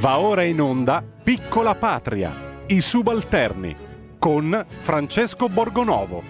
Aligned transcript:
Va 0.00 0.18
ora 0.18 0.44
in 0.44 0.58
onda 0.62 1.02
Piccola 1.02 1.74
Patria, 1.74 2.62
i 2.68 2.80
subalterni, 2.80 3.76
con 4.18 4.64
Francesco 4.78 5.50
Borgonovo. 5.50 6.22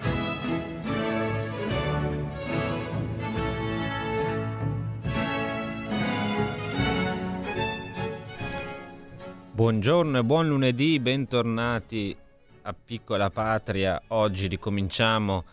Buongiorno 9.53 10.17
e 10.17 10.23
buon 10.25 10.49
lunedì, 10.49 10.99
bentornati 10.99 12.13
a 12.63 12.73
Piccola 12.73 13.29
Patria. 13.29 14.01
Oggi 14.07 14.47
ricominciamo 14.47 15.45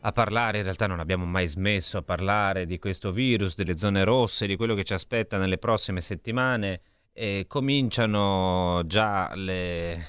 a 0.00 0.12
parlare, 0.12 0.56
in 0.56 0.64
realtà 0.64 0.86
non 0.86 1.00
abbiamo 1.00 1.26
mai 1.26 1.46
smesso 1.46 1.98
a 1.98 2.02
parlare 2.02 2.64
di 2.64 2.78
questo 2.78 3.12
virus, 3.12 3.54
delle 3.56 3.76
zone 3.76 4.04
rosse, 4.04 4.46
di 4.46 4.56
quello 4.56 4.74
che 4.74 4.84
ci 4.84 4.94
aspetta 4.94 5.36
nelle 5.36 5.58
prossime 5.58 6.00
settimane 6.00 6.80
e 7.12 7.44
cominciano 7.48 8.82
già 8.86 9.32
le 9.34 10.06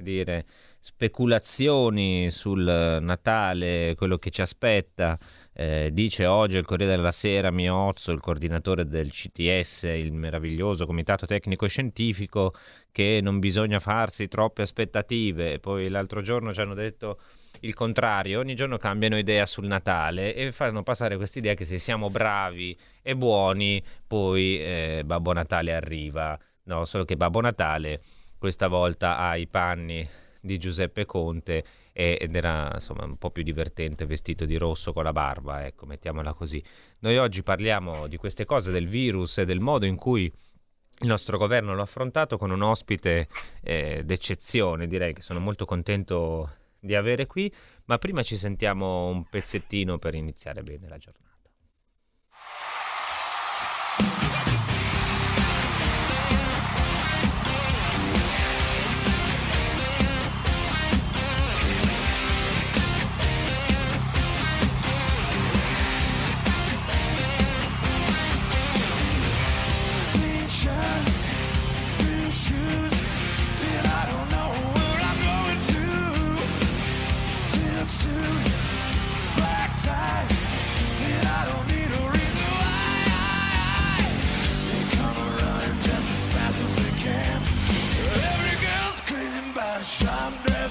dire, 0.00 0.46
speculazioni 0.80 2.30
sul 2.30 2.62
Natale, 2.62 3.94
quello 3.96 4.18
che 4.18 4.30
ci 4.30 4.40
aspetta. 4.42 5.18
Eh, 5.54 5.90
dice 5.92 6.26
oggi 6.26 6.56
il 6.56 6.64
Corriere 6.64 6.96
della 6.96 7.12
Sera 7.12 7.50
Miozzo, 7.50 8.10
il 8.10 8.20
coordinatore 8.20 8.86
del 8.86 9.10
CTS, 9.10 9.82
il 9.82 10.12
meraviglioso 10.12 10.86
Comitato 10.86 11.26
Tecnico 11.26 11.66
Scientifico, 11.66 12.54
che 12.90 13.20
non 13.22 13.38
bisogna 13.38 13.78
farsi 13.78 14.28
troppe 14.28 14.62
aspettative. 14.62 15.58
Poi 15.58 15.88
l'altro 15.88 16.22
giorno 16.22 16.52
ci 16.54 16.60
hanno 16.60 16.74
detto 16.74 17.18
il 17.60 17.74
contrario, 17.74 18.40
ogni 18.40 18.54
giorno 18.54 18.78
cambiano 18.78 19.16
idea 19.16 19.46
sul 19.46 19.66
Natale 19.66 20.34
e 20.34 20.52
fanno 20.52 20.82
passare 20.82 21.16
questa 21.16 21.38
idea 21.38 21.54
che 21.54 21.64
se 21.64 21.78
siamo 21.78 22.10
bravi 22.10 22.76
e 23.02 23.14
buoni, 23.14 23.82
poi 24.06 24.60
eh, 24.60 25.02
Babbo 25.04 25.32
Natale 25.32 25.72
arriva. 25.74 26.38
No, 26.64 26.84
solo 26.84 27.04
che 27.04 27.16
Babbo 27.16 27.40
Natale 27.40 28.00
questa 28.38 28.68
volta 28.68 29.18
ha 29.18 29.36
i 29.36 29.46
panni 29.46 30.08
di 30.40 30.58
Giuseppe 30.58 31.04
Conte 31.04 31.64
ed 31.92 32.34
era 32.34 32.70
insomma 32.74 33.04
un 33.04 33.16
po' 33.16 33.30
più 33.30 33.42
divertente 33.42 34.06
vestito 34.06 34.44
di 34.44 34.56
rosso 34.56 34.92
con 34.92 35.04
la 35.04 35.12
barba, 35.12 35.64
ecco, 35.66 35.86
mettiamola 35.86 36.32
così. 36.32 36.62
Noi 37.00 37.18
oggi 37.18 37.42
parliamo 37.42 38.06
di 38.06 38.16
queste 38.16 38.44
cose, 38.44 38.72
del 38.72 38.88
virus 38.88 39.38
e 39.38 39.44
del 39.44 39.60
modo 39.60 39.84
in 39.84 39.96
cui 39.96 40.24
il 40.24 41.06
nostro 41.06 41.36
governo 41.36 41.74
l'ha 41.74 41.82
affrontato 41.82 42.38
con 42.38 42.50
un 42.50 42.62
ospite 42.62 43.28
eh, 43.62 44.02
d'eccezione, 44.04 44.86
direi 44.86 45.12
che 45.12 45.22
sono 45.22 45.38
molto 45.38 45.64
contento 45.64 46.50
di 46.82 46.96
avere 46.96 47.26
qui, 47.26 47.52
ma 47.84 47.96
prima 47.96 48.22
ci 48.22 48.36
sentiamo 48.36 49.06
un 49.06 49.24
pezzettino 49.28 49.98
per 49.98 50.14
iniziare 50.14 50.62
bene 50.64 50.88
la 50.88 50.98
giornata. 50.98 51.31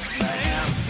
Smash. 0.01 0.80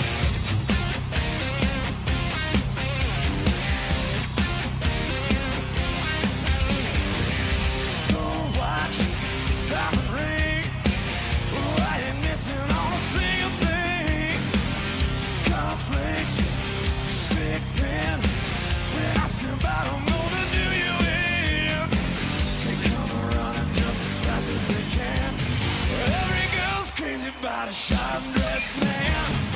about 27.42 27.70
a 27.70 27.74
sharp 27.74 28.22
dressed 28.36 28.80
man. 28.82 29.51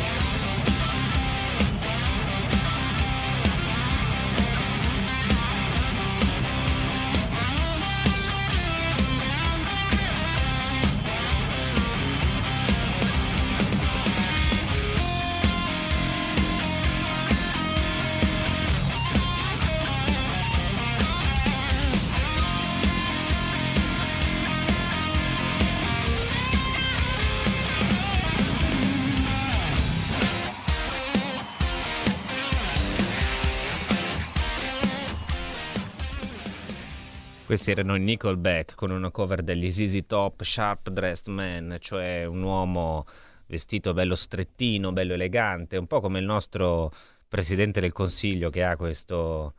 Questi 37.55 37.71
erano 37.71 37.95
i 37.95 38.01
Nickelback 38.01 38.75
con 38.75 38.91
una 38.91 39.11
cover 39.11 39.41
degli 39.41 39.71
ZZ 39.71 39.99
Top 40.07 40.43
Sharp 40.43 40.89
Dressed 40.89 41.33
Man, 41.33 41.77
cioè 41.79 42.25
un 42.25 42.43
uomo 42.43 43.05
vestito 43.45 43.93
bello 43.93 44.15
strettino, 44.15 44.91
bello 44.91 45.13
elegante, 45.13 45.77
un 45.77 45.87
po' 45.87 46.01
come 46.01 46.19
il 46.19 46.25
nostro 46.25 46.91
presidente 47.29 47.79
del 47.79 47.93
consiglio 47.93 48.49
che 48.49 48.61
ha 48.61 48.75
questo, 48.75 49.53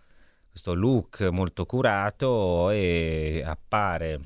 questo 0.51 0.75
look 0.75 1.23
molto 1.23 1.65
curato 1.65 2.69
e 2.69 3.43
appare 3.43 4.21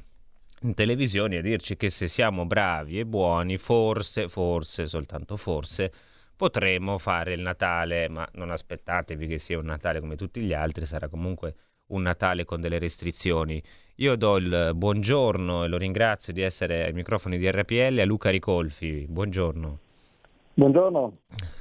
in 0.63 0.75
televisione 0.75 1.37
a 1.37 1.41
dirci 1.41 1.77
che 1.77 1.91
se 1.91 2.09
siamo 2.09 2.47
bravi 2.47 2.99
e 2.99 3.07
buoni, 3.07 3.57
forse, 3.57 4.27
forse, 4.27 4.89
soltanto 4.89 5.37
forse, 5.37 5.93
potremo 6.35 6.99
fare 6.99 7.35
il 7.35 7.41
Natale, 7.41 8.09
ma 8.09 8.29
non 8.33 8.51
aspettatevi 8.51 9.29
che 9.29 9.39
sia 9.39 9.61
un 9.61 9.67
Natale 9.67 10.01
come 10.01 10.17
tutti 10.17 10.41
gli 10.41 10.53
altri, 10.53 10.87
sarà 10.87 11.07
comunque 11.07 11.55
un 11.91 12.03
Natale 12.03 12.45
con 12.45 12.61
delle 12.61 12.78
restrizioni. 12.78 13.62
Io 13.97 14.17
do 14.17 14.37
il 14.39 14.73
buongiorno 14.75 15.65
e 15.65 15.69
lo 15.69 15.77
ringrazio 15.77 16.33
di 16.33 16.41
essere 16.41 16.84
ai 16.84 16.93
microfoni 16.93 17.39
di 17.39 17.51
RPL 17.51 17.99
a 18.01 18.05
Luca 18.05 18.31
Ricolfi. 18.31 19.06
Buongiorno. 19.09 19.78
Buongiorno. 20.55 21.19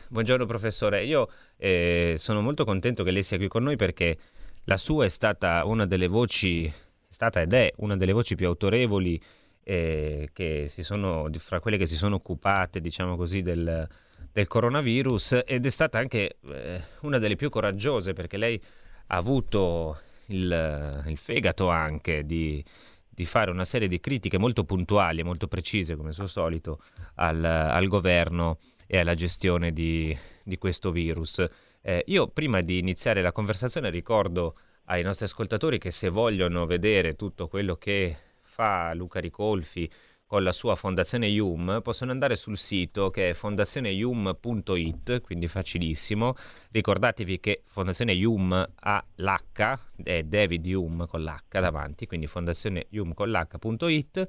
Buongiorno 0.07 0.45
professore. 0.45 1.03
Io 1.03 1.29
eh, 1.57 2.15
sono 2.17 2.41
molto 2.41 2.65
contento 2.65 3.03
che 3.03 3.11
lei 3.11 3.23
sia 3.23 3.37
qui 3.37 3.47
con 3.47 3.63
noi 3.63 3.75
perché 3.75 4.17
la 4.63 4.77
sua 4.77 5.05
è 5.05 5.09
stata 5.09 5.65
una 5.65 5.85
delle 5.85 6.07
voci, 6.07 6.65
è 6.65 6.71
stata 7.09 7.41
ed 7.41 7.53
è 7.53 7.71
una 7.77 7.97
delle 7.97 8.13
voci 8.13 8.35
più 8.35 8.47
autorevoli 8.47 9.21
eh, 9.63 10.29
che 10.33 10.65
si 10.67 10.83
sono, 10.83 11.29
fra 11.37 11.59
quelle 11.59 11.77
che 11.77 11.85
si 11.85 11.95
sono 11.95 12.15
occupate, 12.15 12.79
diciamo 12.81 13.15
così, 13.15 13.41
del, 13.41 13.87
del 14.31 14.47
coronavirus 14.47 15.43
ed 15.45 15.65
è 15.65 15.69
stata 15.69 15.99
anche 15.99 16.37
eh, 16.45 16.81
una 17.01 17.17
delle 17.19 17.35
più 17.35 17.49
coraggiose 17.49 18.13
perché 18.13 18.37
lei 18.37 18.61
ha 19.07 19.15
avuto 19.15 19.99
il, 20.29 21.03
il 21.07 21.17
fegato 21.17 21.69
anche 21.69 22.25
di, 22.25 22.63
di, 23.07 23.25
fare 23.25 23.51
una 23.51 23.65
serie 23.65 23.87
di 23.87 23.99
critiche 23.99 24.37
molto 24.37 24.63
puntuali 24.63 25.19
e 25.19 25.23
molto 25.23 25.47
precise, 25.47 25.95
come 25.95 26.09
al 26.09 26.15
suo 26.15 26.27
solito, 26.27 26.81
al, 27.15 27.43
al 27.43 27.87
governo 27.87 28.57
e 28.87 28.99
alla 28.99 29.15
gestione 29.15 29.71
di, 29.71 30.15
di 30.43 30.57
questo 30.57 30.91
virus. 30.91 31.43
Eh, 31.81 32.03
io 32.07 32.27
prima 32.27 32.61
di 32.61 32.77
iniziare 32.77 33.21
la 33.21 33.31
conversazione 33.31 33.89
ricordo 33.89 34.55
ai 34.85 35.03
nostri 35.03 35.25
ascoltatori 35.25 35.77
che 35.77 35.91
se 35.91 36.09
vogliono 36.09 36.65
vedere 36.65 37.15
tutto 37.15 37.47
quello 37.47 37.75
che 37.75 38.17
fa 38.41 38.93
Luca 38.93 39.19
Ricolfi 39.19 39.89
con 40.29 40.43
la 40.43 40.51
sua 40.51 40.75
fondazione 40.75 41.27
IUM 41.27 41.79
possono 41.81 42.11
andare 42.11 42.35
sul 42.35 42.55
sito 42.55 43.09
che 43.09 43.31
è 43.31 43.33
fondazioneium.it, 43.33 45.21
quindi 45.21 45.47
facilissimo. 45.47 46.35
Ricordatevi 46.69 47.39
che 47.39 47.63
Fondazione 47.65 48.13
IUM 48.13 48.69
ha 48.75 49.03
l'H, 49.15 49.79
è 50.03 50.21
David 50.21 50.67
IUM 50.67 51.07
con 51.07 51.23
l'H 51.23 51.59
davanti, 51.59 52.05
quindi 52.05 52.27
l'H.it 52.27 54.27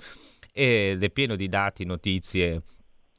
ed 0.54 1.02
è 1.02 1.10
pieno 1.10 1.36
di 1.36 1.48
dati, 1.50 1.84
notizie, 1.84 2.62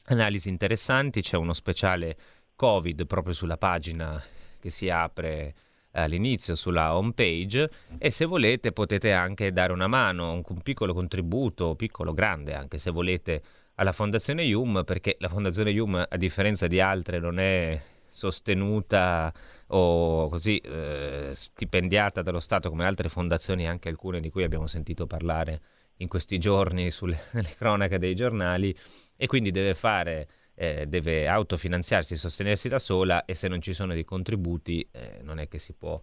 analisi 0.05 0.49
interessanti. 0.49 1.21
C'è 1.21 1.37
uno 1.37 1.53
speciale 1.53 2.17
Covid 2.55 3.05
proprio 3.05 3.35
sulla 3.35 3.57
pagina 3.57 4.19
che 4.59 4.71
si 4.71 4.89
apre 4.89 5.53
all'inizio 5.91 6.55
sulla 6.55 6.95
home 6.95 7.13
page 7.13 7.69
e 7.97 8.11
se 8.11 8.25
volete 8.25 8.71
potete 8.71 9.11
anche 9.11 9.51
dare 9.51 9.73
una 9.73 9.87
mano, 9.87 10.33
un, 10.33 10.61
piccolo 10.61 10.93
contributo, 10.93 11.75
piccolo 11.75 12.13
grande 12.13 12.53
anche 12.53 12.77
se 12.77 12.91
volete 12.91 13.41
alla 13.75 13.91
Fondazione 13.91 14.43
IUM 14.43 14.83
perché 14.85 15.17
la 15.19 15.29
Fondazione 15.29 15.71
IUM 15.71 16.05
a 16.07 16.17
differenza 16.17 16.67
di 16.67 16.79
altre 16.79 17.19
non 17.19 17.39
è 17.39 17.81
sostenuta 18.07 19.33
o 19.67 20.27
così 20.27 20.57
eh, 20.57 21.31
stipendiata 21.33 22.21
dallo 22.21 22.41
Stato 22.41 22.69
come 22.69 22.85
altre 22.85 23.07
fondazioni, 23.07 23.67
anche 23.67 23.87
alcune 23.87 24.19
di 24.19 24.29
cui 24.29 24.43
abbiamo 24.43 24.67
sentito 24.67 25.07
parlare 25.07 25.61
in 25.97 26.07
questi 26.07 26.37
giorni 26.37 26.91
sulle 26.91 27.19
cronache 27.57 27.97
dei 27.97 28.15
giornali 28.15 28.75
e 29.15 29.27
quindi 29.27 29.51
deve 29.51 29.73
fare 29.73 30.27
eh, 30.55 30.85
deve 30.87 31.27
autofinanziarsi, 31.27 32.15
sostenersi 32.15 32.67
da 32.67 32.79
sola 32.79 33.25
e 33.25 33.35
se 33.35 33.47
non 33.47 33.61
ci 33.61 33.73
sono 33.73 33.93
dei 33.93 34.03
contributi 34.03 34.87
eh, 34.91 35.19
non 35.23 35.39
è 35.39 35.47
che 35.47 35.59
si 35.59 35.73
può 35.73 36.01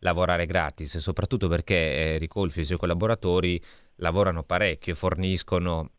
lavorare 0.00 0.46
gratis, 0.46 0.98
soprattutto 0.98 1.48
perché 1.48 1.74
eh, 1.74 2.18
Ricolfi 2.18 2.60
e 2.60 2.62
i 2.62 2.66
suoi 2.66 2.78
collaboratori 2.78 3.60
lavorano 3.96 4.42
parecchio, 4.44 4.94
forniscono 4.94 5.90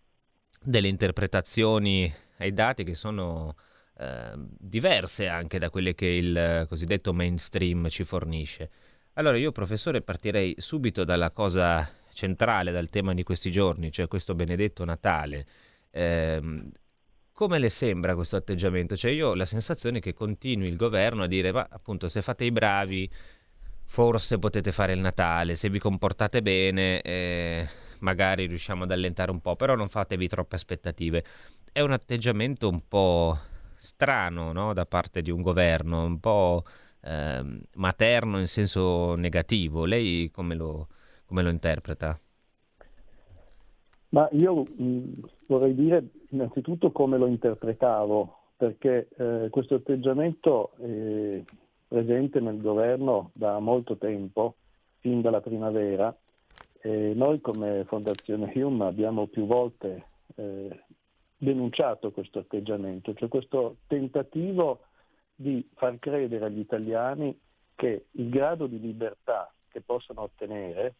delle 0.62 0.88
interpretazioni 0.88 2.14
ai 2.38 2.54
dati 2.54 2.84
che 2.84 2.96
sono 2.96 3.56
eh, 3.98 4.34
diverse 4.36 5.28
anche 5.28 5.60
da 5.60 5.70
quelle 5.70 5.94
che 5.96 6.06
il 6.06 6.66
cosiddetto 6.70 7.14
mainstream 7.14 7.90
ci 7.90 8.04
fornisce. 8.04 8.70
Allora 9.14 9.38
io 9.38 9.52
professore 9.52 10.02
partirei 10.02 10.56
subito 10.58 11.04
dalla 11.04 11.32
cosa 11.32 11.88
centrale, 12.14 12.72
dal 12.72 12.90
tema 12.90 13.14
di 13.14 13.24
questi 13.24 13.52
giorni, 13.52 13.92
cioè 13.92 14.08
questo 14.08 14.36
benedetto 14.36 14.86
Natale. 14.86 15.46
Eh, 15.92 16.42
come 17.40 17.58
le 17.58 17.70
sembra 17.70 18.16
questo 18.16 18.36
atteggiamento? 18.36 18.98
Cioè 18.98 19.12
io 19.12 19.30
ho 19.30 19.34
la 19.34 19.46
sensazione 19.46 20.02
che 20.02 20.14
continui 20.14 20.68
il 20.68 20.76
governo 20.76 21.24
a 21.24 21.28
dire, 21.28 21.54
ma 21.54 21.66
appunto 21.70 22.10
se 22.10 22.22
fate 22.22 22.44
i 22.44 22.52
bravi 22.52 23.10
forse 23.86 24.38
potete 24.40 24.74
fare 24.74 24.92
il 24.92 25.00
Natale, 25.00 25.56
se 25.56 25.70
vi 25.70 25.80
comportate 25.80 26.42
bene 26.42 27.00
eh, 27.02 27.66
magari 28.00 28.46
riusciamo 28.46 28.84
ad 28.84 28.92
allentare 28.92 29.32
un 29.32 29.40
po', 29.40 29.56
però 29.56 29.76
non 29.76 29.88
fatevi 29.88 30.28
troppe 30.28 30.56
aspettative. 30.56 31.24
È 31.72 31.80
un 31.80 31.94
atteggiamento 31.94 32.68
un 32.68 32.86
po' 32.86 33.38
strano 33.76 34.52
no? 34.52 34.74
da 34.74 34.86
parte 34.86 35.22
di 35.22 35.32
un 35.32 35.42
governo, 35.42 36.04
un 36.04 36.20
po' 36.20 36.66
eh, 37.00 37.62
materno 37.76 38.38
in 38.40 38.48
senso 38.48 39.16
negativo. 39.16 39.86
Lei 39.86 40.30
come 40.30 40.56
lo, 40.56 40.90
come 41.26 41.42
lo 41.42 41.50
interpreta? 41.50 42.20
Ma 44.10 44.28
io 44.34 44.64
mh, 44.64 45.22
vorrei 45.50 45.74
dire 45.74 46.10
innanzitutto 46.30 46.92
come 46.92 47.18
lo 47.18 47.26
interpretavo, 47.26 48.38
perché 48.56 49.08
eh, 49.18 49.48
questo 49.50 49.76
atteggiamento 49.76 50.74
è 50.78 51.44
presente 51.88 52.40
nel 52.40 52.62
governo 52.62 53.32
da 53.34 53.58
molto 53.60 53.98
tempo, 53.98 54.56
fin 55.00 55.22
dalla 55.22 55.42
primavera, 55.42 56.16
e 56.82 57.14
noi 57.16 57.42
come 57.42 57.84
Fondazione 57.86 58.52
Hume 58.56 58.86
abbiamo 58.86 59.28
più 59.28 59.46
volte 59.46 60.06
eh, 60.36 60.84
denunciato 61.36 62.12
questo 62.12 62.40
atteggiamento, 62.40 63.14
cioè 63.16 63.28
questo 63.28 63.78
tentativo 63.88 64.82
di 65.34 65.68
far 65.74 65.98
credere 65.98 66.46
agli 66.46 66.60
italiani 66.60 67.38
che 67.76 68.08
il 68.12 68.30
grado 68.30 68.68
di 68.68 68.80
libertà 68.80 69.52
che 69.68 69.82
possono 69.82 70.22
ottenere 70.22 70.96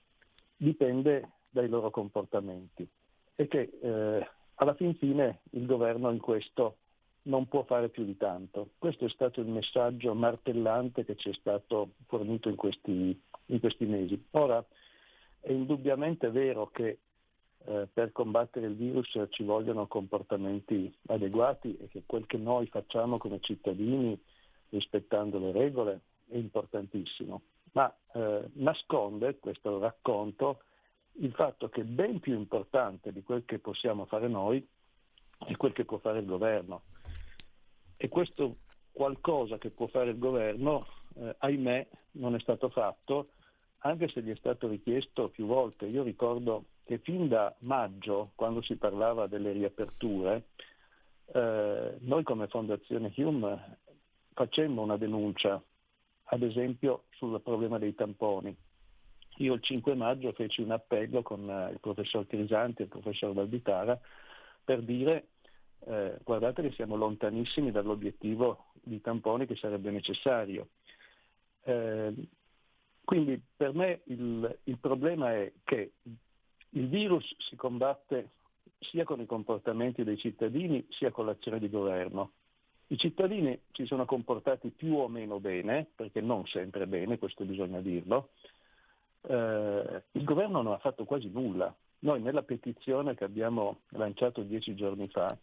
dipende 0.56 1.30
dai 1.50 1.68
loro 1.68 1.92
comportamenti 1.92 2.88
e 3.36 3.48
che 3.48 3.70
eh, 3.82 4.28
alla 4.62 4.74
fin 4.74 4.96
fine 4.96 5.42
il 5.52 5.66
governo 5.66 6.10
in 6.12 6.20
questo 6.20 6.78
non 7.24 7.48
può 7.48 7.64
fare 7.64 7.90
più 7.90 8.04
di 8.04 8.18
tanto. 8.18 8.72
Questo 8.78 9.06
è 9.06 9.10
stato 9.10 9.40
il 9.40 9.48
messaggio 9.48 10.14
martellante 10.14 11.06
che 11.06 11.16
ci 11.16 11.30
è 11.30 11.34
stato 11.34 11.92
fornito 12.08 12.50
in 12.50 12.56
questi, 12.56 13.22
in 13.46 13.60
questi 13.60 13.86
mesi. 13.86 14.22
Ora, 14.32 14.64
è 15.40 15.52
indubbiamente 15.52 16.30
vero 16.30 16.70
che 16.72 17.00
eh, 17.66 17.88
per 17.92 18.12
combattere 18.12 18.68
il 18.68 18.76
virus 18.76 19.18
ci 19.30 19.44
vogliono 19.44 19.88
comportamenti 19.88 20.94
adeguati 21.08 21.78
e 21.78 21.88
che 21.88 22.04
quel 22.06 22.26
che 22.26 22.38
noi 22.38 22.68
facciamo 22.68 23.18
come 23.18 23.40
cittadini, 23.40 24.20
rispettando 24.70 25.40
le 25.40 25.52
regole, 25.52 26.02
è 26.28 26.36
importantissimo. 26.36 27.42
Ma 27.74 27.94
eh, 28.14 28.50
nasconde 28.54 29.38
questo 29.40 29.80
racconto 29.80 30.64
il 31.20 31.34
fatto 31.34 31.70
che 31.70 31.84
ben 31.84 32.20
più 32.20 32.34
importante 32.36 33.12
di 33.12 33.24
quel 33.24 33.44
che 33.46 33.60
possiamo 33.60 34.06
fare 34.06 34.28
noi 34.28 34.66
è 35.46 35.56
quel 35.56 35.74
che 35.74 35.86
può 35.86 35.98
fare 35.98 36.20
il 36.20 36.26
governo. 36.26 36.84
E 37.98 38.08
questo 38.08 38.58
qualcosa 38.92 39.58
che 39.58 39.70
può 39.70 39.88
fare 39.88 40.12
il 40.12 40.18
governo, 40.18 40.88
eh, 41.16 41.36
ahimè, 41.38 41.88
non 42.12 42.36
è 42.36 42.40
stato 42.40 42.70
fatto, 42.70 43.32
anche 43.80 44.08
se 44.10 44.22
gli 44.22 44.32
è 44.32 44.36
stato 44.36 44.68
richiesto 44.68 45.30
più 45.30 45.46
volte. 45.46 45.86
Io 45.86 46.04
ricordo 46.04 46.66
che 46.84 47.00
fin 47.00 47.28
da 47.28 47.54
maggio, 47.60 48.32
quando 48.36 48.62
si 48.62 48.76
parlava 48.76 49.28
delle 49.28 49.52
riaperture, 49.52 50.48
eh, 51.26 51.98
noi 52.00 52.24
come 52.24 52.48
Fondazione 52.48 53.14
Hume 53.16 53.78
facemmo 54.34 54.82
una 54.82 54.98
denuncia, 54.98 55.62
ad 56.32 56.42
esempio 56.44 57.04
sul 57.10 57.42
problema 57.42 57.78
dei 57.78 57.94
tamponi 57.94 58.56
io 59.40 59.54
il 59.54 59.62
5 59.62 59.94
maggio 59.96 60.32
feci 60.34 60.62
un 60.62 60.72
appello 60.72 61.22
con 61.22 61.50
eh, 61.50 61.72
il 61.72 61.80
professor 61.80 62.26
Crisanti 62.28 62.82
e 62.82 62.86
il 62.86 62.92
professor 62.92 63.34
Valditara 63.34 64.00
per 64.64 64.82
dire 64.82 65.28
eh, 65.86 66.18
guardate 66.24 66.62
che 66.62 66.72
siamo 66.72 66.96
lontanissimi 66.96 67.72
dall'obiettivo 67.72 68.66
di 68.82 69.02
tamponi 69.02 69.46
che 69.46 69.56
sarebbe 69.56 69.92
necessario. 69.92 70.70
Eh, 71.64 72.14
quindi 73.04 73.42
per 73.56 73.74
me 73.74 74.02
il, 74.06 74.60
il 74.66 74.78
problema 74.78 75.34
è 75.34 75.52
che 75.64 75.94
il 76.72 76.88
virus 76.88 77.26
si 77.40 77.56
combatte 77.56 78.32
sia 78.80 79.04
con 79.04 79.20
i 79.20 79.26
comportamenti 79.26 80.04
dei 80.04 80.18
cittadini 80.18 80.86
sia 80.90 81.12
con 81.12 81.26
l'azione 81.26 81.60
di 81.60 81.70
governo. 81.70 82.34
I 82.88 82.98
cittadini 82.98 83.60
si 83.72 83.86
sono 83.86 84.06
comportati 84.06 84.70
più 84.70 84.96
o 84.96 85.08
meno 85.08 85.40
bene, 85.40 85.88
perché 85.96 86.22
non 86.22 86.46
sempre 86.48 86.88
bene, 86.88 87.20
questo 87.20 87.46
bisogna 87.46 87.82
dirlo, 87.82 88.30
eh, 89.22 90.04
il 90.12 90.24
governo 90.24 90.62
non 90.62 90.74
ha 90.74 90.78
fatto 90.78 91.06
quasi 91.06 91.30
nulla. 91.30 91.74
Noi 92.00 92.22
nella 92.22 92.44
petizione 92.44 93.16
che 93.16 93.26
abbiamo 93.26 93.82
lanciato 93.90 94.42
dieci 94.42 94.76
giorni 94.76 95.08
fa 95.10 95.38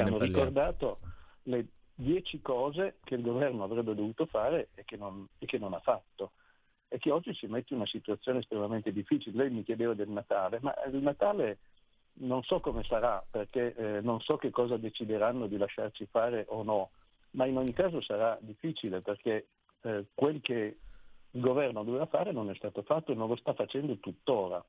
abbiamo 0.00 0.18
ricordato 0.18 0.98
le 1.44 1.66
dieci 1.94 2.40
cose 2.40 2.96
che 3.04 3.14
il 3.16 3.22
governo 3.22 3.64
avrebbe 3.64 3.94
dovuto 3.94 4.26
fare 4.26 4.68
e 4.74 4.84
che, 4.84 4.96
non, 4.96 5.26
e 5.38 5.46
che 5.46 5.58
non 5.58 5.74
ha 5.74 5.80
fatto 5.80 6.32
e 6.88 6.98
che 6.98 7.10
oggi 7.10 7.34
si 7.34 7.46
mette 7.46 7.72
in 7.72 7.80
una 7.80 7.88
situazione 7.88 8.38
estremamente 8.38 8.92
difficile. 8.92 9.36
Lei 9.36 9.50
mi 9.50 9.64
chiedeva 9.64 9.94
del 9.94 10.08
Natale, 10.08 10.58
ma 10.62 10.72
il 10.86 11.02
Natale 11.02 11.58
non 12.18 12.42
so 12.44 12.60
come 12.60 12.84
sarà 12.84 13.24
perché 13.28 13.74
eh, 13.74 14.00
non 14.00 14.20
so 14.20 14.36
che 14.36 14.50
cosa 14.50 14.76
decideranno 14.76 15.48
di 15.48 15.56
lasciarci 15.56 16.06
fare 16.06 16.44
o 16.48 16.62
no, 16.62 16.90
ma 17.30 17.46
in 17.46 17.56
ogni 17.56 17.72
caso 17.72 18.00
sarà 18.00 18.38
difficile 18.40 19.00
perché 19.00 19.48
eh, 19.82 20.04
quel 20.14 20.40
che 20.40 20.78
il 21.34 21.40
governo 21.40 21.82
doveva 21.82 22.06
fare 22.06 22.32
non 22.32 22.50
è 22.50 22.54
stato 22.54 22.82
fatto 22.82 23.12
e 23.12 23.14
non 23.14 23.28
lo 23.28 23.36
sta 23.36 23.54
facendo 23.54 23.96
tuttora. 23.98 24.64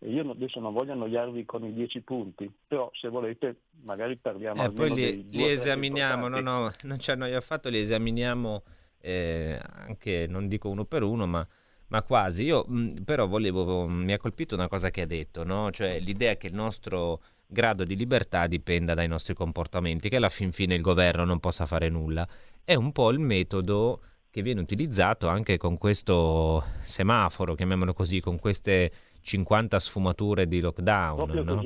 Io 0.00 0.30
adesso 0.30 0.60
non 0.60 0.72
voglio 0.72 0.92
annoiarvi 0.92 1.44
con 1.44 1.64
i 1.64 1.72
dieci 1.72 2.00
punti, 2.00 2.52
però 2.66 2.90
se 2.92 3.08
volete 3.08 3.56
magari 3.82 4.16
parliamo 4.16 4.64
eh, 4.64 4.70
poi 4.70 4.92
li, 4.92 5.30
li 5.30 5.48
esaminiamo, 5.48 6.28
no, 6.28 6.40
no, 6.40 6.72
non 6.82 6.98
ci 6.98 7.10
annoia 7.10 7.38
affatto, 7.38 7.68
li 7.68 7.78
esaminiamo 7.78 8.62
eh, 9.00 9.58
anche, 9.62 10.26
non 10.28 10.46
dico 10.46 10.68
uno 10.68 10.84
per 10.84 11.02
uno, 11.02 11.26
ma, 11.26 11.46
ma 11.88 12.02
quasi. 12.02 12.44
Io 12.44 12.64
mh, 12.66 13.02
però 13.04 13.26
volevo, 13.26 13.86
mi 13.86 14.12
ha 14.12 14.18
colpito 14.18 14.54
una 14.54 14.68
cosa 14.68 14.90
che 14.90 15.02
ha 15.02 15.06
detto, 15.06 15.42
no? 15.42 15.70
cioè 15.70 15.98
l'idea 16.00 16.36
che 16.36 16.48
il 16.48 16.54
nostro 16.54 17.20
grado 17.46 17.84
di 17.84 17.96
libertà 17.96 18.46
dipenda 18.46 18.94
dai 18.94 19.08
nostri 19.08 19.32
comportamenti, 19.32 20.08
che 20.08 20.16
alla 20.16 20.28
fin 20.28 20.52
fine 20.52 20.74
il 20.74 20.82
governo 20.82 21.24
non 21.24 21.40
possa 21.40 21.64
fare 21.64 21.88
nulla. 21.88 22.26
È 22.62 22.74
un 22.74 22.92
po' 22.92 23.10
il 23.10 23.20
metodo 23.20 24.00
che 24.34 24.42
viene 24.42 24.60
utilizzato 24.60 25.28
anche 25.28 25.56
con 25.58 25.78
questo 25.78 26.64
semaforo, 26.82 27.54
chiamiamolo 27.54 27.92
così, 27.92 28.18
con 28.18 28.40
queste 28.40 28.90
50 29.20 29.78
sfumature 29.78 30.48
di 30.48 30.58
lockdown. 30.58 31.30
No? 31.44 31.62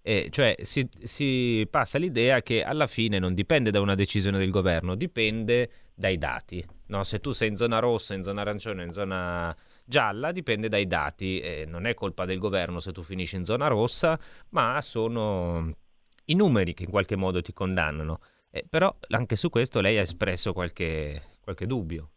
E 0.00 0.28
cioè 0.30 0.54
si, 0.60 0.88
si, 1.02 1.66
passa 1.68 1.98
l'idea 1.98 2.40
che 2.40 2.62
alla 2.62 2.86
fine 2.86 3.18
non 3.18 3.34
dipende 3.34 3.72
da 3.72 3.80
una 3.80 3.96
decisione 3.96 4.38
del 4.38 4.50
governo, 4.50 4.94
dipende 4.94 5.68
dai 5.96 6.16
dati. 6.16 6.64
No? 6.86 7.02
Se 7.02 7.18
tu 7.18 7.32
sei 7.32 7.48
in 7.48 7.56
zona 7.56 7.80
rossa, 7.80 8.14
in 8.14 8.22
zona 8.22 8.42
arancione, 8.42 8.84
in 8.84 8.92
zona 8.92 9.52
gialla, 9.84 10.30
dipende 10.30 10.68
dai 10.68 10.86
dati. 10.86 11.40
E 11.40 11.64
non 11.66 11.86
è 11.86 11.94
colpa 11.94 12.24
del 12.24 12.38
governo 12.38 12.78
se 12.78 12.92
tu 12.92 13.02
finisci 13.02 13.34
in 13.34 13.44
zona 13.44 13.66
rossa, 13.66 14.16
ma 14.50 14.80
sono 14.80 15.74
i 16.26 16.34
numeri 16.36 16.72
che 16.72 16.84
in 16.84 16.90
qualche 16.90 17.16
modo 17.16 17.42
ti 17.42 17.52
condannano. 17.52 18.20
Eh, 18.54 18.66
però 18.68 18.94
anche 19.08 19.34
su 19.34 19.48
questo 19.48 19.80
lei 19.80 19.96
ha 19.96 20.02
espresso 20.02 20.52
qualche, 20.52 21.38
qualche 21.40 21.66
dubbio. 21.66 22.10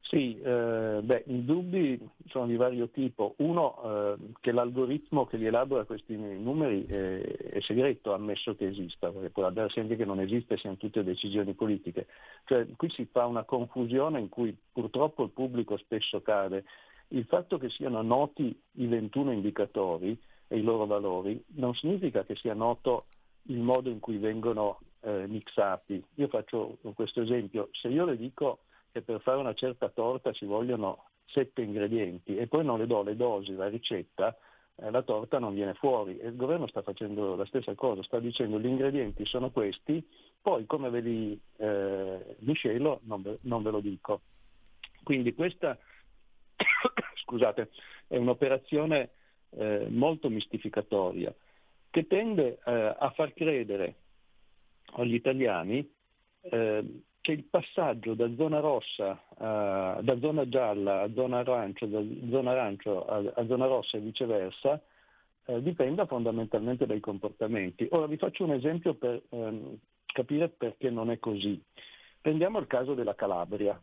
Sì, 0.00 0.38
eh, 0.40 1.00
beh, 1.02 1.24
i 1.28 1.44
dubbi 1.44 1.98
sono 2.26 2.46
di 2.46 2.56
vario 2.56 2.90
tipo. 2.90 3.34
Uno, 3.38 3.80
eh, 3.82 4.16
che 4.40 4.52
l'algoritmo 4.52 5.24
che 5.24 5.38
li 5.38 5.46
elabora 5.46 5.84
questi 5.84 6.14
numeri 6.16 6.84
è, 6.84 7.20
è, 7.20 7.60
segreto, 7.60 8.12
ammesso 8.12 8.54
che 8.54 8.66
esista, 8.66 9.10
perché 9.10 9.30
può 9.30 9.48
darsi 9.50 9.80
anche 9.80 9.96
che 9.96 10.04
non 10.04 10.20
esiste, 10.20 10.58
siano 10.58 10.76
tutte 10.76 11.04
decisioni 11.04 11.54
politiche. 11.54 12.08
Cioè, 12.44 12.66
qui 12.76 12.90
si 12.90 13.06
fa 13.10 13.24
una 13.24 13.44
confusione 13.44 14.20
in 14.20 14.28
cui 14.28 14.54
purtroppo 14.72 15.22
il 15.22 15.30
pubblico 15.30 15.76
spesso 15.78 16.20
cade. 16.20 16.64
Il 17.08 17.24
fatto 17.24 17.56
che 17.56 17.70
siano 17.70 18.02
noti 18.02 18.60
i 18.72 18.86
21 18.86 19.32
indicatori 19.32 20.20
e 20.48 20.58
i 20.58 20.62
loro 20.62 20.86
valori 20.86 21.42
non 21.54 21.74
significa 21.74 22.24
che 22.24 22.34
sia 22.34 22.54
noto 22.54 23.06
il 23.44 23.60
modo 23.60 23.88
in 23.88 24.00
cui 24.00 24.18
vengono 24.18 24.80
eh, 25.00 25.26
mixati. 25.26 26.02
Io 26.16 26.28
faccio 26.28 26.78
questo 26.94 27.22
esempio, 27.22 27.68
se 27.72 27.88
io 27.88 28.04
le 28.04 28.16
dico 28.16 28.60
che 28.92 29.02
per 29.02 29.20
fare 29.20 29.38
una 29.38 29.54
certa 29.54 29.88
torta 29.88 30.32
ci 30.32 30.44
vogliono 30.44 31.06
sette 31.26 31.62
ingredienti 31.62 32.36
e 32.36 32.46
poi 32.48 32.64
non 32.64 32.78
le 32.78 32.86
do 32.86 33.02
le 33.02 33.16
dosi, 33.16 33.54
la 33.54 33.68
ricetta, 33.68 34.36
eh, 34.76 34.90
la 34.90 35.02
torta 35.02 35.38
non 35.38 35.54
viene 35.54 35.74
fuori. 35.74 36.18
E 36.18 36.28
il 36.28 36.36
governo 36.36 36.66
sta 36.66 36.82
facendo 36.82 37.36
la 37.36 37.46
stessa 37.46 37.74
cosa, 37.74 38.02
sta 38.02 38.18
dicendo 38.18 38.58
gli 38.58 38.66
ingredienti 38.66 39.24
sono 39.26 39.50
questi, 39.50 40.04
poi 40.40 40.66
come 40.66 40.90
ve 40.90 41.00
li 41.00 41.40
eh, 41.56 42.36
miscelo 42.40 43.00
non 43.04 43.22
ve, 43.22 43.38
non 43.42 43.62
ve 43.62 43.70
lo 43.70 43.80
dico. 43.80 44.22
Quindi 45.02 45.34
questa 45.34 45.78
scusate, 47.22 47.70
è 48.06 48.16
un'operazione 48.16 49.10
eh, 49.50 49.86
molto 49.88 50.28
mistificatoria 50.28 51.34
che 51.90 52.06
tende 52.06 52.58
eh, 52.64 52.96
a 52.98 53.10
far 53.14 53.32
credere 53.34 53.94
agli 54.92 55.14
italiani 55.14 55.88
eh, 56.42 57.02
che 57.20 57.32
il 57.32 57.44
passaggio 57.44 58.14
da 58.14 58.32
zona 58.34 58.60
rossa, 58.60 59.22
a, 59.36 60.00
da 60.02 60.18
zona 60.18 60.48
gialla 60.48 61.02
a 61.02 61.12
zona 61.12 61.38
arancio, 61.38 61.86
da 61.86 62.02
zona 62.30 62.50
arancio 62.52 63.04
a, 63.06 63.32
a 63.34 63.46
zona 63.46 63.66
rossa 63.66 63.98
e 63.98 64.00
viceversa, 64.00 64.80
eh, 65.46 65.62
dipenda 65.62 66.06
fondamentalmente 66.06 66.86
dai 66.86 67.00
comportamenti. 67.00 67.86
Ora 67.90 68.06
vi 68.06 68.16
faccio 68.16 68.44
un 68.44 68.52
esempio 68.52 68.94
per 68.94 69.22
ehm, 69.28 69.76
capire 70.06 70.48
perché 70.48 70.90
non 70.90 71.10
è 71.10 71.18
così. 71.18 71.60
Prendiamo 72.20 72.58
il 72.58 72.66
caso 72.66 72.94
della 72.94 73.14
Calabria. 73.14 73.80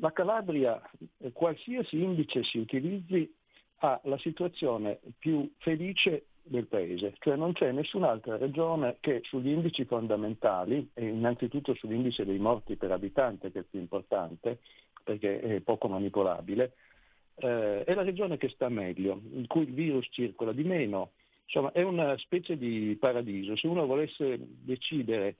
La 0.00 0.12
Calabria, 0.12 0.80
eh, 1.18 1.32
qualsiasi 1.32 2.02
indice 2.02 2.42
si 2.44 2.58
utilizzi, 2.58 3.32
ha 3.80 4.00
la 4.04 4.18
situazione 4.18 4.98
più 5.18 5.52
felice 5.58 6.26
del 6.48 6.66
paese, 6.66 7.14
cioè 7.18 7.36
non 7.36 7.52
c'è 7.52 7.70
nessun'altra 7.72 8.36
regione 8.36 8.96
che 9.00 9.20
sugli 9.24 9.50
indici 9.50 9.84
fondamentali, 9.84 10.90
e 10.94 11.06
innanzitutto 11.06 11.74
sull'indice 11.74 12.24
dei 12.24 12.38
morti 12.38 12.76
per 12.76 12.90
abitante 12.90 13.52
che 13.52 13.60
è 13.60 13.64
più 13.64 13.78
importante, 13.78 14.58
perché 15.04 15.40
è 15.40 15.60
poco 15.60 15.88
manipolabile, 15.88 16.72
eh, 17.36 17.84
è 17.84 17.94
la 17.94 18.02
regione 18.02 18.36
che 18.36 18.48
sta 18.48 18.68
meglio, 18.68 19.20
in 19.32 19.46
cui 19.46 19.62
il 19.62 19.72
virus 19.72 20.08
circola 20.10 20.52
di 20.52 20.64
meno, 20.64 21.12
insomma 21.44 21.72
è 21.72 21.82
una 21.82 22.16
specie 22.18 22.56
di 22.58 22.96
paradiso. 22.98 23.56
Se 23.56 23.66
uno 23.66 23.86
volesse 23.86 24.38
decidere 24.38 25.36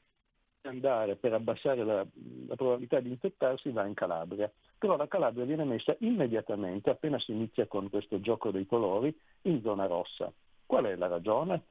di 0.60 0.68
andare 0.68 1.16
per 1.16 1.34
abbassare 1.34 1.84
la, 1.84 2.06
la 2.46 2.56
probabilità 2.56 3.00
di 3.00 3.10
infettarsi 3.10 3.70
va 3.70 3.84
in 3.84 3.94
Calabria, 3.94 4.50
però 4.78 4.96
la 4.96 5.08
Calabria 5.08 5.44
viene 5.44 5.64
messa 5.64 5.96
immediatamente, 6.00 6.90
appena 6.90 7.18
si 7.18 7.32
inizia 7.32 7.66
con 7.66 7.90
questo 7.90 8.20
gioco 8.20 8.50
dei 8.50 8.64
colori, 8.64 9.14
in 9.42 9.60
zona 9.62 9.86
rossa. 9.86 10.32
Qual 10.68 10.84
è 10.84 10.96
la 10.96 11.06
ragione? 11.06 11.62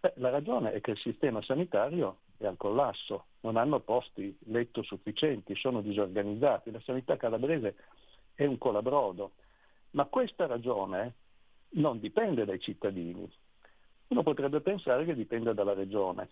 Beh, 0.00 0.14
la 0.16 0.30
ragione 0.30 0.72
è 0.72 0.80
che 0.80 0.92
il 0.92 0.96
sistema 0.96 1.42
sanitario 1.42 2.20
è 2.38 2.46
al 2.46 2.56
collasso, 2.56 3.26
non 3.40 3.58
hanno 3.58 3.80
posti 3.80 4.34
letto 4.46 4.82
sufficienti, 4.82 5.54
sono 5.56 5.82
disorganizzati, 5.82 6.70
la 6.70 6.80
sanità 6.80 7.18
calabrese 7.18 7.76
è 8.32 8.46
un 8.46 8.56
colabrodo, 8.56 9.32
ma 9.90 10.06
questa 10.06 10.46
ragione 10.46 11.16
non 11.72 12.00
dipende 12.00 12.46
dai 12.46 12.58
cittadini. 12.58 13.30
Uno 14.06 14.22
potrebbe 14.22 14.62
pensare 14.62 15.04
che 15.04 15.14
dipenda 15.14 15.52
dalla 15.52 15.74
regione, 15.74 16.26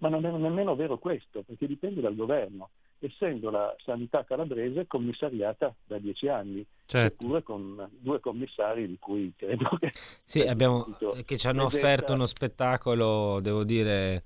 ma 0.00 0.10
non 0.10 0.26
è 0.26 0.30
nemmeno 0.30 0.76
vero 0.76 0.98
questo, 0.98 1.44
perché 1.44 1.66
dipende 1.66 2.02
dal 2.02 2.14
governo 2.14 2.72
essendo 3.00 3.50
la 3.50 3.74
sanità 3.84 4.24
calabrese 4.24 4.86
commissariata 4.86 5.74
da 5.84 5.98
dieci 5.98 6.28
anni, 6.28 6.64
certo. 6.86 7.24
eppure 7.24 7.42
con 7.42 7.88
due 7.98 8.20
commissari 8.20 8.86
di 8.86 8.98
cui 8.98 9.32
credo 9.36 9.68
che... 9.78 9.92
Sì, 10.24 10.40
abbiamo, 10.40 10.96
che 11.24 11.38
ci 11.38 11.46
hanno 11.46 11.64
offerto 11.64 12.12
uno 12.12 12.26
spettacolo, 12.26 13.40
devo 13.40 13.64
dire, 13.64 14.22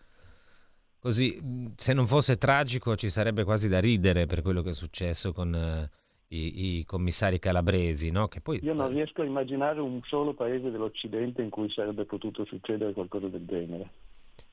così, 0.99 1.41
se 1.77 1.93
non 1.93 2.07
fosse 2.07 2.37
tragico 2.37 2.97
ci 2.97 3.11
sarebbe 3.11 3.45
quasi 3.45 3.69
da 3.69 3.81
ridere 3.81 4.27
per 4.27 4.43
quello 4.43 4.63
che 4.63 4.71
è 4.71 4.75
successo 4.75 5.33
con... 5.33 5.89
Uh, 5.89 6.01
i, 6.33 6.79
i, 6.79 6.85
commissari 6.85 7.39
calabresi, 7.39 8.11
no? 8.11 8.27
Che 8.29 8.41
poi... 8.41 8.59
Io 8.63 8.73
non 8.73 8.89
riesco 8.89 9.21
a 9.21 9.25
immaginare 9.25 9.81
un 9.81 10.01
solo 10.05 10.33
paese 10.33 10.71
dell'Occidente 10.71 11.43
in 11.43 11.51
cui 11.51 11.71
sarebbe 11.71 12.05
potuto 12.05 12.45
succedere 12.47 12.93
qualcosa 12.93 13.29
del 13.29 13.45
genere. 13.45 13.91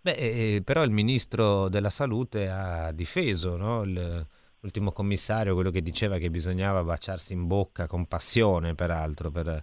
Beh, 0.01 0.12
eh, 0.12 0.62
però 0.63 0.84
il 0.84 0.91
ministro 0.91 1.68
della 1.68 1.89
salute 1.89 2.48
ha 2.48 2.91
difeso 2.94 3.58
no? 3.58 3.84
il, 3.84 4.25
l'ultimo 4.62 4.91
commissario, 4.91 5.53
quello 5.53 5.72
che 5.72 5.82
diceva 5.82 6.18
che 6.18 6.29
bisognava 6.29 6.84
baciarsi 6.84 7.34
in 7.34 7.48
bocca 7.48 7.88
con 7.88 8.06
passione, 8.08 8.75
peraltro, 8.75 9.29
per 9.32 9.62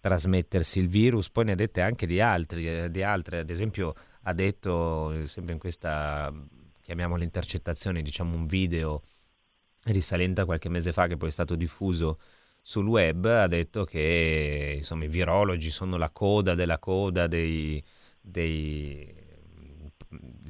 trasmettersi 0.00 0.78
il 0.78 0.88
virus. 0.88 1.30
Poi 1.30 1.46
ne 1.46 1.52
ha 1.52 1.54
dette 1.54 1.80
anche 1.80 2.06
di 2.06 2.20
altri, 2.20 2.68
eh, 2.68 2.90
di 2.90 3.02
altre. 3.02 3.40
ad 3.40 3.50
esempio 3.50 3.94
ha 4.22 4.32
detto, 4.32 5.12
eh, 5.12 5.26
sempre 5.26 5.52
in 5.54 5.58
questa, 5.58 6.32
chiamiamola 6.80 7.24
intercettazione, 7.24 8.02
diciamo 8.02 8.36
un 8.36 8.46
video 8.46 9.02
risalente 9.84 10.42
a 10.42 10.44
qualche 10.44 10.68
mese 10.68 10.92
fa 10.92 11.06
che 11.08 11.16
poi 11.16 11.28
è 11.28 11.32
stato 11.32 11.56
diffuso 11.56 12.18
sul 12.60 12.86
web, 12.86 13.24
ha 13.24 13.48
detto 13.48 13.84
che 13.84 14.74
insomma, 14.78 15.04
i 15.04 15.08
virologi 15.08 15.70
sono 15.70 15.96
la 15.96 16.10
coda 16.10 16.54
della 16.54 16.78
coda 16.78 17.26
dei, 17.26 17.82
dei 18.20 19.21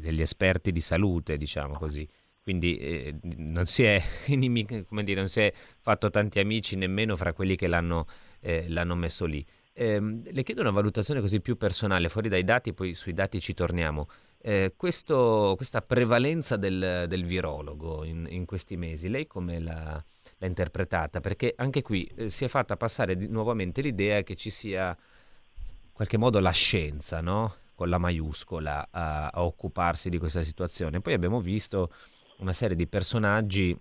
degli 0.03 0.21
esperti 0.21 0.73
di 0.73 0.81
salute, 0.81 1.39
diciamo 1.39 1.79
così. 1.79 2.07
Quindi 2.43 2.77
eh, 2.77 3.15
non, 3.37 3.67
si 3.67 3.85
è, 3.85 4.03
dire, 4.27 5.15
non, 5.15 5.29
si 5.29 5.41
è, 5.41 5.53
fatto 5.79 6.11
tanti 6.11 6.41
amici 6.41 6.77
nemmeno 6.77 7.15
fra 7.17 7.33
quelli 7.33 7.57
che 7.57 7.69
l'hanno, 7.69 8.07
eh, 8.41 8.69
l'hanno 8.69 8.97
messo 8.97 9.25
lì. 9.25 9.47
Eh, 9.75 10.01
le 10.01 10.43
chiedo 10.43 10.61
una 10.61 10.71
valutazione 10.71 11.21
così 11.21 11.41
più 11.41 11.57
personale, 11.57 12.09
fuori 12.09 12.29
dai 12.29 12.45
dati, 12.45 12.75
poi 12.75 12.95
sui 12.95 13.15
dati 13.15 13.41
ci 13.41 13.55
torniamo. 13.55 14.09
Eh, 14.39 14.75
questo, 14.77 15.55
questa 15.57 15.83
prevalenza 15.83 16.57
del, 16.57 17.05
del 17.09 17.25
virologo 17.25 18.05
in, 18.05 18.27
in, 18.29 18.45
questi 18.45 18.77
mesi, 18.77 19.09
lei 19.09 19.29
come 19.29 19.61
l'ha, 19.61 20.05
l'ha 20.39 20.47
interpretata? 20.47 21.21
Perché 21.21 21.53
anche 21.57 21.81
qui 21.83 22.05
eh, 22.17 22.29
si 22.29 22.45
è 22.45 22.49
fatta 22.49 22.77
passare 22.77 23.17
di, 23.17 23.29
nuovamente 23.29 23.81
l'idea 23.81 24.23
che 24.25 24.35
ci 24.35 24.51
sia 24.51 24.89
in 24.89 25.93
qualche 25.93 26.17
modo 26.17 26.41
la 26.41 26.51
scienza, 26.51 27.21
no? 27.21 27.55
Con 27.83 27.91
la 27.91 27.99
maiuscola 27.99 28.89
a, 28.91 29.27
a 29.27 29.43
occuparsi 29.43 30.09
di 30.09 30.19
questa 30.19 30.45
situazione. 30.45 31.01
Poi 31.01 31.15
abbiamo 31.15 31.41
visto 31.41 31.93
una 32.39 32.53
serie 32.53 32.77
di 32.77 32.87
personaggi 32.87 33.77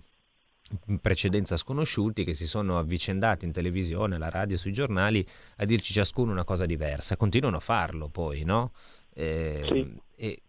in 0.88 1.00
precedenza 1.00 1.56
sconosciuti 1.58 2.24
che 2.24 2.34
si 2.34 2.48
sono 2.48 2.80
avvicendati 2.80 3.46
in 3.46 3.52
televisione, 3.52 4.16
alla 4.16 4.30
radio, 4.30 4.58
sui 4.58 4.74
giornali 4.74 5.26
a 5.58 5.66
dirci 5.66 5.94
ciascuno 5.94 6.32
una 6.32 6.44
cosa 6.44 6.66
diversa. 6.66 7.16
Continuano 7.16 7.58
a 7.58 7.60
farlo 7.60 8.10
poi, 8.10 8.44
no? 8.44 8.72
Eh, 9.14 9.66
sì. 9.68 10.02
E 10.16 10.42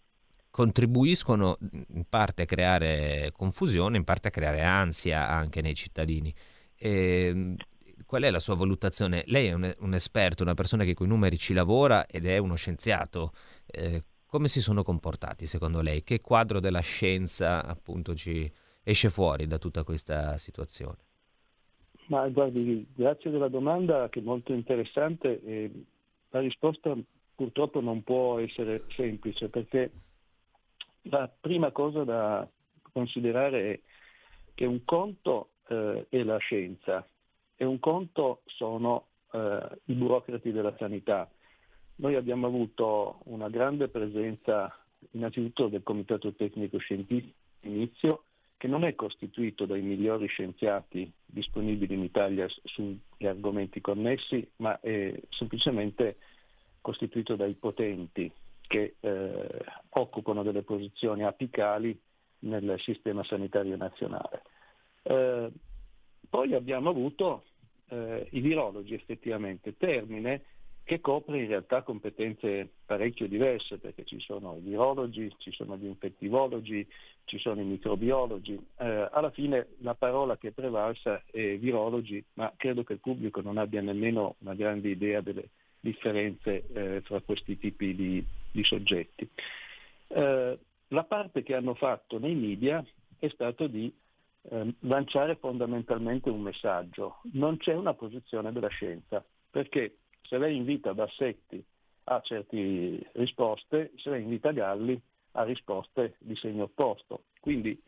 contribuiscono 0.51 1.59
in 1.89 2.05
parte 2.09 2.43
a 2.43 2.47
creare 2.47 3.33
confusione, 3.37 3.99
in 3.99 4.05
parte 4.05 4.29
a 4.29 4.31
creare 4.31 4.63
ansia 4.63 5.29
anche 5.29 5.61
nei 5.61 5.75
cittadini. 5.75 6.35
E 6.75 7.55
qual 8.12 8.25
è 8.25 8.31
la 8.31 8.40
sua 8.40 8.57
valutazione? 8.57 9.25
Lei 9.28 9.47
è 9.47 9.52
un, 9.54 9.75
un 9.78 9.95
esperto, 9.95 10.42
una 10.42 10.52
persona 10.52 10.85
che 10.85 10.92
con 10.92 11.07
i 11.07 11.09
numeri 11.09 11.38
ci 11.38 11.54
lavora 11.54 12.04
ed 12.04 12.26
è 12.26 12.37
uno 12.37 12.57
scienziato. 12.57 13.33
Eh, 13.64 14.04
come 14.26 14.49
si 14.49 14.61
sono 14.61 14.83
comportati 14.83 15.47
secondo 15.47 15.81
lei? 15.81 16.02
Che 16.02 16.21
quadro 16.21 16.61
della 16.61 16.81
scienza 16.81 17.64
appunto 17.64 18.14
ci 18.14 18.52
esce 18.83 19.09
fuori 19.09 19.47
da 19.47 19.57
tutta 19.57 19.83
questa 19.83 20.37
situazione? 20.37 20.99
Ma 22.09 22.28
guardi, 22.28 22.87
grazie 22.95 23.31
della 23.31 23.49
domanda 23.49 24.11
che 24.11 24.19
è 24.19 24.23
molto 24.23 24.52
interessante. 24.52 25.42
E 25.42 25.71
la 26.28 26.40
risposta 26.40 26.95
purtroppo 27.35 27.81
non 27.81 28.02
può 28.02 28.38
essere 28.40 28.85
semplice 28.95 29.49
perché 29.49 29.90
la 31.04 31.31
prima 31.40 31.71
cosa 31.71 32.04
da 32.04 32.47
considerare 32.92 33.73
è 33.73 33.81
che 34.52 34.66
un 34.66 34.85
conto 34.85 35.52
eh, 35.69 36.04
è 36.11 36.23
la 36.25 36.37
scienza 36.37 37.07
e 37.62 37.64
un 37.64 37.78
conto 37.78 38.42
sono 38.47 39.07
eh, 39.31 39.81
i 39.85 39.92
burocrati 39.92 40.50
della 40.50 40.75
sanità. 40.78 41.31
Noi 41.97 42.16
abbiamo 42.16 42.49
avuto 42.49 43.21
una 43.26 43.49
grande 43.49 43.87
presenza 43.87 44.76
innanzitutto 45.12 45.69
del 45.69 45.85
Comitato 45.85 46.35
Tecnico 46.35 46.78
Scientifico 46.78 47.37
inizio, 47.61 48.25
che 48.57 48.66
non 48.66 48.83
è 48.83 48.97
costituito 48.97 49.64
dai 49.64 49.81
migliori 49.81 50.26
scienziati 50.26 51.09
disponibili 51.25 51.95
in 51.95 52.02
Italia 52.02 52.49
sugli 52.64 52.99
argomenti 53.26 53.81
connessi, 53.81 54.45
ma 54.57 54.81
è 54.81 55.14
semplicemente 55.28 56.16
costituito 56.81 57.37
dai 57.37 57.54
potenti 57.54 58.28
che 58.62 58.97
eh, 58.99 59.64
occupano 59.90 60.42
delle 60.42 60.62
posizioni 60.62 61.23
apicali 61.23 61.97
nel 62.40 62.75
sistema 62.81 63.23
sanitario 63.23 63.76
nazionale. 63.76 64.42
Eh, 65.04 65.52
poi 66.28 66.54
abbiamo 66.54 66.88
avuto 66.88 67.45
eh, 67.93 68.27
i 68.31 68.41
virologi 68.41 68.95
effettivamente, 68.95 69.77
termine 69.77 70.43
che 70.85 71.01
copre 71.01 71.39
in 71.39 71.47
realtà 71.47 71.83
competenze 71.83 72.69
parecchio 72.85 73.29
diverse, 73.29 73.79
perché 73.79 74.05
ci 74.05 74.19
sono 74.19 74.57
i 74.57 74.61
virologi, 74.61 75.33
ci 75.39 75.53
sono 75.53 75.77
gli 75.77 75.87
infettivologi, 75.87 76.85
ci 77.25 77.39
sono 77.39 77.61
i 77.61 77.65
microbiologi. 77.65 78.55
Eh, 78.79 79.09
alla 79.13 79.31
fine 79.31 79.69
la 79.79 79.95
parola 79.95 80.37
che 80.37 80.49
è 80.49 80.53
prevalsa 80.53 81.23
è 81.31 81.57
virologi, 81.59 82.23
ma 82.35 82.53
credo 82.57 82.83
che 82.83 82.95
il 82.95 82.99
pubblico 82.99 83.41
non 83.41 83.59
abbia 83.59 83.81
nemmeno 83.81 84.35
una 84.39 84.55
grande 84.55 84.89
idea 84.89 85.21
delle 85.21 85.51
differenze 85.79 86.65
eh, 86.73 87.01
fra 87.03 87.21
questi 87.21 87.59
tipi 87.59 87.95
di, 87.95 88.25
di 88.51 88.65
soggetti. 88.65 89.29
Eh, 90.09 90.59
la 90.89 91.05
parte 91.05 91.43
che 91.43 91.55
hanno 91.55 91.75
fatto 91.75 92.19
nei 92.19 92.35
media 92.35 92.85
è 93.19 93.29
stato 93.29 93.69
di 93.69 93.93
eh, 94.51 94.75
lanciare 94.81 95.37
fondamentalmente 95.37 96.31
un 96.31 96.41
messaggio. 96.41 97.21
Non 97.33 97.57
c'è 97.59 97.75
una 97.75 97.95
posizione 97.95 98.53
della 98.53 98.69
scienza, 98.69 99.25
perché 99.51 99.99
se 100.23 100.39
lei 100.39 100.57
invita 100.57 100.95
Bassetti 100.95 101.65
a 102.05 102.21
certe 102.21 103.11
risposte, 103.13 103.93
se 103.97 104.11
lei 104.11 104.23
invita 104.23 104.53
Galli 104.53 105.01
a 105.33 105.45
risposte 105.45 106.17
di 106.19 106.35
segno 106.37 106.65
opposto. 106.65 107.25
Quindi 107.41 107.81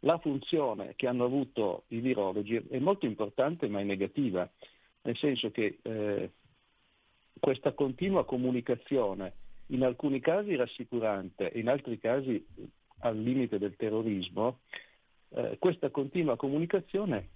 la 0.00 0.18
funzione 0.18 0.94
che 0.96 1.06
hanno 1.06 1.24
avuto 1.24 1.84
i 1.88 2.00
virologi 2.00 2.56
è 2.56 2.78
molto 2.78 3.06
importante 3.06 3.68
ma 3.68 3.80
è 3.80 3.84
negativa, 3.84 4.48
nel 5.02 5.16
senso 5.16 5.50
che 5.50 5.78
eh, 5.82 6.30
questa 7.38 7.72
continua 7.72 8.24
comunicazione, 8.24 9.34
in 9.66 9.84
alcuni 9.84 10.20
casi 10.20 10.54
rassicurante, 10.54 11.50
in 11.54 11.68
altri 11.68 11.98
casi 11.98 12.44
al 12.98 13.18
limite 13.18 13.58
del 13.58 13.74
terrorismo, 13.76 14.60
eh, 15.34 15.56
questa 15.58 15.90
continua 15.90 16.36
comunicazione 16.36 17.28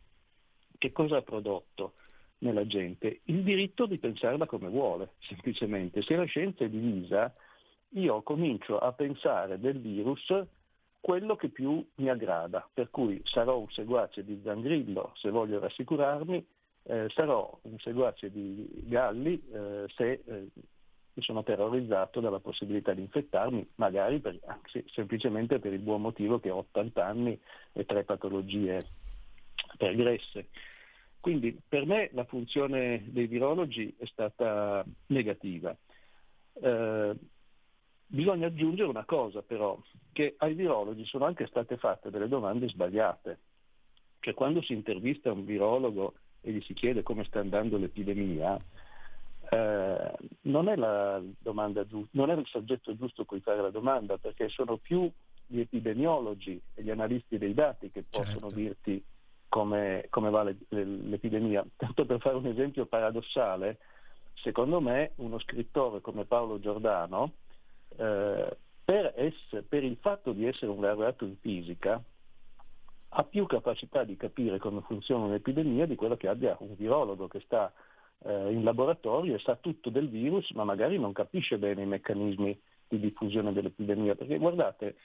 che 0.79 0.93
cosa 0.93 1.19
ha 1.19 1.23
prodotto 1.23 1.95
nella 2.39 2.67
gente? 2.67 3.21
Il 3.25 3.43
diritto 3.43 3.87
di 3.87 3.99
pensarla 3.99 4.47
come 4.47 4.69
vuole, 4.69 5.13
semplicemente. 5.21 6.03
Se 6.03 6.15
la 6.17 6.25
scienza 6.25 6.65
è 6.65 6.69
divisa, 6.69 7.35
io 7.91 8.23
comincio 8.23 8.79
a 8.79 8.93
pensare 8.93 9.59
del 9.59 9.81
virus 9.81 10.33
quello 11.01 11.37
che 11.37 11.49
più 11.49 11.87
mi 11.97 12.11
aggrada, 12.11 12.69
per 12.73 12.91
cui 12.91 13.21
sarò 13.25 13.59
un 13.59 13.71
seguace 13.71 14.25
di 14.25 14.41
Zangrillo 14.43 15.13
se 15.15 15.31
voglio 15.31 15.61
rassicurarmi, 15.61 16.45
eh, 16.83 17.07
sarò 17.15 17.59
un 17.63 17.79
seguace 17.79 18.31
di 18.31 18.69
Galli 18.87 19.41
eh, 19.53 19.85
se 19.95 20.23
eh, 20.27 20.49
sono 21.23 21.43
terrorizzato 21.43 22.21
dalla 22.21 22.41
possibilità 22.41 22.93
di 22.93 23.01
infettarmi, 23.01 23.67
magari 23.77 24.21
per, 24.21 24.39
anzi, 24.47 24.85
semplicemente 24.89 25.59
per 25.59 25.73
il 25.73 25.79
buon 25.81 26.03
motivo 26.03 26.39
che 26.39 26.51
ho 26.51 26.59
80 26.59 27.05
anni 27.05 27.41
e 27.73 27.85
tre 27.87 28.05
patologie 28.05 28.85
pregresse. 29.77 30.49
Quindi 31.21 31.59
per 31.67 31.87
me 31.87 32.11
la 32.13 32.25
funzione 32.25 33.03
dei 33.07 33.27
virologi 33.27 33.93
è 33.99 34.05
stata 34.07 34.85
negativa. 35.07 35.77
Eh, 36.53 37.15
bisogna 38.07 38.47
aggiungere 38.47 38.89
una 38.89 39.05
cosa 39.05 39.43
però, 39.43 39.77
che 40.13 40.35
ai 40.39 40.55
virologi 40.55 41.05
sono 41.05 41.25
anche 41.25 41.47
state 41.47 41.77
fatte 41.79 42.11
delle 42.11 42.29
domande 42.29 42.69
sbagliate. 42.69 43.39
Cioè 44.21 44.35
quando 44.35 44.63
si 44.63 44.73
intervista 44.73 45.33
un 45.33 45.45
virologo 45.45 46.15
e 46.43 46.53
gli 46.53 46.61
si 46.61 46.75
chiede 46.75 47.03
come 47.03 47.25
sta 47.25 47.41
andando 47.41 47.77
l'epidemia, 47.77 48.57
eh, 49.49 50.13
non, 50.43 50.69
è 50.69 50.75
giusta, 51.87 52.09
non, 52.13 52.31
è 52.31 52.35
il 52.35 52.47
soggetto 52.47 52.97
giusto 52.97 53.25
cui 53.25 53.41
fare 53.41 53.61
la 53.63 53.71
domanda, 53.71 54.19
perché 54.19 54.49
sono 54.49 54.77
più 54.77 55.11
gli 55.47 55.61
epidemiologi 55.61 56.61
e 56.75 56.83
gli 56.83 56.91
analisti 56.91 57.39
dei 57.39 57.55
dati 57.55 57.91
che 57.91 58.05
possono 58.09 58.51
certo. 58.51 58.55
dirti 58.55 59.05
come, 59.49 60.07
come 60.11 60.31
va 60.31 60.43
le, 60.43 60.57
le, 60.69 60.85
l'epidemia. 60.85 61.65
Tanto 61.77 62.05
per 62.05 62.21
fare 62.21 62.37
un 62.37 62.47
esempio 62.47 62.87
paradossale, 62.87 63.79
secondo 64.35 64.81
me 64.81 65.13
uno 65.17 65.39
scrittore 65.39 66.01
come 66.01 66.25
Paolo 66.25 66.59
Giordano, 66.59 67.33
eh, 67.97 68.57
per, 68.85 69.13
essere, 69.17 69.63
per 69.63 69.85
il 69.85 69.97
fatto 70.01 70.33
di 70.33 70.47
essere 70.47 70.71
un 70.71 70.81
laureato 70.81 71.25
in 71.25 71.37
fisica, 71.41 72.03
ha 73.09 73.23
più 73.23 73.47
capacità 73.47 74.03
di 74.03 74.17
capire 74.17 74.59
come 74.59 74.83
funziona 74.83 75.27
un'epidemia 75.27 75.87
di 75.87 75.95
quello 75.95 76.17
che 76.17 76.29
abbia 76.29 76.57
un 76.59 76.75
virologo 76.75 77.29
che 77.29 77.41
sta 77.41 77.73
eh, 78.25 78.53
in 78.53 78.65
laboratorio 78.65 79.35
e 79.35 79.39
sa 79.39 79.57
tutto 79.57 79.91
del 79.91 80.09
virus, 80.09 80.51
ma 80.53 80.65
magari 80.65 80.99
non 80.99 81.13
capisce 81.13 81.59
bene 81.59 81.83
i 81.83 81.87
meccanismi 81.87 82.59
di 82.89 83.01
diffusione 83.01 83.53
dell'epidemia. 83.53 84.15
Perché 84.15 84.39
guardate, 84.39 84.97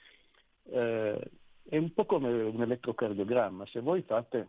eh, 0.70 1.30
è 1.68 1.76
un 1.76 1.92
po' 1.92 2.04
come 2.04 2.30
un 2.30 2.62
elettrocardiogramma, 2.62 3.66
se 3.66 3.80
voi 3.80 4.02
fate 4.02 4.48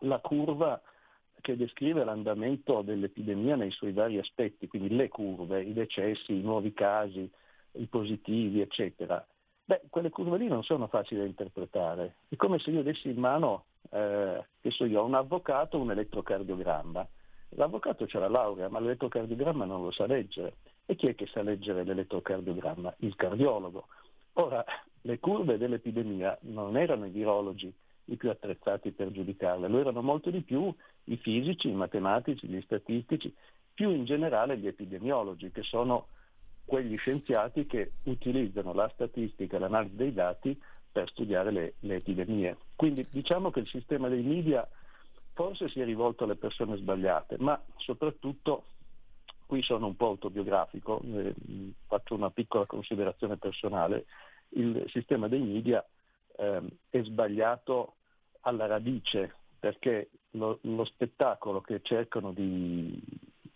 la 0.00 0.18
curva 0.18 0.80
che 1.40 1.56
descrive 1.56 2.04
l'andamento 2.04 2.82
dell'epidemia 2.82 3.56
nei 3.56 3.70
suoi 3.70 3.92
vari 3.92 4.18
aspetti, 4.18 4.68
quindi 4.68 4.94
le 4.94 5.08
curve, 5.08 5.62
i 5.62 5.72
decessi, 5.72 6.34
i 6.34 6.42
nuovi 6.42 6.72
casi, 6.72 7.28
i 7.72 7.86
positivi, 7.86 8.60
eccetera, 8.60 9.24
beh, 9.64 9.82
quelle 9.88 10.10
curve 10.10 10.38
lì 10.38 10.48
non 10.48 10.62
sono 10.62 10.86
facili 10.88 11.20
da 11.20 11.26
interpretare. 11.26 12.16
È 12.28 12.36
come 12.36 12.58
se 12.58 12.70
io 12.70 12.82
dessi 12.82 13.08
in 13.08 13.18
mano, 13.18 13.64
eh, 13.90 14.44
che 14.60 14.70
so 14.70 14.84
io, 14.84 15.04
un 15.04 15.14
avvocato 15.14 15.78
un 15.78 15.90
elettrocardiogramma. 15.90 17.08
L'avvocato 17.50 18.04
c'ha 18.06 18.20
la 18.20 18.28
laurea, 18.28 18.68
ma 18.68 18.80
l'elettrocardiogramma 18.80 19.64
non 19.64 19.82
lo 19.82 19.90
sa 19.90 20.06
leggere. 20.06 20.56
E 20.86 20.96
chi 20.96 21.08
è 21.08 21.14
che 21.14 21.26
sa 21.26 21.42
leggere 21.42 21.84
l'elettrocardiogramma? 21.84 22.94
Il 22.98 23.16
cardiologo. 23.16 23.86
Ora, 24.34 24.64
le 25.02 25.18
curve 25.18 25.58
dell'epidemia 25.58 26.38
non 26.42 26.76
erano 26.76 27.06
i 27.06 27.10
virologi 27.10 27.72
i 28.10 28.16
più 28.16 28.30
attrezzati 28.30 28.90
per 28.90 29.10
giudicarle, 29.10 29.68
lo 29.68 29.78
erano 29.78 30.02
molto 30.02 30.30
di 30.30 30.40
più 30.40 30.72
i 31.04 31.16
fisici, 31.16 31.68
i 31.68 31.74
matematici, 31.74 32.46
gli 32.46 32.60
statistici, 32.62 33.32
più 33.72 33.90
in 33.90 34.04
generale 34.04 34.58
gli 34.58 34.66
epidemiologi, 34.66 35.50
che 35.50 35.62
sono 35.62 36.08
quegli 36.64 36.96
scienziati 36.98 37.66
che 37.66 37.92
utilizzano 38.04 38.72
la 38.72 38.90
statistica 38.94 39.58
l'analisi 39.58 39.96
dei 39.96 40.12
dati 40.12 40.60
per 40.92 41.08
studiare 41.08 41.50
le, 41.50 41.74
le 41.80 41.96
epidemie. 41.96 42.56
Quindi 42.76 43.06
diciamo 43.10 43.50
che 43.50 43.60
il 43.60 43.68
sistema 43.68 44.08
dei 44.08 44.22
media 44.22 44.68
forse 45.32 45.68
si 45.68 45.80
è 45.80 45.84
rivolto 45.84 46.24
alle 46.24 46.36
persone 46.36 46.76
sbagliate, 46.76 47.36
ma 47.38 47.60
soprattutto 47.76 48.64
qui 49.46 49.62
sono 49.62 49.86
un 49.86 49.96
po' 49.96 50.06
autobiografico, 50.06 51.00
eh, 51.02 51.34
faccio 51.86 52.14
una 52.14 52.30
piccola 52.30 52.66
considerazione 52.66 53.36
personale, 53.36 54.06
il 54.50 54.84
sistema 54.88 55.28
dei 55.28 55.40
media 55.40 55.84
eh, 56.36 56.60
è 56.88 57.02
sbagliato 57.02 57.94
alla 58.42 58.66
radice 58.66 59.34
perché 59.58 60.10
lo, 60.32 60.58
lo 60.62 60.84
spettacolo 60.84 61.60
che 61.60 61.80
cercano 61.82 62.32
di, 62.32 63.02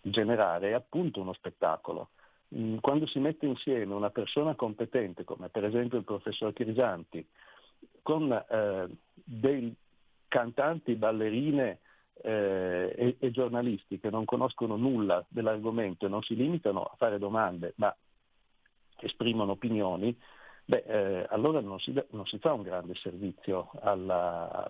generare 0.01 0.69
è 0.69 0.73
appunto 0.73 1.21
uno 1.21 1.33
spettacolo. 1.33 2.09
Mm, 2.55 2.77
quando 2.77 3.07
si 3.07 3.19
mette 3.19 3.45
insieme 3.45 3.93
una 3.93 4.11
persona 4.11 4.53
competente, 4.55 5.23
come 5.23 5.49
per 5.49 5.65
esempio 5.65 5.97
il 5.97 6.03
professor 6.03 6.53
Crisanti, 6.53 7.25
con 8.01 8.31
eh, 8.31 8.87
dei 9.13 9.75
cantanti, 10.35 10.95
ballerine 10.95 11.79
eh, 12.21 12.93
e, 12.93 13.15
e, 13.17 13.31
giornalisti 13.31 13.99
che 14.01 14.09
non 14.09 14.25
conoscono 14.25 14.75
nulla 14.75 15.25
dell'argomento 15.29 16.05
e 16.05 16.09
non 16.09 16.21
si 16.23 16.35
limitano 16.35 16.83
a 16.83 16.93
fare 16.97 17.17
domande, 17.17 17.71
ma 17.77 17.95
esprimono 18.99 19.53
opinioni, 19.53 20.13
beh, 20.65 20.83
eh, 20.85 21.25
allora 21.29 21.61
non 21.61 21.79
si, 21.79 21.93
non 22.09 22.25
si, 22.25 22.37
fa 22.39 22.51
un 22.51 22.63
grande 22.63 22.95
servizio 22.95 23.71
alla, 23.79 24.69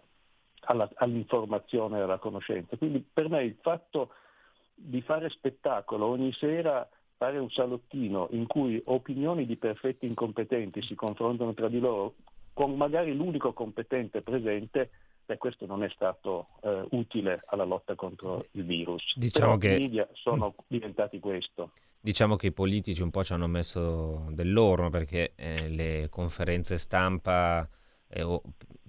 alla, 0.65 0.87
all'informazione 0.97 1.97
e 1.97 2.01
alla 2.01 2.19
conoscenza. 2.19 2.77
Quindi 2.77 3.03
per 3.11 3.27
me 3.27 3.43
il 3.43 3.57
fatto 3.59 4.11
di 4.75 5.01
fare 5.01 5.29
spettacolo 5.29 6.05
ogni 6.05 6.31
sera 6.33 6.87
fare 7.17 7.39
un 7.39 7.49
salottino 7.49 8.27
in 8.31 8.45
cui 8.45 8.79
opinioni 8.85 9.47
di 9.47 9.55
perfetti 9.55 10.05
incompetenti 10.05 10.83
si 10.83 10.93
confrontano 10.93 11.55
tra 11.55 11.69
di 11.69 11.79
loro 11.79 12.15
con 12.53 12.75
magari 12.75 13.15
l'unico 13.15 13.51
competente 13.53 14.21
presente, 14.21 14.89
beh, 15.25 15.37
questo 15.37 15.65
non 15.65 15.83
è 15.83 15.89
stato 15.89 16.47
eh, 16.61 16.85
utile 16.91 17.41
alla 17.47 17.63
lotta 17.63 17.95
contro 17.95 18.45
il 18.51 18.63
virus. 18.63 19.17
Diciamo 19.17 19.57
Però 19.57 19.73
che... 19.73 19.77
i 19.77 19.81
media 19.81 20.07
sono 20.13 20.53
diventati 20.67 21.19
questo. 21.19 21.71
Diciamo 21.99 22.35
che 22.35 22.47
i 22.47 22.51
politici 22.51 23.01
un 23.01 23.09
po' 23.09 23.23
ci 23.23 23.33
hanno 23.33 23.47
messo 23.47 24.27
del 24.29 24.53
loro 24.53 24.89
perché 24.89 25.33
eh, 25.35 25.67
le 25.69 26.07
conferenze 26.09 26.77
stampa, 26.77 27.67
eh, 28.07 28.21
o 28.21 28.41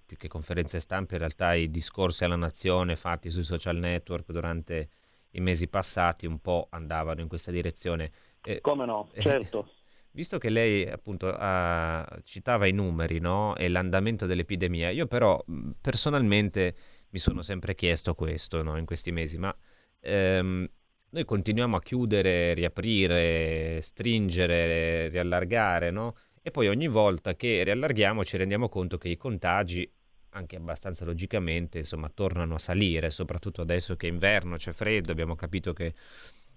più 0.04 0.18
che 0.18 0.28
conferenze 0.28 0.80
stampa, 0.80 1.14
in 1.14 1.20
realtà 1.20 1.54
i 1.54 1.70
discorsi 1.70 2.24
alla 2.24 2.36
nazione 2.36 2.94
fatti 2.94 3.30
sui 3.30 3.42
social 3.42 3.76
network 3.76 4.30
durante 4.30 4.90
i 5.30 5.40
mesi 5.40 5.68
passati 5.68 6.26
un 6.26 6.40
po' 6.40 6.66
andavano 6.70 7.22
in 7.22 7.28
questa 7.28 7.50
direzione. 7.50 8.12
Eh, 8.42 8.60
Come 8.60 8.84
no, 8.84 9.08
certo. 9.18 9.68
Visto 10.16 10.38
che 10.38 10.48
lei 10.48 10.88
appunto 10.88 11.30
ha, 11.30 12.02
citava 12.24 12.66
i 12.66 12.72
numeri 12.72 13.18
no? 13.18 13.54
e 13.54 13.68
l'andamento 13.68 14.24
dell'epidemia, 14.24 14.88
io 14.88 15.06
però 15.06 15.44
personalmente 15.78 16.74
mi 17.10 17.18
sono 17.18 17.42
sempre 17.42 17.74
chiesto 17.74 18.14
questo 18.14 18.62
no? 18.62 18.78
in 18.78 18.86
questi 18.86 19.12
mesi, 19.12 19.36
ma 19.36 19.54
ehm, 20.00 20.66
noi 21.10 21.24
continuiamo 21.26 21.76
a 21.76 21.82
chiudere, 21.82 22.54
riaprire, 22.54 23.82
stringere, 23.82 25.08
riallargare, 25.08 25.90
no? 25.90 26.16
E 26.40 26.50
poi 26.50 26.68
ogni 26.68 26.88
volta 26.88 27.34
che 27.34 27.62
riallarghiamo 27.62 28.24
ci 28.24 28.38
rendiamo 28.38 28.70
conto 28.70 28.96
che 28.96 29.10
i 29.10 29.18
contagi 29.18 29.86
anche 30.30 30.56
abbastanza 30.56 31.04
logicamente, 31.04 31.76
insomma, 31.76 32.08
tornano 32.08 32.54
a 32.54 32.58
salire, 32.58 33.10
soprattutto 33.10 33.60
adesso 33.60 33.96
che 33.96 34.08
è 34.08 34.10
inverno, 34.10 34.56
c'è 34.56 34.72
freddo, 34.72 35.12
abbiamo 35.12 35.34
capito 35.34 35.74
che 35.74 35.92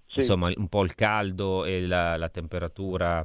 sì. 0.06 0.20
insomma 0.20 0.50
un 0.56 0.68
po' 0.68 0.82
il 0.82 0.94
caldo 0.94 1.66
e 1.66 1.86
la, 1.86 2.16
la 2.16 2.30
temperatura 2.30 3.22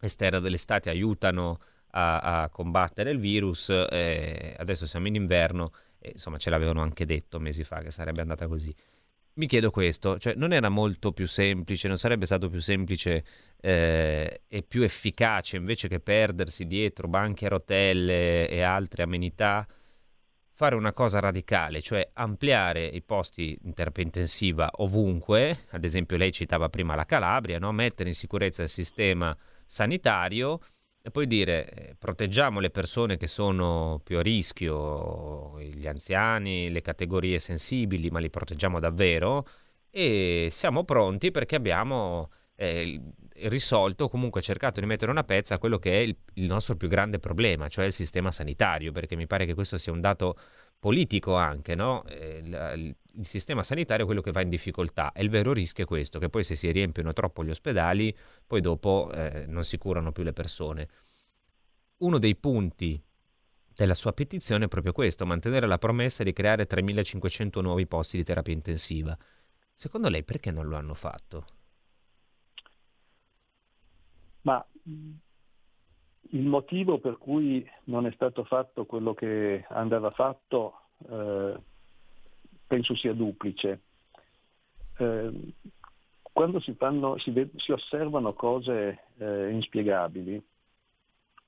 esterna 0.00 0.40
dell'estate 0.40 0.90
aiutano 0.90 1.58
a, 1.90 2.42
a 2.42 2.48
combattere 2.50 3.10
il 3.10 3.18
virus, 3.18 3.68
eh, 3.68 4.54
adesso 4.58 4.86
siamo 4.86 5.06
in 5.06 5.14
inverno, 5.14 5.72
e, 5.98 6.10
insomma 6.12 6.38
ce 6.38 6.50
l'avevano 6.50 6.82
anche 6.82 7.04
detto 7.04 7.38
mesi 7.38 7.64
fa 7.64 7.80
che 7.80 7.90
sarebbe 7.90 8.20
andata 8.20 8.46
così. 8.46 8.74
Mi 9.32 9.46
chiedo 9.46 9.70
questo, 9.70 10.18
cioè 10.18 10.34
non 10.34 10.52
era 10.52 10.68
molto 10.68 11.12
più 11.12 11.26
semplice, 11.26 11.88
non 11.88 11.96
sarebbe 11.96 12.26
stato 12.26 12.50
più 12.50 12.60
semplice 12.60 13.24
eh, 13.60 14.42
e 14.48 14.62
più 14.62 14.82
efficace 14.82 15.56
invece 15.56 15.88
che 15.88 16.00
perdersi 16.00 16.66
dietro 16.66 17.08
banchi 17.08 17.46
a 17.46 17.48
rotelle 17.48 18.48
e 18.48 18.60
altre 18.62 19.04
amenità, 19.04 19.66
fare 20.52 20.74
una 20.74 20.92
cosa 20.92 21.20
radicale, 21.20 21.80
cioè 21.80 22.10
ampliare 22.12 22.84
i 22.84 23.00
posti 23.00 23.58
in 23.62 23.72
terapia 23.72 24.02
intensiva 24.02 24.68
ovunque, 24.74 25.60
ad 25.70 25.84
esempio 25.84 26.18
lei 26.18 26.32
citava 26.32 26.68
prima 26.68 26.94
la 26.94 27.06
Calabria, 27.06 27.58
no? 27.58 27.72
mettere 27.72 28.10
in 28.10 28.14
sicurezza 28.14 28.62
il 28.62 28.68
sistema 28.68 29.34
sanitario 29.70 30.58
e 31.00 31.10
poi 31.12 31.26
dire 31.28 31.70
eh, 31.70 31.94
proteggiamo 31.96 32.58
le 32.58 32.70
persone 32.70 33.16
che 33.16 33.28
sono 33.28 34.00
più 34.02 34.18
a 34.18 34.22
rischio, 34.22 35.58
gli 35.60 35.86
anziani, 35.86 36.70
le 36.70 36.82
categorie 36.82 37.38
sensibili, 37.38 38.10
ma 38.10 38.18
li 38.18 38.30
proteggiamo 38.30 38.80
davvero? 38.80 39.46
E 39.88 40.48
siamo 40.50 40.84
pronti 40.84 41.30
perché 41.30 41.54
abbiamo 41.56 42.30
eh, 42.56 43.00
risolto, 43.48 44.08
comunque 44.08 44.42
cercato 44.42 44.80
di 44.80 44.86
mettere 44.86 45.10
una 45.10 45.24
pezza 45.24 45.54
a 45.54 45.58
quello 45.58 45.78
che 45.78 45.92
è 45.92 46.00
il, 46.02 46.16
il, 46.34 46.46
nostro 46.46 46.76
più 46.76 46.88
grande 46.88 47.18
problema, 47.18 47.68
cioè 47.68 47.86
il 47.86 47.92
sistema 47.92 48.30
sanitario, 48.30 48.92
perché 48.92 49.16
mi 49.16 49.26
pare 49.26 49.46
che 49.46 49.54
questo 49.54 49.78
sia 49.78 49.92
un 49.92 50.00
dato 50.00 50.36
politico 50.80 51.36
anche, 51.36 51.74
no? 51.74 52.04
eh, 52.06 52.38
il, 52.38 52.96
il 53.14 53.26
sistema 53.26 53.62
sanitario 53.62 54.04
è 54.04 54.06
quello 54.06 54.22
che 54.22 54.32
va 54.32 54.40
in 54.40 54.48
difficoltà 54.48 55.12
e 55.12 55.22
il 55.22 55.28
vero 55.28 55.52
rischio 55.52 55.84
è 55.84 55.86
questo, 55.86 56.18
che 56.18 56.30
poi 56.30 56.42
se 56.42 56.54
si 56.56 56.70
riempiono 56.72 57.12
troppo 57.12 57.44
gli 57.44 57.50
ospedali, 57.50 58.16
poi 58.46 58.60
dopo 58.60 59.10
eh, 59.12 59.44
non 59.46 59.62
si 59.62 59.78
curano 59.78 60.10
più 60.10 60.22
le 60.22 60.32
persone. 60.32 60.88
Uno 61.98 62.18
dei 62.18 62.34
punti 62.34 63.00
della 63.72 63.94
sua 63.94 64.12
petizione 64.12 64.64
è 64.64 64.68
proprio 64.68 64.92
questo, 64.92 65.26
mantenere 65.26 65.66
la 65.66 65.78
promessa 65.78 66.22
di 66.22 66.32
creare 66.32 66.66
3.500 66.66 67.60
nuovi 67.60 67.86
posti 67.86 68.16
di 68.16 68.24
terapia 68.24 68.54
intensiva. 68.54 69.16
Secondo 69.72 70.08
lei 70.08 70.24
perché 70.24 70.50
non 70.50 70.66
lo 70.66 70.76
hanno 70.76 70.94
fatto? 70.94 71.44
Ma 74.42 74.66
il 76.30 76.46
motivo 76.46 76.98
per 76.98 77.18
cui 77.18 77.68
non 77.84 78.06
è 78.06 78.12
stato 78.12 78.44
fatto 78.44 78.84
quello 78.84 79.14
che 79.14 79.64
andava 79.68 80.10
fatto 80.10 80.80
eh, 81.08 81.54
penso 82.66 82.94
sia 82.94 83.12
duplice. 83.12 83.80
Eh, 84.96 85.52
quando 86.32 86.60
si, 86.60 86.74
fanno, 86.74 87.18
si, 87.18 87.30
ve- 87.30 87.50
si, 87.56 87.72
osservano 87.72 88.32
cose 88.32 89.06
eh, 89.18 89.50
inspiegabili, 89.50 90.40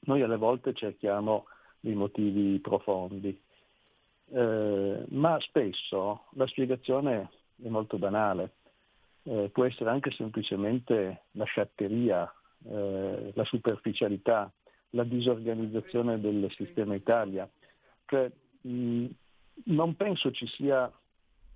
noi 0.00 0.22
alle 0.22 0.36
volte 0.36 0.74
cerchiamo 0.74 1.46
dei 1.78 1.94
motivi 1.94 2.58
profondi, 2.58 3.40
eh, 4.30 5.04
ma 5.08 5.38
spesso 5.40 6.24
la 6.30 6.46
spiegazione 6.46 7.30
è 7.62 7.68
molto 7.68 7.98
banale, 7.98 8.54
eh, 9.24 9.50
può 9.52 9.64
essere 9.64 9.90
anche 9.90 10.10
semplicemente 10.10 11.22
la 11.32 11.44
sciatteria 11.44 12.32
eh, 12.64 13.32
la 13.34 13.44
superficialità, 13.44 14.52
la 14.92 15.04
disorganizzazione 15.04 16.20
del 16.20 16.50
sistema 16.56 16.94
Italia. 16.94 17.48
Cioè, 18.06 18.30
mh, 18.62 19.06
non 19.64 19.96
penso 19.96 20.30
ci 20.30 20.46
sia 20.46 20.90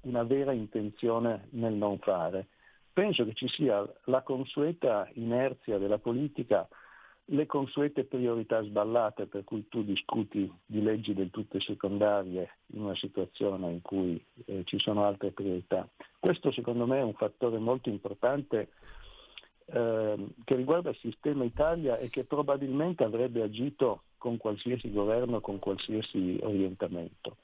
una 0.02 0.22
vera 0.22 0.52
intenzione 0.52 1.48
nel 1.50 1.74
non 1.74 1.98
fare, 1.98 2.48
penso 2.92 3.24
che 3.24 3.34
ci 3.34 3.48
sia 3.48 3.84
la 4.04 4.22
consueta 4.22 5.08
inerzia 5.14 5.78
della 5.78 5.98
politica, 5.98 6.66
le 7.30 7.46
consuete 7.46 8.04
priorità 8.04 8.62
sballate 8.62 9.26
per 9.26 9.42
cui 9.42 9.66
tu 9.68 9.82
discuti 9.82 10.50
di 10.64 10.80
leggi 10.80 11.12
del 11.12 11.30
tutto 11.30 11.58
secondarie 11.58 12.58
in 12.68 12.82
una 12.82 12.94
situazione 12.94 13.70
in 13.72 13.82
cui 13.82 14.24
eh, 14.44 14.62
ci 14.64 14.78
sono 14.78 15.04
altre 15.04 15.32
priorità. 15.32 15.88
Questo 16.20 16.52
secondo 16.52 16.86
me 16.86 16.98
è 16.98 17.02
un 17.02 17.14
fattore 17.14 17.58
molto 17.58 17.88
importante 17.88 18.68
Ehm, 19.68 20.32
che 20.44 20.54
riguarda 20.54 20.90
il 20.90 20.98
sistema 20.98 21.42
Italia 21.42 21.98
e 21.98 22.08
che 22.08 22.22
probabilmente 22.22 23.02
avrebbe 23.02 23.42
agito 23.42 24.04
con 24.16 24.36
qualsiasi 24.36 24.92
governo, 24.92 25.40
con 25.40 25.58
qualsiasi 25.58 26.38
orientamento. 26.40 27.38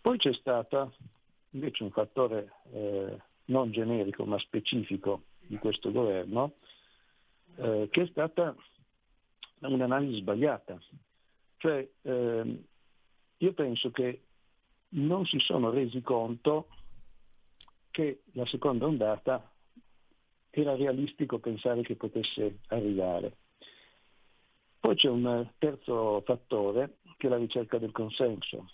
Poi 0.00 0.16
c'è 0.16 0.32
stato 0.32 0.94
invece 1.50 1.82
un 1.82 1.90
fattore 1.90 2.52
eh, 2.72 3.16
non 3.46 3.72
generico 3.72 4.24
ma 4.24 4.38
specifico 4.38 5.24
di 5.40 5.56
questo 5.58 5.90
governo, 5.90 6.52
eh, 7.56 7.88
che 7.90 8.02
è 8.02 8.06
stata 8.06 8.54
un'analisi 9.58 10.20
sbagliata. 10.20 10.80
Cioè, 11.56 11.88
eh, 12.02 12.64
io 13.38 13.52
penso 13.54 13.90
che 13.90 14.22
non 14.90 15.26
si 15.26 15.40
sono 15.40 15.70
resi 15.70 16.00
conto 16.00 16.68
che 17.90 18.22
la 18.32 18.46
seconda 18.46 18.86
ondata 18.86 19.49
era 20.50 20.74
realistico 20.74 21.38
pensare 21.38 21.82
che 21.82 21.96
potesse 21.96 22.58
arrivare. 22.68 23.36
Poi 24.80 24.96
c'è 24.96 25.08
un 25.08 25.48
terzo 25.58 26.22
fattore 26.24 26.98
che 27.16 27.26
è 27.26 27.30
la 27.30 27.36
ricerca 27.36 27.78
del 27.78 27.92
consenso. 27.92 28.70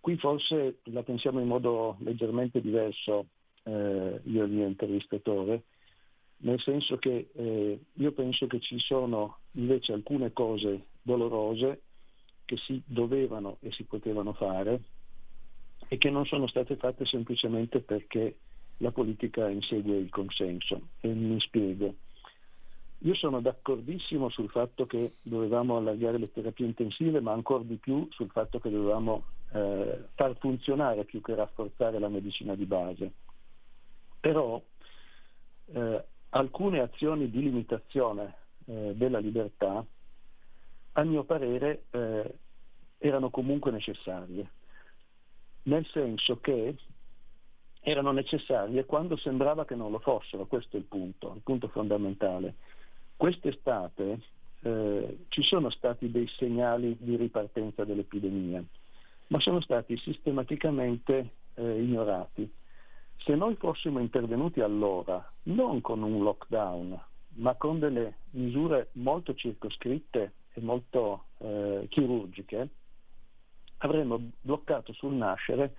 Qui 0.00 0.16
forse 0.16 0.80
la 0.84 1.02
pensiamo 1.02 1.40
in 1.40 1.46
modo 1.46 1.96
leggermente 2.00 2.60
diverso 2.60 3.26
eh, 3.64 4.20
io 4.24 4.42
e 4.42 4.46
il 4.46 4.50
mio 4.50 4.66
intervistatore, 4.66 5.64
nel 6.38 6.60
senso 6.60 6.96
che 6.96 7.30
eh, 7.32 7.80
io 7.92 8.12
penso 8.12 8.46
che 8.46 8.60
ci 8.60 8.78
sono 8.78 9.38
invece 9.52 9.92
alcune 9.92 10.32
cose 10.32 10.86
dolorose 11.02 11.82
che 12.44 12.56
si 12.56 12.82
dovevano 12.84 13.58
e 13.60 13.70
si 13.72 13.84
potevano 13.84 14.32
fare 14.32 14.80
e 15.88 15.98
che 15.98 16.10
non 16.10 16.24
sono 16.26 16.46
state 16.46 16.76
fatte 16.76 17.04
semplicemente 17.04 17.80
perché 17.80 18.38
la 18.80 18.90
politica 18.90 19.48
insegue 19.48 19.96
il 19.96 20.10
consenso. 20.10 20.88
E 21.00 21.08
mi 21.08 21.40
spiego. 21.40 21.94
Io 23.04 23.14
sono 23.14 23.40
d'accordissimo 23.40 24.28
sul 24.28 24.50
fatto 24.50 24.86
che 24.86 25.14
dovevamo 25.22 25.76
allargare 25.76 26.18
le 26.18 26.30
terapie 26.30 26.66
intensive, 26.66 27.20
ma 27.20 27.32
ancora 27.32 27.62
di 27.62 27.76
più 27.76 28.06
sul 28.10 28.30
fatto 28.30 28.58
che 28.58 28.70
dovevamo 28.70 29.24
eh, 29.52 30.04
far 30.14 30.36
funzionare 30.38 31.04
più 31.04 31.22
che 31.22 31.34
rafforzare 31.34 31.98
la 31.98 32.08
medicina 32.08 32.54
di 32.54 32.66
base. 32.66 33.12
Però 34.20 34.62
eh, 35.72 36.04
alcune 36.30 36.80
azioni 36.80 37.30
di 37.30 37.42
limitazione 37.42 38.34
eh, 38.66 38.92
della 38.94 39.18
libertà, 39.18 39.84
a 40.92 41.04
mio 41.04 41.24
parere, 41.24 41.84
eh, 41.90 42.34
erano 42.98 43.30
comunque 43.30 43.70
necessarie, 43.70 44.50
nel 45.62 45.86
senso 45.86 46.38
che 46.40 46.76
erano 47.80 48.12
necessarie 48.12 48.84
quando 48.84 49.16
sembrava 49.16 49.64
che 49.64 49.74
non 49.74 49.90
lo 49.90 49.98
fossero, 49.98 50.46
questo 50.46 50.76
è 50.76 50.78
il 50.78 50.86
punto, 50.86 51.32
il 51.34 51.40
punto 51.42 51.68
fondamentale. 51.68 52.54
Quest'estate 53.16 54.20
eh, 54.62 55.18
ci 55.28 55.42
sono 55.42 55.70
stati 55.70 56.10
dei 56.10 56.28
segnali 56.36 56.96
di 57.00 57.16
ripartenza 57.16 57.84
dell'epidemia, 57.84 58.62
ma 59.28 59.40
sono 59.40 59.60
stati 59.60 59.96
sistematicamente 59.96 61.30
eh, 61.54 61.82
ignorati. 61.82 62.50
Se 63.18 63.34
noi 63.34 63.56
fossimo 63.56 63.98
intervenuti 63.98 64.60
allora, 64.60 65.30
non 65.44 65.80
con 65.80 66.02
un 66.02 66.22
lockdown, 66.22 66.98
ma 67.36 67.54
con 67.54 67.78
delle 67.78 68.16
misure 68.30 68.88
molto 68.92 69.34
circoscritte 69.34 70.32
e 70.52 70.60
molto 70.60 71.24
eh, 71.38 71.86
chirurgiche, 71.88 72.68
avremmo 73.78 74.20
bloccato 74.40 74.92
sul 74.92 75.14
nascere 75.14 75.74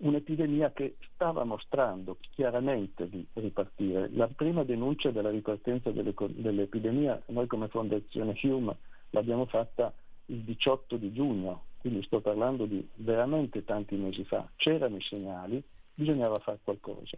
un'epidemia 0.00 0.72
che 0.72 0.96
stava 1.14 1.44
mostrando 1.44 2.18
chiaramente 2.30 3.08
di 3.08 3.26
ripartire. 3.34 4.08
La 4.12 4.28
prima 4.28 4.64
denuncia 4.64 5.10
della 5.10 5.30
ripartenza 5.30 5.90
delle, 5.90 6.14
dell'epidemia, 6.16 7.20
noi 7.26 7.46
come 7.46 7.68
Fondazione 7.68 8.38
Hume 8.42 8.76
l'abbiamo 9.10 9.46
fatta 9.46 9.92
il 10.26 10.42
18 10.42 10.96
di 10.96 11.12
giugno, 11.12 11.64
quindi 11.78 12.02
sto 12.04 12.20
parlando 12.20 12.66
di 12.66 12.86
veramente 12.96 13.64
tanti 13.64 13.96
mesi 13.96 14.24
fa. 14.24 14.48
C'erano 14.56 14.96
i 14.96 15.02
segnali, 15.02 15.62
bisognava 15.94 16.38
fare 16.38 16.60
qualcosa. 16.62 17.16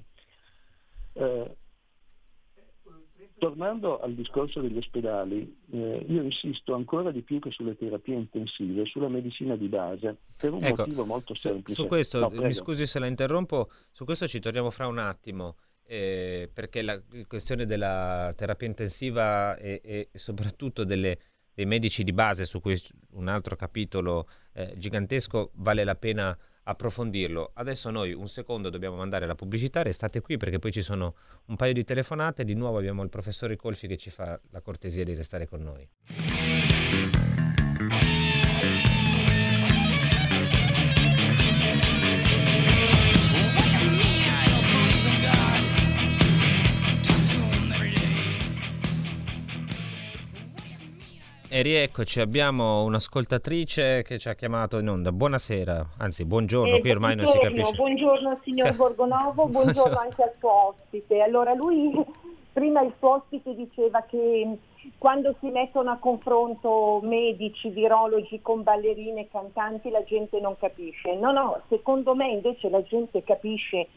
Eh, 1.14 1.56
Tornando 3.42 3.98
al 3.98 4.14
discorso 4.14 4.60
degli 4.60 4.76
ospedali, 4.76 5.52
eh, 5.72 6.06
io 6.08 6.22
insisto 6.22 6.74
ancora 6.74 7.10
di 7.10 7.22
più 7.22 7.40
che 7.40 7.50
sulle 7.50 7.76
terapie 7.76 8.14
intensive, 8.14 8.86
sulla 8.86 9.08
medicina 9.08 9.56
di 9.56 9.66
base, 9.66 10.16
per 10.36 10.52
un 10.52 10.62
ecco, 10.62 10.76
motivo 10.76 11.04
molto 11.04 11.34
semplice. 11.34 11.74
Su, 11.74 11.82
su 11.82 11.88
questo, 11.88 12.20
no, 12.20 12.30
mi 12.30 12.52
scusi 12.52 12.86
se 12.86 13.00
la 13.00 13.08
interrompo, 13.08 13.68
su 13.90 14.04
questo 14.04 14.28
ci 14.28 14.38
torniamo 14.38 14.70
fra 14.70 14.86
un 14.86 14.98
attimo. 14.98 15.56
Eh, 15.84 16.48
perché 16.54 16.82
la, 16.82 16.94
la, 16.94 17.26
questione 17.26 17.66
della 17.66 18.32
terapia 18.36 18.68
intensiva 18.68 19.56
e, 19.56 19.80
e 19.82 20.08
soprattutto 20.14 20.84
delle 20.84 21.18
dei 21.54 21.66
medici 21.66 22.02
di 22.02 22.12
base, 22.12 22.46
su 22.46 22.60
cui 22.60 22.80
un 23.10 23.28
altro 23.28 23.56
capitolo 23.56 24.28
eh, 24.52 24.72
gigantesco 24.76 25.50
vale 25.54 25.84
la 25.84 25.96
pena 25.96 26.38
approfondirlo. 26.64 27.50
Adesso 27.54 27.90
noi 27.90 28.12
un 28.12 28.28
secondo 28.28 28.70
dobbiamo 28.70 28.96
mandare 28.96 29.26
la 29.26 29.34
pubblicità, 29.34 29.82
restate 29.82 30.20
qui 30.20 30.36
perché 30.36 30.58
poi 30.58 30.72
ci 30.72 30.82
sono 30.82 31.14
un 31.46 31.56
paio 31.56 31.72
di 31.72 31.84
telefonate, 31.84 32.44
di 32.44 32.54
nuovo 32.54 32.78
abbiamo 32.78 33.02
il 33.02 33.08
professore 33.08 33.56
Colfi 33.56 33.86
che 33.86 33.96
ci 33.96 34.10
fa 34.10 34.38
la 34.50 34.60
cortesia 34.60 35.04
di 35.04 35.14
restare 35.14 35.46
con 35.48 35.62
noi. 35.62 35.88
E 51.54 51.60
rieccoci, 51.60 52.18
abbiamo 52.18 52.82
un'ascoltatrice 52.84 54.02
che 54.04 54.18
ci 54.18 54.30
ha 54.30 54.34
chiamato 54.34 54.78
in 54.78 54.88
onda. 54.88 55.12
Buonasera, 55.12 55.86
anzi 55.98 56.24
buongiorno, 56.24 56.76
eh, 56.76 56.80
qui 56.80 56.90
ormai 56.90 57.14
non 57.14 57.26
si 57.26 57.38
capisce. 57.38 57.74
Buongiorno 57.74 58.40
signor 58.42 58.70
sì. 58.70 58.76
Borgonovo, 58.76 59.48
buongiorno 59.48 59.98
anche 60.00 60.22
al 60.22 60.32
suo 60.38 60.68
ospite. 60.68 61.20
Allora 61.20 61.52
lui, 61.52 61.92
prima 62.54 62.80
il 62.80 62.94
suo 62.98 63.16
ospite 63.16 63.54
diceva 63.54 64.00
che 64.08 64.56
quando 64.96 65.36
si 65.40 65.50
mettono 65.50 65.90
a 65.90 65.98
confronto 65.98 67.00
medici, 67.02 67.68
virologi 67.68 68.40
con 68.40 68.62
ballerine 68.62 69.28
cantanti 69.28 69.90
la 69.90 70.04
gente 70.04 70.40
non 70.40 70.56
capisce. 70.56 71.16
No, 71.16 71.32
no, 71.32 71.60
secondo 71.68 72.14
me 72.14 72.30
invece 72.30 72.70
la 72.70 72.82
gente 72.82 73.22
capisce 73.24 73.88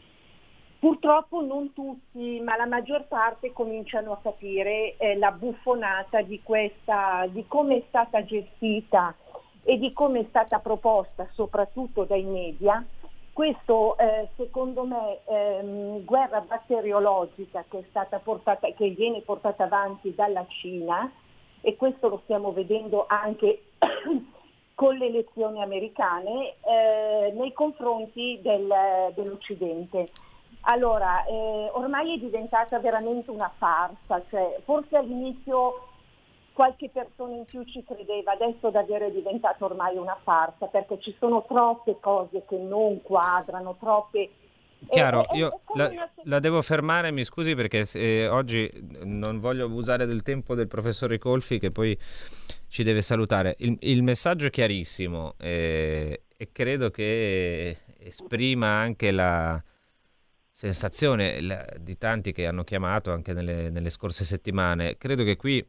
Purtroppo 0.78 1.42
non 1.42 1.72
tutti, 1.72 2.40
ma 2.40 2.56
la 2.56 2.66
maggior 2.66 3.06
parte 3.06 3.52
cominciano 3.52 4.12
a 4.12 4.20
capire 4.22 4.96
eh, 4.98 5.16
la 5.16 5.32
buffonata 5.32 6.20
di, 6.22 6.40
questa, 6.42 7.26
di 7.28 7.46
come 7.48 7.78
è 7.78 7.82
stata 7.88 8.24
gestita 8.24 9.14
e 9.62 9.78
di 9.78 9.92
come 9.92 10.20
è 10.20 10.26
stata 10.28 10.58
proposta 10.60 11.28
soprattutto 11.32 12.04
dai 12.04 12.22
media 12.22 12.84
questo 13.36 13.98
eh, 13.98 14.30
secondo 14.36 14.84
me 14.84 15.18
ehm, 15.26 16.04
guerra 16.06 16.40
batteriologica 16.40 17.66
che, 17.68 17.84
portata, 18.24 18.66
che, 18.72 18.88
viene 18.88 19.20
portata 19.20 19.64
avanti 19.64 20.14
dalla 20.14 20.46
Cina 20.48 21.12
e 21.60 21.76
questo 21.76 22.08
lo 22.08 22.20
stiamo 22.24 22.52
vedendo 22.52 23.04
anche 23.06 23.64
con 24.74 24.96
le 24.96 25.06
elezioni 25.08 25.60
americane 25.60 26.54
eh, 26.62 27.32
nei 27.34 27.52
confronti 27.52 28.38
del, 28.40 28.72
dell'Occidente. 29.14 30.08
Allora, 30.68 31.24
eh, 31.26 31.70
ormai 31.74 32.14
è 32.14 32.18
diventata 32.18 32.78
veramente 32.80 33.30
una 33.30 33.52
farsa, 33.56 34.22
cioè, 34.28 34.60
forse 34.64 34.96
all'inizio 34.96 35.88
qualche 36.52 36.88
persona 36.88 37.36
in 37.36 37.44
più 37.44 37.62
ci 37.64 37.84
credeva, 37.84 38.32
adesso 38.32 38.70
davvero 38.70 39.06
è 39.06 39.10
diventata 39.10 39.64
ormai 39.64 39.96
una 39.96 40.18
farsa 40.24 40.66
perché 40.66 40.98
ci 41.00 41.14
sono 41.18 41.44
troppe 41.46 41.98
cose 42.00 42.44
che 42.48 42.56
non 42.56 43.00
quadrano, 43.02 43.76
troppe... 43.78 44.30
Chiaro, 44.88 45.28
eh, 45.30 45.36
io 45.36 45.60
la, 45.74 45.88
una... 45.88 46.10
la, 46.24 46.38
devo 46.40 46.60
fermare, 46.62 47.12
mi 47.12 47.24
scusi 47.24 47.54
perché 47.54 47.86
eh, 47.94 48.26
oggi 48.26 48.68
non 49.04 49.38
voglio 49.38 49.66
abusare 49.66 50.04
del 50.04 50.22
tempo 50.22 50.54
del 50.54 50.66
professore 50.66 51.18
Colfi 51.18 51.58
che 51.58 51.70
poi 51.70 51.96
ci 52.68 52.82
deve 52.82 53.02
salutare. 53.02 53.54
Il, 53.58 53.76
il 53.80 54.02
messaggio 54.02 54.46
è 54.46 54.50
chiarissimo 54.50 55.34
eh, 55.38 56.22
e 56.36 56.48
credo 56.52 56.90
che 56.90 57.76
esprima 57.98 58.68
anche 58.68 59.10
la, 59.10 59.62
sensazione 60.56 61.38
la, 61.42 61.66
di 61.78 61.98
tanti 61.98 62.32
che 62.32 62.46
hanno 62.46 62.64
chiamato 62.64 63.12
anche 63.12 63.34
nelle, 63.34 63.68
nelle, 63.68 63.90
scorse 63.90 64.24
settimane. 64.24 64.96
Credo 64.96 65.22
che 65.22 65.36
qui 65.36 65.64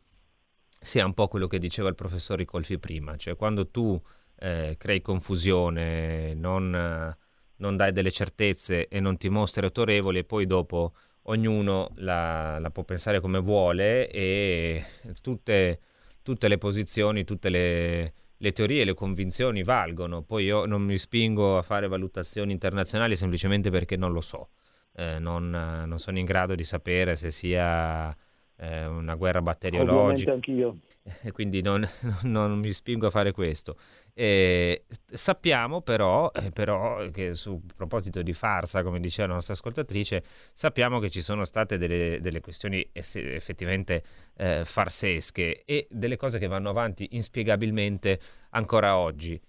sia 0.79 1.05
un 1.05 1.13
po' 1.13 1.27
quello 1.27 1.47
che 1.47 1.59
diceva 1.59 1.89
il 1.89 1.95
professor 1.95 2.37
Ricolfi 2.37 2.79
prima, 2.79 3.17
cioè 3.17 3.35
quando 3.35 3.67
tu 3.67 4.01
eh, 4.39 4.75
crei 4.77 5.01
confusione, 5.01 6.33
non, 6.35 7.15
non, 7.57 7.75
dai 7.75 7.91
delle 7.91 8.11
certezze 8.11 8.87
e 8.87 8.99
non 9.01 9.17
ti 9.17 9.27
mostri 9.27 9.65
autorevole, 9.65 10.23
poi 10.23 10.45
dopo 10.45 10.93
ognuno 11.23 11.91
la, 11.95 12.57
la 12.57 12.69
può 12.69 12.83
pensare 12.83 13.19
come 13.19 13.39
vuole 13.39 14.09
e 14.09 14.85
tutte, 15.21 15.81
tutte 16.21 16.47
le 16.47 16.57
posizioni, 16.57 17.25
tutte 17.25 17.49
le, 17.49 18.13
le 18.37 18.51
teorie 18.53 18.85
le 18.85 18.93
convinzioni 18.93 19.63
valgono. 19.63 20.21
Poi 20.21 20.45
io 20.45 20.65
non 20.65 20.81
mi 20.83 20.97
spingo 20.97 21.57
a 21.57 21.61
fare 21.61 21.89
valutazioni 21.89 22.53
internazionali 22.53 23.17
semplicemente 23.17 23.69
perché 23.69 23.97
non 23.97 24.13
lo 24.13 24.21
so 24.21 24.49
eh, 24.97 25.19
non, 25.19 25.49
non, 25.49 25.99
sono 25.99 26.17
in 26.17 26.25
grado 26.25 26.55
di 26.55 26.63
sapere 26.63 27.15
se 27.15 27.29
sia 27.29 28.09
eh, 28.55 28.85
una 28.87 29.13
guerra 29.13 29.43
batteriologica. 29.43 30.31
anch'io. 30.31 30.79
E 31.21 31.31
quindi 31.31 31.61
non, 31.61 31.87
non, 32.23 32.57
mi 32.57 32.71
spingo 32.73 33.05
a 33.05 33.09
fare 33.11 33.31
questo. 33.31 33.77
E 34.13 34.85
sappiamo 35.05 35.81
però, 35.81 36.31
eh, 36.33 36.49
però, 36.49 37.07
che 37.11 37.33
su 37.35 37.61
proposito 37.75 38.23
di 38.23 38.33
farsa, 38.33 38.81
come 38.81 38.99
diceva 38.99 39.27
la 39.27 39.35
nostra 39.35 39.53
ascoltatrice, 39.53 40.23
sappiamo 40.51 40.97
che 40.97 41.11
ci 41.11 41.21
sono 41.21 41.45
state 41.45 41.77
delle, 41.77 42.19
delle 42.19 42.41
questioni 42.41 42.83
effettivamente 42.91 44.03
eh, 44.35 44.65
farsesche 44.65 45.63
e 45.63 45.87
delle 45.91 46.17
cose 46.17 46.39
che 46.39 46.47
vanno 46.47 46.71
avanti 46.71 47.09
inspiegabilmente 47.11 48.19
ancora 48.49 48.97
oggi. 48.97 49.39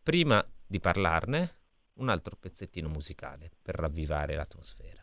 Prima 0.00 0.44
di 0.64 0.78
parlarne, 0.78 1.61
un 1.94 2.08
altro 2.08 2.36
pezzettino 2.36 2.88
musicale 2.88 3.50
per 3.60 3.74
ravvivare 3.76 4.34
l'atmosfera. 4.34 5.00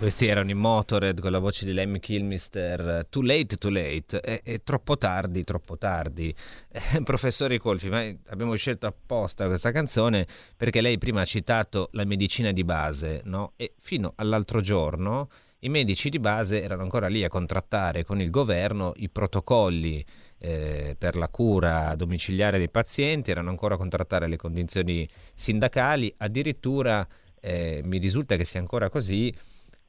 Questi 0.00 0.28
erano 0.28 0.48
i 0.48 0.54
Motorhead 0.54 1.20
con 1.20 1.30
la 1.30 1.40
voce 1.40 1.66
di 1.66 1.74
Lemmy 1.74 2.00
Kilmister. 2.00 3.04
Too 3.10 3.20
late, 3.22 3.56
too 3.56 3.70
late. 3.70 4.18
È, 4.18 4.40
è 4.42 4.62
troppo 4.62 4.96
tardi, 4.96 5.44
troppo 5.44 5.76
tardi. 5.76 6.34
Eh, 6.72 7.02
professore 7.02 7.58
Colfi, 7.58 7.90
ma 7.90 8.10
abbiamo 8.28 8.54
scelto 8.54 8.86
apposta 8.86 9.46
questa 9.46 9.72
canzone 9.72 10.26
perché 10.56 10.80
lei 10.80 10.96
prima 10.96 11.20
ha 11.20 11.26
citato 11.26 11.90
la 11.92 12.06
medicina 12.06 12.50
di 12.50 12.64
base, 12.64 13.20
no? 13.24 13.52
E 13.56 13.74
fino 13.78 14.14
all'altro 14.16 14.62
giorno 14.62 15.28
i 15.58 15.68
medici 15.68 16.08
di 16.08 16.18
base 16.18 16.62
erano 16.62 16.80
ancora 16.80 17.08
lì 17.08 17.22
a 17.22 17.28
contrattare 17.28 18.02
con 18.02 18.22
il 18.22 18.30
governo 18.30 18.94
i 18.96 19.10
protocolli 19.10 20.02
eh, 20.38 20.96
per 20.98 21.14
la 21.14 21.28
cura 21.28 21.94
domiciliare 21.94 22.56
dei 22.56 22.70
pazienti, 22.70 23.30
erano 23.30 23.50
ancora 23.50 23.74
a 23.74 23.76
contrattare 23.76 24.28
le 24.28 24.38
condizioni 24.38 25.06
sindacali, 25.34 26.14
addirittura 26.16 27.06
eh, 27.38 27.82
mi 27.84 27.98
risulta 27.98 28.36
che 28.36 28.46
sia 28.46 28.60
ancora 28.60 28.88
così 28.88 29.30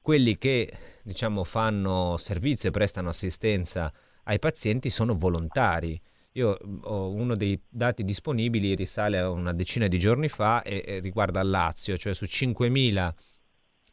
quelli 0.02 0.38
che 0.38 0.72
diciamo, 1.04 1.44
fanno 1.44 2.18
servizio 2.18 2.70
e 2.70 2.72
prestano 2.72 3.10
assistenza 3.10 3.92
ai 4.24 4.40
pazienti 4.40 4.90
sono 4.90 5.16
volontari. 5.18 6.00
Io 6.34 6.58
ho 6.84 7.10
uno 7.12 7.36
dei 7.36 7.60
dati 7.68 8.04
disponibili, 8.04 8.76
risale 8.76 9.20
a 9.20 9.30
una 9.30 9.54
decina 9.54 9.88
di 9.88 10.00
giorni 10.00 10.30
fa 10.30 10.62
e, 10.64 10.84
e 10.86 11.00
riguarda 11.00 11.42
il 11.42 11.50
Lazio, 11.50 11.98
cioè 11.98 12.14
su 12.14 12.26
5.000 12.26 13.14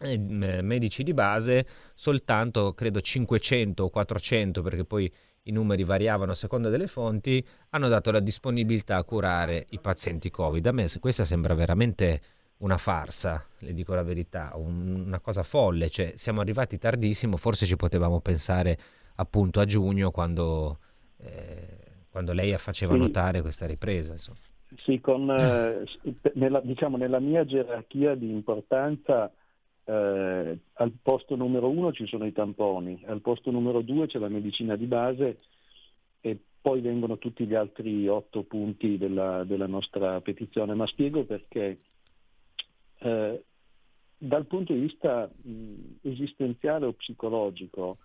eh, 0.01 0.63
medici 0.63 1.03
di 1.03 1.13
base, 1.13 1.67
soltanto 1.95 2.73
credo 2.75 3.01
500 3.01 3.83
o 3.85 3.91
400, 3.91 4.63
perché 4.63 4.85
poi 4.85 5.13
i 5.45 5.51
numeri 5.51 5.83
variavano 5.83 6.33
a 6.33 6.37
seconda 6.37 6.69
delle 6.69 6.87
fonti, 6.87 7.45
hanno 7.71 7.89
dato 7.89 8.11
la 8.11 8.21
disponibilità 8.21 8.97
a 8.97 9.05
curare 9.05 9.67
i 9.71 9.81
pazienti 9.81 10.31
Covid. 10.31 10.65
A 10.67 10.73
me 10.73 10.87
questa 11.01 11.25
sembra 11.25 11.55
veramente 11.55 12.21
una 12.59 12.77
farsa, 12.77 13.45
le 13.59 13.73
dico 13.73 13.95
la 13.95 14.03
verità, 14.03 14.53
un, 14.57 15.05
una 15.07 15.21
cosa 15.21 15.43
folle, 15.43 15.91
cioè 15.91 16.13
siamo 16.17 16.41
arrivati 16.41 16.79
tardissimo, 16.79 17.37
forse 17.37 17.67
ci 17.67 17.77
potevamo 17.77 18.21
pensare 18.21 18.79
appunto 19.17 19.61
a 19.61 19.65
giugno 19.65 20.11
quando, 20.11 20.79
eh, 21.19 21.79
quando 22.11 22.33
lei 22.33 22.57
faceva 22.59 22.95
sì. 22.95 22.99
notare 22.99 23.43
questa 23.43 23.67
ripresa. 23.67 24.13
Insomma. 24.13 24.39
Sì, 24.77 25.01
con, 25.01 25.31
eh, 25.31 25.85
nella, 26.35 26.61
diciamo, 26.61 26.97
nella 26.97 27.21
mia 27.21 27.45
gerarchia 27.45 28.15
di 28.15 28.31
importanza 28.31 29.33
eh, 29.85 30.59
al 30.73 30.93
posto 31.01 31.37
numero 31.37 31.71
uno 31.71 31.93
ci 31.93 32.07
sono 32.07 32.27
i 32.27 32.33
tamponi, 32.33 33.03
al 33.07 33.21
posto 33.21 33.51
numero 33.51 33.83
due 33.83 34.07
c'è 34.07 34.19
la 34.19 34.29
medicina 34.29 34.77
di 34.77 34.87
base 34.87 35.39
e 36.21 36.39
poi 36.61 36.81
vengono 36.81 37.19
tutti 37.19 37.47
gli 37.47 37.55
altri 37.55 38.09
otto 38.09 38.43
punti 38.43 38.99
della, 38.99 39.45
della 39.45 39.67
nostra 39.67 40.21
petizione, 40.21 40.75
ma 40.75 40.87
spiego 40.89 41.25
perché. 41.25 41.79
Eh, 42.99 43.45
dal 44.19 44.47
punto 44.47 44.73
di 44.73 44.81
vista 44.81 45.31
mh, 45.31 45.99
esistenziale 46.03 46.87
o 46.87 46.93
psicologico, 46.93 47.99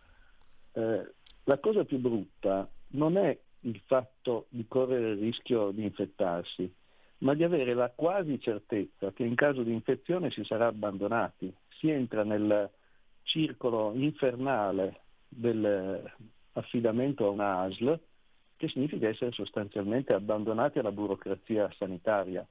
eh, 0.73 1.11
la 1.43 1.57
cosa 1.59 1.83
più 1.83 1.97
brutta 1.97 2.69
non 2.89 3.17
è 3.17 3.37
il 3.61 3.81
fatto 3.85 4.45
di 4.49 4.65
correre 4.67 5.11
il 5.11 5.19
rischio 5.19 5.71
di 5.71 5.83
infettarsi, 5.83 6.71
ma 7.19 7.33
di 7.33 7.43
avere 7.43 7.73
la 7.73 7.89
quasi 7.89 8.39
certezza 8.39 9.11
che 9.11 9.23
in 9.23 9.35
caso 9.35 9.63
di 9.63 9.71
infezione 9.71 10.29
si 10.31 10.43
sarà 10.43 10.67
abbandonati. 10.67 11.53
Si 11.69 11.89
entra 11.89 12.23
nel 12.23 12.69
circolo 13.23 13.93
infernale 13.93 15.01
dell'affidamento 15.27 17.25
a 17.25 17.29
una 17.29 17.59
ASL 17.61 17.99
che 18.57 18.67
significa 18.67 19.07
essere 19.07 19.31
sostanzialmente 19.31 20.13
abbandonati 20.13 20.79
alla 20.79 20.91
burocrazia 20.91 21.71
sanitaria. 21.77 22.45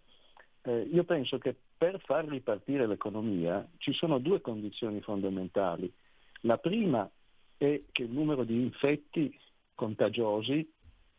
Eh, 0.63 0.89
io 0.93 1.05
penso 1.05 1.39
che 1.39 1.57
per 1.83 2.01
far 2.05 2.29
ripartire 2.29 2.87
l'economia 2.87 3.67
ci 3.79 3.93
sono 3.93 4.19
due 4.19 4.41
condizioni 4.41 5.01
fondamentali. 5.01 5.93
La 6.43 6.57
prima 6.57 7.11
è 7.57 7.83
che 7.91 8.03
il 8.05 8.11
numero 8.11 8.45
di 8.45 8.55
infetti 8.55 9.37
contagiosi 9.75 10.71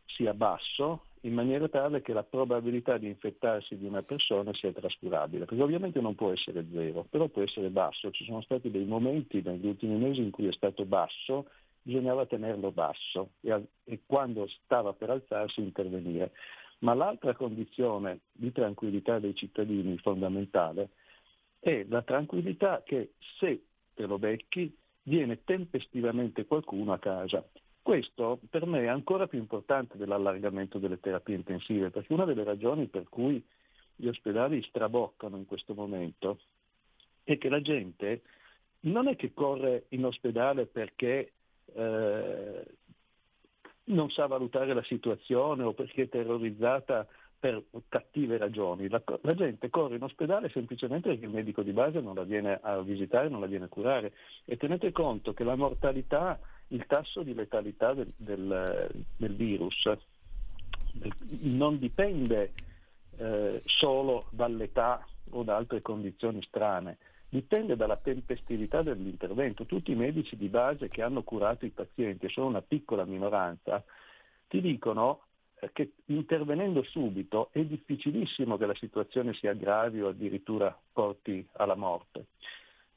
sia 0.06 0.32
basso 0.32 1.04
in 1.20 1.34
maniera 1.34 1.68
tale 1.68 2.00
che 2.00 2.14
la 2.14 2.22
probabilità 2.22 2.96
di 2.96 3.08
infettarsi 3.08 3.76
di 3.76 3.84
una 3.84 4.02
persona 4.02 4.54
sia 4.54 4.72
trascurabile, 4.72 5.44
perché 5.44 5.62
ovviamente 5.62 6.00
non 6.00 6.14
può 6.14 6.32
essere 6.32 6.64
zero, 6.72 7.04
però 7.10 7.28
può 7.28 7.42
essere 7.42 7.68
basso. 7.68 8.10
Ci 8.10 8.24
sono 8.24 8.40
stati 8.40 8.70
dei 8.70 8.86
momenti 8.86 9.42
negli 9.44 9.66
ultimi 9.66 9.96
mesi 9.96 10.22
in 10.22 10.30
cui 10.30 10.46
è 10.46 10.52
stato 10.52 10.86
basso 10.86 11.44
bisognava 11.82 12.24
tenerlo 12.24 12.72
basso 12.72 13.32
e, 13.42 13.62
e 13.84 14.00
quando 14.06 14.48
stava 14.64 14.94
per 14.94 15.10
alzarsi 15.10 15.60
intervenire. 15.60 16.32
Ma 16.80 16.94
l'altra 16.94 17.34
condizione 17.34 18.20
di 18.32 18.52
tranquillità 18.52 19.18
dei 19.18 19.34
cittadini 19.34 19.96
fondamentale 19.98 20.90
è 21.58 21.84
la 21.88 22.02
tranquillità 22.02 22.82
che 22.84 23.12
se 23.38 23.64
te 23.94 24.06
lo 24.06 24.18
becchi 24.18 24.76
viene 25.04 25.44
tempestivamente 25.44 26.44
qualcuno 26.44 26.92
a 26.92 26.98
casa. 26.98 27.46
Questo 27.80 28.40
per 28.48 28.66
me 28.66 28.80
è 28.80 28.86
ancora 28.86 29.26
più 29.26 29.38
importante 29.38 29.96
dell'allargamento 29.96 30.78
delle 30.78 31.00
terapie 31.00 31.36
intensive, 31.36 31.90
perché 31.90 32.12
una 32.12 32.24
delle 32.24 32.44
ragioni 32.44 32.86
per 32.86 33.08
cui 33.08 33.42
gli 33.96 34.08
ospedali 34.08 34.62
straboccano 34.62 35.36
in 35.36 35.46
questo 35.46 35.74
momento 35.74 36.40
è 37.22 37.38
che 37.38 37.48
la 37.48 37.60
gente 37.60 38.22
non 38.80 39.08
è 39.08 39.16
che 39.16 39.32
corre 39.32 39.86
in 39.90 40.04
ospedale 40.04 40.66
perché 40.66 41.32
eh, 41.74 42.64
non 43.86 44.10
sa 44.10 44.26
valutare 44.26 44.72
la 44.74 44.82
situazione 44.82 45.62
o 45.62 45.72
perché 45.72 46.02
è 46.02 46.08
terrorizzata 46.08 47.06
per 47.38 47.62
cattive 47.88 48.38
ragioni. 48.38 48.88
La, 48.88 49.02
la, 49.20 49.34
gente 49.34 49.68
corre 49.68 49.96
in 49.96 50.02
ospedale 50.02 50.48
semplicemente 50.48 51.10
perché 51.10 51.26
il 51.26 51.30
medico 51.30 51.62
di 51.62 51.72
base 51.72 52.00
non 52.00 52.14
la 52.14 52.22
viene 52.22 52.58
a 52.62 52.80
visitare, 52.80 53.28
non 53.28 53.40
la 53.40 53.46
viene 53.46 53.66
a 53.66 53.68
curare. 53.68 54.12
E 54.46 54.56
tenete 54.56 54.92
conto 54.92 55.34
che 55.34 55.44
la 55.44 55.54
mortalità, 55.54 56.40
il 56.68 56.86
tasso 56.86 57.22
di 57.22 57.34
letalità 57.34 57.92
del, 57.92 58.10
del, 58.16 59.04
del 59.16 59.34
virus 59.34 59.90
non 61.40 61.78
dipende 61.78 62.52
eh, 63.16 63.60
solo 63.64 64.26
dall'età 64.30 65.06
o 65.30 65.42
da 65.42 65.56
altre 65.56 65.82
condizioni 65.82 66.42
strane, 66.42 66.98
dipende 67.34 67.74
dalla 67.74 67.96
tempestività 67.96 68.82
dell'intervento. 68.82 69.64
Tutti 69.64 69.90
i 69.90 69.96
medici 69.96 70.36
di 70.36 70.46
base 70.46 70.86
che 70.86 71.02
hanno 71.02 71.24
curato 71.24 71.66
i 71.66 71.70
pazienti, 71.70 72.28
sono 72.28 72.46
una 72.46 72.62
piccola 72.62 73.04
minoranza, 73.04 73.82
ti 74.46 74.60
dicono 74.60 75.22
eh, 75.58 75.70
che 75.72 75.94
intervenendo 76.06 76.84
subito 76.84 77.48
è 77.50 77.64
difficilissimo 77.64 78.56
che 78.56 78.66
la 78.66 78.74
situazione 78.76 79.34
si 79.34 79.48
aggravi 79.48 80.00
o 80.00 80.08
addirittura 80.10 80.78
porti 80.92 81.44
alla 81.54 81.74
morte. 81.74 82.26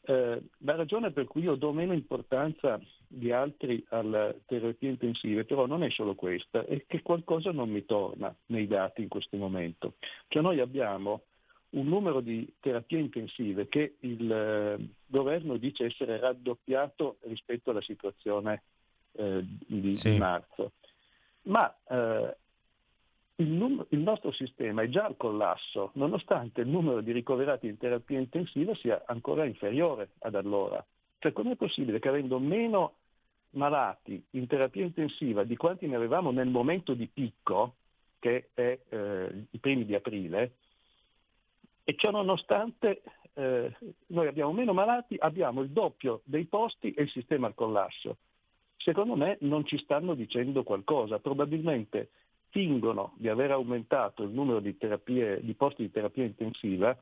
Eh, 0.02 0.42
la 0.60 0.76
ragione 0.76 1.10
per 1.10 1.26
cui 1.26 1.42
io 1.42 1.56
do 1.56 1.72
meno 1.72 1.94
importanza 1.94 2.80
di 3.08 3.32
altri 3.32 3.84
alle 3.90 4.42
terapie 4.46 4.90
intensive 4.90 5.46
però 5.46 5.66
non 5.66 5.82
è 5.82 5.90
solo 5.90 6.14
questa, 6.14 6.64
è 6.64 6.86
che 6.86 7.02
qualcosa 7.02 7.52
non 7.52 7.72
mi 7.72 7.86
torna 7.86 8.34
nei 8.48 8.68
dati 8.68 9.02
in 9.02 9.08
questo 9.08 9.36
momento. 9.36 9.96
Cioè 10.28 10.44
noi 10.44 10.60
abbiamo 10.60 11.24
un 11.70 11.88
numero 11.88 12.22
di 12.22 12.52
terapie 12.60 13.00
intensive 13.00 13.68
che 13.68 13.96
il 14.00 14.32
eh, 14.32 14.88
governo 15.06 15.58
dice 15.58 15.86
essere 15.86 16.20
raddoppiato 16.20 17.18
rispetto 17.24 17.72
alla 17.72 17.82
situazione 17.82 18.64
eh, 19.14 19.44
di, 19.44 19.96
sì. 19.96 20.12
di, 20.12 20.18
marzo. 20.18 20.72
Ma 21.44 21.74
eh, 21.90 22.36
il, 23.36 23.48
num- 23.48 23.86
il, 23.90 24.00
nostro 24.00 24.32
sistema 24.32 24.82
è 24.82 24.90
già 24.90 25.06
al 25.06 25.18
collasso, 25.18 25.92
nonostante 25.94 26.62
il 26.62 26.68
numero 26.68 27.02
di 27.02 27.12
ricoverati 27.12 27.68
in 27.68 27.78
terapia 27.78 28.20
intensiva 28.20 28.74
sia 28.76 29.04
ancora 29.06 29.46
inferiore 29.46 30.12
ad 30.20 30.36
allora. 30.36 30.84
Cioè 31.20 31.34
com'è 31.34 31.56
possibile 31.56 32.00
che 32.00 32.10
avendo 32.10 32.40
meno 32.40 32.94
malati 33.52 34.24
in 34.32 34.48
terapia 34.48 34.84
intensiva 34.84 35.44
di 35.44 35.56
quanti 35.56 35.88
ne 35.88 35.96
avevamo 35.96 36.32
nel 36.32 36.48
momento 36.48 36.94
di 36.94 37.08
picco, 37.08 37.76
che 38.20 38.50
è 38.54 38.80
eh, 38.90 39.46
i 39.52 39.58
primi 39.58 39.86
di 39.86 39.96
aprile, 39.96 40.54
e 41.90 41.96
ciò 41.96 42.12
nonostante 42.12 43.02
eh, 43.36 43.74
noi 44.08 44.28
abbiamo 44.28 44.52
meno 44.52 44.74
malati, 44.74 45.16
abbiamo 45.18 45.62
il 45.62 45.70
doppio 45.70 46.20
dei 46.26 46.44
posti 46.44 46.92
e 46.92 47.04
il 47.04 47.10
sistema 47.10 47.48
al 47.48 47.56
collasso. 47.56 48.18
Secondo 48.76 49.16
me 49.16 49.38
non 49.40 49.66
ci 49.66 49.78
stanno 49.78 50.14
dicendo 50.14 50.64
qualcosa, 50.64 51.20
probabilmente 51.20 52.10
fingono 52.50 53.14
di 53.16 53.30
aver 53.30 53.52
aumentato 53.52 54.24
il 54.24 54.32
numero 54.32 54.60
di, 54.60 54.76
terapie, 54.76 55.40
di 55.42 55.54
posti 55.54 55.84
di 55.84 55.92
terapia 55.92 56.26
intensiva 56.26 56.94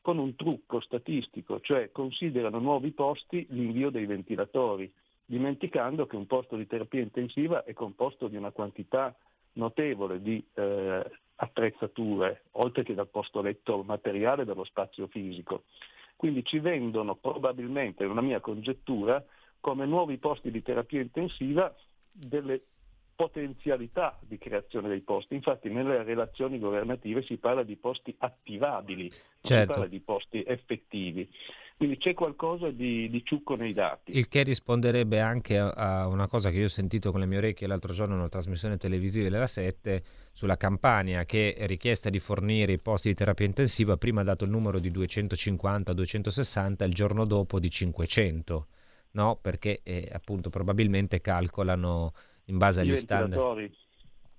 con 0.00 0.16
un 0.16 0.34
trucco 0.36 0.80
statistico, 0.80 1.60
cioè 1.60 1.92
considerano 1.92 2.60
nuovi 2.60 2.92
posti 2.92 3.46
l'invio 3.50 3.90
dei 3.90 4.06
ventilatori, 4.06 4.90
dimenticando 5.26 6.06
che 6.06 6.16
un 6.16 6.26
posto 6.26 6.56
di 6.56 6.66
terapia 6.66 7.02
intensiva 7.02 7.62
è 7.64 7.74
composto 7.74 8.26
di 8.26 8.36
una 8.36 8.52
quantità 8.52 9.14
notevole 9.52 10.22
di 10.22 10.42
eh, 10.54 11.04
attrezzature, 11.50 12.44
oltre 12.52 12.82
che 12.82 12.94
dal 12.94 13.08
posto 13.08 13.42
letto 13.42 13.82
materiale 13.82 14.42
e 14.42 14.44
dallo 14.44 14.64
spazio 14.64 15.06
fisico. 15.08 15.64
Quindi 16.16 16.44
ci 16.44 16.58
vendono 16.58 17.16
probabilmente, 17.16 18.04
è 18.04 18.06
una 18.06 18.20
mia 18.20 18.40
congettura, 18.40 19.22
come 19.60 19.86
nuovi 19.86 20.18
posti 20.18 20.50
di 20.50 20.62
terapia 20.62 21.00
intensiva 21.00 21.74
delle 22.10 22.62
potenzialità 23.14 24.18
di 24.22 24.38
creazione 24.38 24.88
dei 24.88 25.00
posti. 25.00 25.34
Infatti 25.34 25.68
nelle 25.68 26.02
relazioni 26.02 26.58
governative 26.58 27.22
si 27.22 27.36
parla 27.36 27.62
di 27.62 27.76
posti 27.76 28.14
attivabili, 28.18 29.08
non 29.08 29.18
certo. 29.42 29.60
si 29.60 29.66
parla 29.66 29.86
di 29.86 30.00
posti 30.00 30.42
effettivi. 30.42 31.28
Quindi 31.80 31.96
c'è 31.96 32.12
qualcosa 32.12 32.68
di, 32.68 33.08
di, 33.08 33.24
ciucco 33.24 33.54
nei 33.56 33.72
dati. 33.72 34.14
Il 34.14 34.28
che 34.28 34.42
risponderebbe 34.42 35.18
anche 35.18 35.56
a, 35.56 35.70
a, 35.70 36.06
una 36.08 36.28
cosa 36.28 36.50
che 36.50 36.58
io 36.58 36.66
ho 36.66 36.68
sentito 36.68 37.10
con 37.10 37.20
le 37.20 37.24
mie 37.26 37.38
orecchie 37.38 37.66
l'altro 37.66 37.94
giorno 37.94 38.12
in 38.12 38.20
una 38.20 38.28
trasmissione 38.28 38.76
televisiva 38.76 39.30
della 39.30 39.46
7 39.46 40.02
sulla 40.30 40.58
Campania, 40.58 41.24
che 41.24 41.56
richiesta 41.60 42.10
di 42.10 42.18
fornire 42.18 42.72
i 42.72 42.78
posti 42.78 43.08
di 43.08 43.14
terapia 43.14 43.46
intensiva 43.46 43.96
prima 43.96 44.20
ha 44.20 44.24
dato 44.24 44.44
il 44.44 44.50
numero 44.50 44.78
di 44.78 44.90
250-260, 44.90 46.84
il 46.84 46.92
giorno 46.92 47.24
dopo 47.24 47.58
di 47.58 47.70
500, 47.70 48.66
no? 49.12 49.38
perché 49.40 49.80
eh, 49.82 50.06
appunto 50.12 50.50
probabilmente 50.50 51.22
calcolano 51.22 52.12
in 52.44 52.58
base 52.58 52.80
agli 52.80 52.94
standard. 52.94 53.70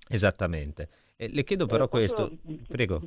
Esattamente. 0.06 0.88
Eh, 1.16 1.28
le 1.28 1.44
chiedo 1.44 1.66
però 1.66 1.84
eh, 1.84 1.88
questo, 1.88 2.38
prego. 2.68 3.00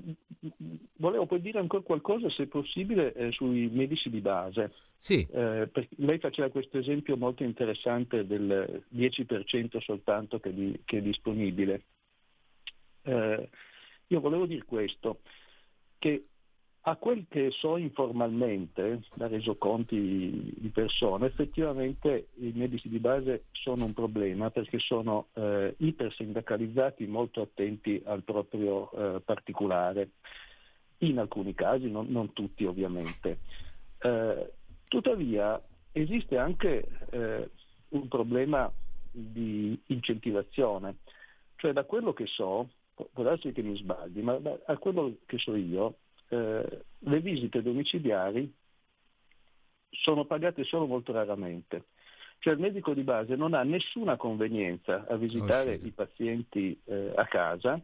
Volevo 0.98 1.26
poi 1.26 1.42
dire 1.42 1.60
ancora 1.60 1.84
qualcosa, 1.84 2.30
se 2.30 2.48
possibile, 2.48 3.14
eh, 3.14 3.32
sui 3.32 3.70
medici 3.72 4.10
di 4.10 4.22
base. 4.22 4.72
Sì. 4.98 5.28
Eh, 5.32 5.70
lei 5.98 6.20
faceva 6.20 6.50
questo 6.50 6.78
esempio 6.78 7.18
molto 7.18 7.44
interessante 7.44 8.26
del 8.26 8.84
10% 8.94 9.80
soltanto 9.80 10.40
che, 10.40 10.54
di, 10.54 10.82
che 10.86 11.00
è 11.00 11.02
disponibile. 11.02 11.84
Eh, 13.04 13.50
io 14.08 14.20
volevo 14.20 14.46
dire 14.46 14.64
questo, 14.64 15.22
che 15.98 16.28
a 16.88 16.98
quel 16.98 17.26
che 17.28 17.50
so 17.50 17.78
informalmente, 17.78 19.02
da 19.16 19.28
resoconti 19.28 20.54
di 20.56 20.70
persone, 20.70 21.26
effettivamente 21.26 22.28
i 22.36 22.52
medici 22.54 22.90
di 22.90 23.00
base 23.00 23.46
sono 23.54 23.86
un 23.86 23.94
problema 23.94 24.52
perché 24.52 24.78
sono 24.78 25.28
eh, 25.34 25.74
ipersindacalizzati, 25.78 27.08
molto 27.08 27.42
attenti 27.42 28.00
al 28.06 28.22
proprio 28.22 28.92
eh, 28.92 29.20
particolare, 29.22 30.10
in 31.00 31.18
alcuni 31.18 31.56
casi, 31.56 31.90
non, 31.90 32.06
non 32.10 32.34
tutti 32.34 32.66
ovviamente. 32.66 33.40
Eh, 33.98 34.52
tuttavia 34.88 35.60
esiste 35.92 36.38
anche 36.38 36.88
eh, 37.10 37.50
un 37.90 38.08
problema 38.08 38.72
di 39.10 39.80
incentivazione. 39.88 40.98
Cioè 41.56 41.74
da 41.74 41.84
quello 41.84 42.14
che 42.14 42.28
so, 42.28 42.70
può 42.94 43.24
darsi 43.24 43.52
che 43.54 43.64
mi 43.64 43.76
sbagli, 43.76 44.20
ma 44.20 44.40
a 44.66 44.78
quello 44.78 45.16
che 45.26 45.40
so 45.40 45.56
io, 45.56 45.96
eh, 46.30 46.84
le 46.98 47.20
visite 47.20 47.62
domiciliari 47.62 48.52
sono 49.90 50.26
pagate 50.26 50.64
solo 50.64 50.86
molto 50.86 51.12
raramente. 51.12 51.86
Cioè 52.40 52.54
il 52.54 52.60
medico 52.60 52.94
di 52.94 53.04
base 53.04 53.36
non 53.36 53.54
ha 53.54 53.64
nessuna 53.64 54.18
convenienza 54.18 55.06
a 55.08 55.16
visitare 55.16 55.76
oh, 55.76 55.80
sì. 55.80 55.88
i 55.88 55.92
pazienti 55.92 56.80
eh, 56.86 57.12
a 57.16 57.26
casa, 57.26 57.82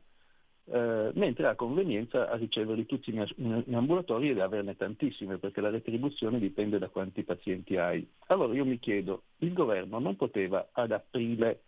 eh, 0.66 1.12
mentre 1.14 1.48
ha 1.48 1.56
convenienza 1.56 2.30
a 2.30 2.36
riceverli 2.36 2.86
tutti 2.86 3.10
in, 3.10 3.26
in, 3.66 3.76
ambulatori 3.76 4.30
ed 4.30 4.40
averne 4.40 4.76
tantissime, 4.76 5.38
perché 5.38 5.62
la 5.62 5.70
retribuzione 5.70 6.38
dipende 6.38 6.78
da 6.78 6.90
quanti 6.90 7.24
pazienti 7.24 7.78
hai. 7.78 8.08
Allora 8.28 8.54
io 8.54 8.66
mi 8.66 8.78
chiedo, 8.78 9.24
il 9.40 9.54
governo 9.54 10.00
non 10.00 10.16
poteva 10.16 10.70
ad 10.72 10.92
aprile 10.92 11.64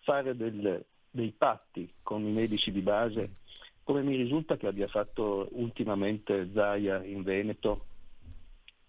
fare 0.00 0.36
del, 0.36 0.84
dei 1.10 1.32
patti 1.36 1.90
con 2.02 2.26
i 2.26 2.32
medici 2.32 2.70
di 2.70 2.80
base, 2.80 3.36
come 3.84 4.02
mi 4.02 4.16
risulta 4.16 4.56
che 4.56 4.66
abbia 4.66 4.88
fatto 4.88 5.48
ultimamente 5.52 6.50
Zaia 6.52 7.04
in 7.04 7.22
Veneto, 7.22 7.86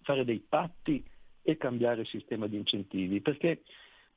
fare 0.02 0.24
dei 0.24 0.40
patti 0.40 1.04
e 1.42 1.58
cambiare 1.58 2.02
il 2.02 2.08
sistema 2.08 2.48
di 2.48 2.58
incentivi, 2.58 3.22
perché 3.22 3.64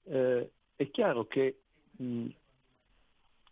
eh, 0.04 0.50
è 0.76 0.90
chiaro 0.90 1.26
che 1.26 1.58
mh, 1.96 2.26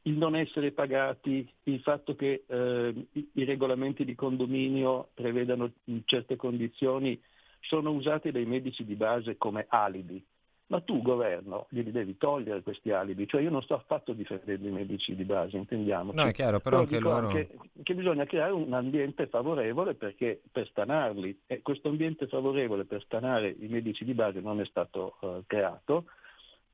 il 0.03 0.16
non 0.16 0.37
essere 0.37 0.70
pagati, 0.70 1.47
il 1.64 1.81
fatto 1.81 2.14
che 2.14 2.45
eh, 2.47 3.07
i, 3.12 3.45
regolamenti 3.45 4.05
di 4.05 4.14
condominio 4.14 5.09
prevedano 5.12 5.72
certe 6.05 6.37
condizioni, 6.37 7.20
sono 7.61 7.91
usati 7.91 8.31
dai 8.31 8.47
medici 8.47 8.85
di 8.85 8.95
base 8.95 9.37
come 9.37 9.66
alibi 9.68 10.24
ma 10.68 10.80
tu 10.80 11.00
governo 11.00 11.66
glieli 11.70 11.92
devi 11.92 12.16
togliere 12.16 12.62
questi 12.62 12.90
alibi, 12.90 13.28
cioè 13.28 13.40
io 13.40 13.50
non 13.50 13.62
sto 13.62 13.74
affatto 13.74 14.12
difendendo 14.12 14.66
i 14.66 14.72
medici 14.72 15.14
di 15.14 15.24
base, 15.24 15.56
intendiamo. 15.56 16.12
No, 16.12 16.24
è 16.24 16.32
chiaro, 16.32 16.58
però, 16.60 16.78
però 16.78 16.82
anche 16.82 16.98
loro... 16.98 17.26
Anche 17.28 17.48
che 17.82 17.94
bisogna 17.94 18.24
creare 18.24 18.52
un 18.52 18.72
ambiente 18.72 19.26
favorevole 19.28 19.94
perché, 19.94 20.40
per 20.50 20.66
stanarli 20.68 21.42
e 21.46 21.62
questo 21.62 21.88
ambiente 21.88 22.26
favorevole 22.26 22.84
per 22.84 23.02
stanare 23.02 23.54
i 23.58 23.68
medici 23.68 24.04
di 24.04 24.14
base 24.14 24.40
non 24.40 24.60
è 24.60 24.64
stato 24.64 25.16
uh, 25.20 25.44
creato 25.46 26.06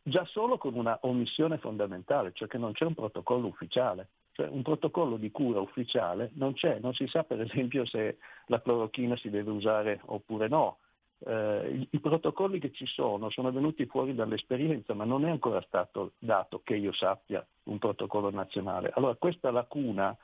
già 0.02 0.24
solo 0.24 0.58
con 0.58 0.74
una 0.74 0.98
omissione 1.02 1.58
fondamentale, 1.58 2.32
cioè 2.32 2.48
che 2.48 2.58
non 2.58 2.72
c'è 2.72 2.84
un 2.84 2.94
protocollo 2.94 3.46
ufficiale. 3.46 4.08
Cioè 4.32 4.48
un 4.48 4.62
protocollo 4.62 5.18
di 5.18 5.30
cura 5.30 5.60
ufficiale 5.60 6.30
non 6.36 6.54
c'è, 6.54 6.78
non 6.80 6.94
si 6.94 7.06
sa 7.06 7.22
per 7.22 7.42
esempio 7.42 7.84
se 7.84 8.16
la 8.46 8.62
clorochina 8.62 9.14
si 9.16 9.28
deve 9.28 9.50
usare 9.50 10.00
oppure 10.06 10.48
no, 10.48 10.78
eh, 11.24 11.88
i, 11.90 11.98
protocolli 12.00 12.58
che 12.58 12.72
ci 12.72 12.86
sono 12.86 13.30
sono 13.30 13.52
venuti 13.52 13.86
fuori 13.86 14.14
dall'esperienza, 14.14 14.94
ma 14.94 15.04
non 15.04 15.24
è 15.24 15.30
ancora 15.30 15.60
stato 15.62 16.12
dato 16.18 16.62
che 16.64 16.76
io 16.76 16.92
sappia 16.92 17.44
un 17.64 17.78
protocollo 17.78 18.30
nazionale. 18.30 18.90
Allora 18.94 19.14
questa 19.14 19.50
lacuna 19.50 20.16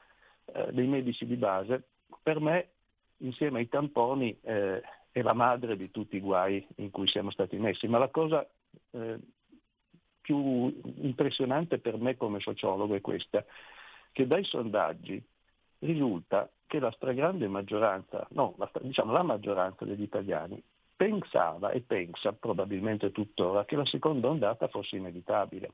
eh, 0.47 0.73
dei 0.73 0.87
medici 0.87 1.27
di 1.27 1.37
base, 1.37 1.85
per 2.23 2.41
me, 2.41 2.69
insieme 3.19 3.59
ai 3.59 3.69
tamponi, 3.69 4.37
eh, 4.43 4.83
è 5.11 5.23
la 5.23 5.35
madre 5.35 5.77
di 5.77 5.91
tutti 5.91 6.17
i 6.17 6.21
guai 6.21 6.67
in 6.77 6.91
cui 6.91 7.07
siamo 7.07 7.31
stati 7.31 7.57
messi. 7.57 7.87
Ma 7.87 7.99
la 7.99 8.09
cosa 8.09 8.47
eh, 8.91 9.19
più 10.21 10.81
impressionante 11.01 11.79
per 11.79 11.97
me 11.97 12.17
come 12.17 12.41
sociologo 12.41 12.95
è 12.95 13.01
questa, 13.01 13.45
che 14.11 14.27
dai 14.27 14.45
sondaggi 14.45 15.23
risulta 15.81 16.51
che 16.67 16.81
la 16.81 16.91
stragrande 16.91 17.47
maggioranza, 17.47 18.27
no, 18.31 18.55
la, 18.59 18.71
diciamo 18.83 19.13
la 19.13 19.23
maggioranza 19.23 19.85
degli 19.85 20.03
italiani 20.03 20.61
pensava 20.99 21.71
e 21.71 21.81
pensa 21.81 22.33
probabilmente 22.33 23.13
tuttora 23.13 23.65
che 23.65 23.77
la 23.77 23.87
seconda 23.87 24.29
ondata 24.29 24.67
fosse 24.67 24.97
inevitabile. 24.97 25.73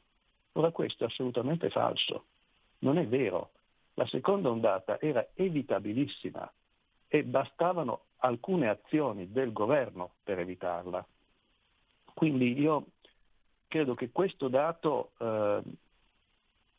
Ora 0.52 0.70
questo 0.70 1.04
è 1.04 1.06
assolutamente 1.06 1.70
falso, 1.70 2.26
non 2.80 2.98
è 2.98 3.06
vero. 3.06 3.52
La 3.94 4.06
seconda 4.06 4.50
ondata 4.50 5.00
era 5.00 5.26
evitabilissima 5.32 6.52
e 7.08 7.24
bastavano 7.24 8.02
alcune 8.18 8.68
azioni 8.68 9.32
del 9.32 9.50
governo 9.52 10.16
per 10.22 10.40
evitarla. 10.40 11.04
Quindi 12.12 12.60
io 12.60 12.88
credo 13.66 13.94
che 13.94 14.10
questo 14.10 14.48
dato 14.48 15.12
eh, 15.16 15.62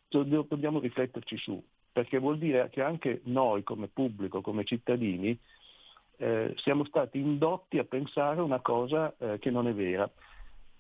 dobbiamo 0.08 0.80
rifletterci 0.80 1.38
su, 1.38 1.62
perché 1.92 2.20
vuol 2.20 2.38
dire 2.38 2.70
che 2.70 2.84
anche 2.84 3.22
noi 3.24 3.64
come 3.64 3.88
pubblico, 3.88 4.42
come 4.42 4.66
cittadini, 4.66 5.38
eh, 6.18 6.54
siamo 6.58 6.86
stati 6.86 7.20
indotti 7.20 7.78
a 7.78 7.84
pensare 7.84 8.42
una 8.42 8.60
cosa 8.60 9.14
eh, 9.18 9.40
che 9.40 9.52
non 9.52 9.68
è 9.68 9.74
vera. 9.74 10.10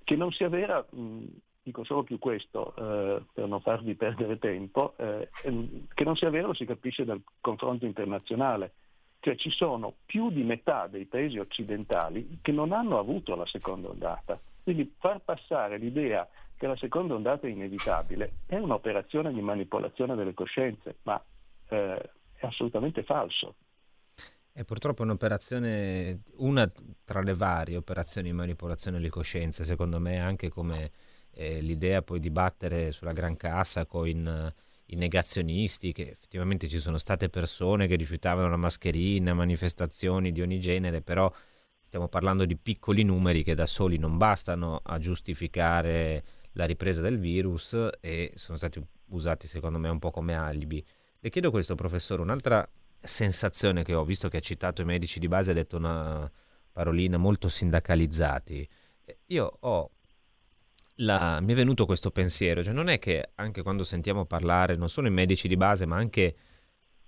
Che 0.04 0.16
non 0.16 0.32
sia 0.32 0.50
vera, 0.50 0.86
mh, 0.90 1.24
dico 1.64 1.84
solo 1.84 2.04
più 2.04 2.20
questo 2.20 2.74
eh, 2.76 3.24
per 3.34 3.48
non 3.48 3.62
farvi 3.62 3.96
perdere 3.96 4.38
tempo, 4.38 4.94
eh, 4.98 5.30
ehm, 5.44 5.88
che 5.94 6.04
non 6.04 6.16
sia 6.16 6.30
vero 6.30 6.48
lo 6.48 6.54
si 6.54 6.66
capisce 6.66 7.06
dal 7.06 7.22
confronto 7.42 7.86
internazionale. 7.86 8.74
Cioè 9.20 9.36
ci 9.36 9.50
sono 9.50 9.96
più 10.06 10.30
di 10.30 10.44
metà 10.44 10.88
dei 10.88 11.06
paesi 11.06 11.40
occidentali 11.40 12.40
che 12.42 12.52
non 12.52 12.72
hanno 12.72 13.00
avuto 13.00 13.36
la 13.36 13.46
seconda 13.48 13.90
ondata. 13.90 14.40
Quindi 14.62 14.94
far 15.00 15.22
passare 15.22 15.78
l'idea 15.78 16.28
che 16.58 16.68
la 16.68 16.76
seconda 16.76 17.16
ondata 17.16 17.48
è 17.48 17.50
inevitabile 17.50 18.34
è 18.46 18.58
un'operazione 18.58 19.34
di 19.34 19.42
manipolazione 19.42 20.16
delle 20.16 20.34
coscienze, 20.34 20.98
ma 21.04 21.22
eh, 21.70 22.10
è 22.36 22.46
assolutamente 22.46 23.04
falso. 23.04 23.56
È 24.58 24.64
purtroppo 24.64 25.04
un'operazione, 25.04 26.22
una 26.38 26.72
tra 27.04 27.22
le 27.22 27.34
varie 27.34 27.76
operazioni 27.76 28.30
di 28.30 28.34
manipolazione 28.34 28.96
delle 28.96 29.10
coscienze, 29.10 29.66
secondo 29.66 30.00
me, 30.00 30.18
anche 30.22 30.48
come 30.48 30.92
eh, 31.32 31.60
l'idea 31.60 32.02
poi 32.02 32.22
di 32.22 32.30
battere 32.30 32.94
sulla 32.94 33.12
gran 33.12 33.36
cassa 33.36 33.86
con 33.86 34.08
in, 34.08 34.54
i 34.86 34.96
negazionisti, 34.96 35.92
che 35.92 36.12
effettivamente 36.12 36.70
ci 36.70 36.80
sono 36.80 36.98
state 36.98 37.28
persone 37.28 37.86
che 37.88 37.98
rifiutavano 37.98 38.48
la 38.48 38.56
mascherina, 38.56 39.34
manifestazioni 39.34 40.32
di 40.32 40.40
ogni 40.40 40.62
genere, 40.62 41.02
però 41.02 41.30
stiamo 41.82 42.08
parlando 42.08 42.46
di 42.46 42.56
piccoli 42.56 43.04
numeri 43.04 43.44
che 43.44 43.56
da 43.56 43.66
soli 43.66 43.98
non 43.98 44.16
bastano 44.16 44.80
a 44.82 44.98
giustificare 45.00 46.24
la 46.54 46.64
ripresa 46.64 47.02
del 47.02 47.20
virus 47.20 47.78
e 48.00 48.32
sono 48.36 48.58
stati 48.58 48.82
usati 49.08 49.48
secondo 49.48 49.80
me 49.80 49.90
un 49.90 50.00
po' 50.00 50.12
come 50.12 50.34
alibi. 50.34 50.82
Le 51.20 51.30
chiedo 51.30 51.52
questo 51.52 51.76
professore, 51.76 52.22
un'altra 52.22 52.66
sensazione 53.06 53.84
che 53.84 53.94
ho, 53.94 54.04
visto 54.04 54.30
che 54.30 54.38
ha 54.38 54.42
citato 54.42 54.82
i 54.82 54.86
medici 54.86 55.20
di 55.20 55.28
base, 55.28 55.52
ha 55.52 55.54
detto 55.54 55.78
una 55.78 56.30
parolina 56.72 57.18
molto 57.18 57.48
sindacalizzati. 57.48 58.68
Io 59.28 59.58
ho 59.62 59.92
la, 61.00 61.40
mi 61.42 61.52
è 61.52 61.56
venuto 61.56 61.86
questo 61.86 62.12
pensiero, 62.12 62.64
cioè 62.64 62.74
non 62.74 62.88
è 62.88 63.00
che 63.00 63.32
anche 63.36 63.62
quando 63.62 63.84
sentiamo 63.84 64.26
parlare 64.26 64.76
non 64.76 64.90
solo 64.90 65.08
i 65.08 65.12
medici 65.12 65.48
di 65.48 65.58
base, 65.58 65.86
ma 65.86 65.98
anche 65.98 66.36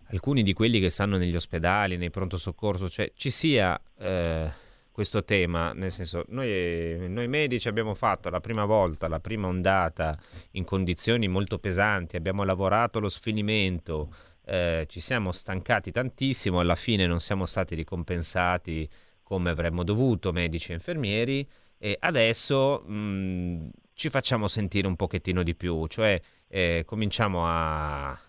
alcuni 0.10 0.44
di 0.44 0.54
quelli 0.54 0.80
che 0.80 0.90
stanno 0.90 1.18
negli 1.18 1.36
ospedali, 1.36 1.98
nei 1.98 2.10
pronto 2.10 2.38
soccorso, 2.38 2.90
cioè 2.90 3.12
ci 3.16 3.30
sia 3.30 3.80
eh, 3.98 4.52
questo 4.92 5.24
tema, 5.24 5.74
nel 5.74 5.92
senso 5.92 6.26
noi, 6.30 7.08
noi, 7.10 7.28
medici 7.28 7.68
abbiamo 7.68 7.94
fatto 7.94 8.30
la 8.30 8.40
prima 8.40 8.66
volta, 8.66 9.08
la 9.08 9.20
prima 9.20 9.48
ondata 9.48 10.18
in 10.52 10.64
condizioni 10.66 11.28
molto 11.28 11.60
pesanti, 11.60 12.16
abbiamo 12.16 12.44
lavorato 12.44 13.00
lo 13.00 13.10
sfinimento, 13.10 14.10
eh, 14.48 14.86
ci 14.88 15.02
siamo 15.02 15.34
stancati 15.34 15.92
tantissimo, 15.92 16.62
alla 16.62 16.76
fine 16.76 17.06
non 17.06 17.20
siamo 17.20 17.46
stati 17.46 17.76
ricompensati 17.76 18.90
come 19.22 19.50
avremmo 19.50 19.84
dovuto, 19.84 20.32
medici 20.32 20.72
e 20.72 20.76
infermieri, 20.76 21.46
e 21.78 21.98
adesso 22.00 22.82
mh, 22.86 22.94
mm, 22.94 23.68
ci 23.94 24.10
facciamo 24.10 24.48
sentire 24.48 24.88
un 24.88 24.96
pochettino 24.96 25.44
di 25.44 25.54
più, 25.54 25.86
cioè 25.88 26.20
eh, 26.48 26.84
cominciamo 26.86 27.46
a, 27.46 28.10
a, 28.12 28.20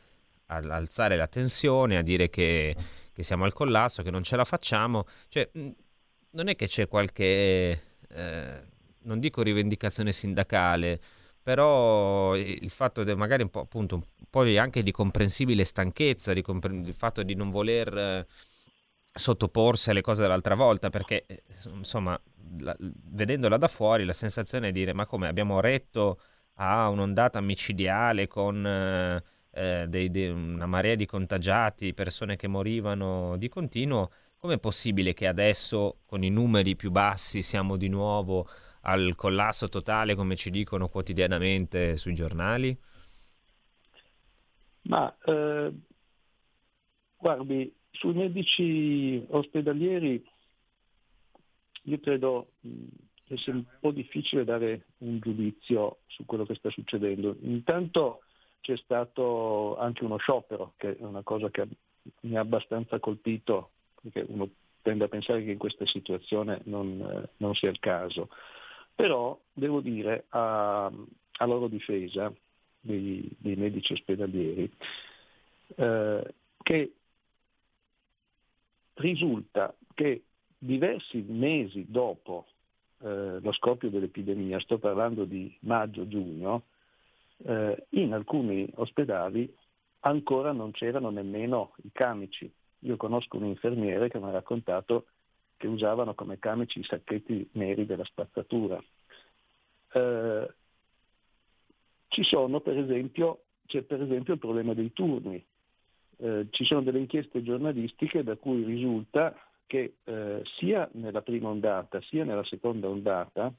alzare 0.46 1.16
la 1.16 1.28
tensione, 1.28 1.96
a 1.96 2.02
dire 2.02 2.28
che, 2.28 2.74
che, 3.12 3.22
siamo 3.22 3.44
al 3.44 3.52
collasso, 3.52 4.02
che 4.02 4.10
non 4.10 4.24
ce 4.24 4.34
la 4.34 4.44
facciamo, 4.44 5.06
cioè 5.28 5.48
mh, 5.52 5.60
mm, 5.60 5.70
non 6.30 6.48
è 6.48 6.56
che 6.56 6.66
c'è 6.66 6.88
qualche, 6.88 7.82
eh, 8.08 8.62
non 9.02 9.20
dico 9.20 9.42
rivendicazione 9.42 10.10
sindacale, 10.10 11.00
però 11.48 12.36
il 12.36 12.68
fatto 12.68 13.04
di 13.04 13.14
magari 13.14 13.42
un 13.42 13.48
po', 13.48 13.60
appunto, 13.60 13.94
un 13.94 14.02
po' 14.28 14.42
anche 14.58 14.82
di 14.82 14.92
comprensibile 14.92 15.64
stanchezza, 15.64 16.34
di 16.34 16.42
compre- 16.42 16.74
il 16.74 16.92
fatto 16.92 17.22
di 17.22 17.34
non 17.34 17.48
voler 17.48 17.96
eh, 17.96 18.26
sottoporsi 19.10 19.88
alle 19.88 20.02
cose 20.02 20.20
dell'altra 20.20 20.54
volta, 20.54 20.90
perché 20.90 21.24
eh, 21.24 21.42
insomma, 21.72 22.20
la, 22.58 22.76
vedendola 22.78 23.56
da 23.56 23.66
fuori 23.66 24.04
la 24.04 24.12
sensazione 24.12 24.68
è 24.68 24.72
dire 24.72 24.92
ma 24.92 25.06
come 25.06 25.26
abbiamo 25.26 25.60
retto 25.60 26.20
a 26.56 26.90
un'ondata 26.90 27.40
micidiale 27.40 28.26
con 28.26 28.66
eh, 28.66 29.22
eh 29.52 29.86
dei, 29.88 30.10
dei, 30.10 30.28
una 30.28 30.66
marea 30.66 30.96
di 30.96 31.06
contagiati, 31.06 31.94
persone 31.94 32.36
che 32.36 32.46
morivano 32.46 33.38
di 33.38 33.48
continuo, 33.48 34.10
com'è 34.36 34.58
possibile 34.58 35.14
che 35.14 35.26
adesso 35.26 36.00
con 36.04 36.22
i 36.22 36.28
numeri 36.28 36.76
più 36.76 36.90
bassi 36.90 37.40
siamo 37.40 37.78
di 37.78 37.88
nuovo 37.88 38.46
al 38.88 39.14
collasso 39.14 39.68
totale 39.68 40.14
come 40.14 40.34
ci 40.34 40.50
dicono 40.50 40.88
quotidianamente 40.88 41.96
sui 41.98 42.14
giornali? 42.14 42.76
Ma 44.82 45.14
eh, 45.24 45.72
guardi, 47.16 47.74
sui 47.90 48.14
medici 48.14 49.24
ospedalieri 49.28 50.24
io 51.82 52.00
credo 52.00 52.52
è 52.62 53.50
un 53.50 53.64
po' 53.80 53.90
difficile 53.90 54.44
dare 54.44 54.86
un 54.98 55.18
giudizio 55.20 55.98
su 56.06 56.24
quello 56.24 56.46
che 56.46 56.54
sta 56.54 56.70
succedendo. 56.70 57.36
Intanto 57.42 58.22
c'è 58.60 58.76
stato 58.76 59.76
anche 59.78 60.04
uno 60.04 60.16
sciopero, 60.16 60.72
che 60.76 60.96
è 60.96 61.02
una 61.02 61.22
cosa 61.22 61.50
che 61.50 61.66
mi 62.20 62.36
ha 62.36 62.40
abbastanza 62.40 62.98
colpito, 62.98 63.70
perché 64.00 64.24
uno 64.28 64.48
tende 64.80 65.04
a 65.04 65.08
pensare 65.08 65.44
che 65.44 65.50
in 65.50 65.58
questa 65.58 65.86
situazione 65.86 66.62
non, 66.64 67.00
eh, 67.00 67.28
non 67.38 67.54
sia 67.54 67.68
il 67.68 67.78
caso. 67.78 68.30
Però 68.98 69.40
devo 69.52 69.80
dire 69.80 70.24
a, 70.30 70.86
a 70.86 71.44
loro 71.46 71.68
difesa 71.68 72.34
dei, 72.80 73.30
dei 73.38 73.54
medici 73.54 73.92
ospedalieri 73.92 74.68
eh, 75.76 76.34
che 76.60 76.92
risulta 78.94 79.72
che 79.94 80.24
diversi 80.58 81.24
mesi 81.28 81.86
dopo 81.88 82.46
eh, 83.02 83.38
lo 83.40 83.52
scoppio 83.52 83.88
dell'epidemia, 83.88 84.58
sto 84.58 84.78
parlando 84.78 85.24
di 85.24 85.56
maggio-giugno, 85.60 86.64
eh, 87.44 87.86
in 87.90 88.12
alcuni 88.12 88.68
ospedali 88.74 89.54
ancora 90.00 90.50
non 90.50 90.72
c'erano 90.72 91.10
nemmeno 91.10 91.72
i 91.84 91.90
camici. 91.92 92.52
Io 92.80 92.96
conosco 92.96 93.36
un 93.36 93.44
infermiere 93.44 94.08
che 94.08 94.18
mi 94.18 94.26
ha 94.26 94.32
raccontato 94.32 95.06
che 95.58 95.66
usavano 95.66 96.14
come 96.14 96.38
camici 96.38 96.78
i 96.78 96.84
sacchetti 96.84 97.50
neri 97.52 97.84
della 97.84 98.04
spazzatura. 98.04 98.82
Eh, 99.92 100.54
ci 102.08 102.22
sono 102.24 102.60
per 102.60 102.78
esempio, 102.78 103.42
c'è 103.66 103.82
per 103.82 104.00
esempio 104.00 104.32
il 104.32 104.38
problema 104.38 104.72
dei 104.72 104.92
turni. 104.94 105.44
Eh, 106.20 106.46
ci 106.50 106.64
sono 106.64 106.82
delle 106.82 107.00
inchieste 107.00 107.42
giornalistiche 107.42 108.22
da 108.22 108.36
cui 108.36 108.64
risulta 108.64 109.36
che 109.66 109.96
eh, 110.04 110.42
sia 110.56 110.88
nella 110.94 111.20
prima 111.20 111.50
ondata 111.50 112.00
sia 112.00 112.24
nella 112.24 112.44
seconda 112.44 112.88
ondata 112.88 113.52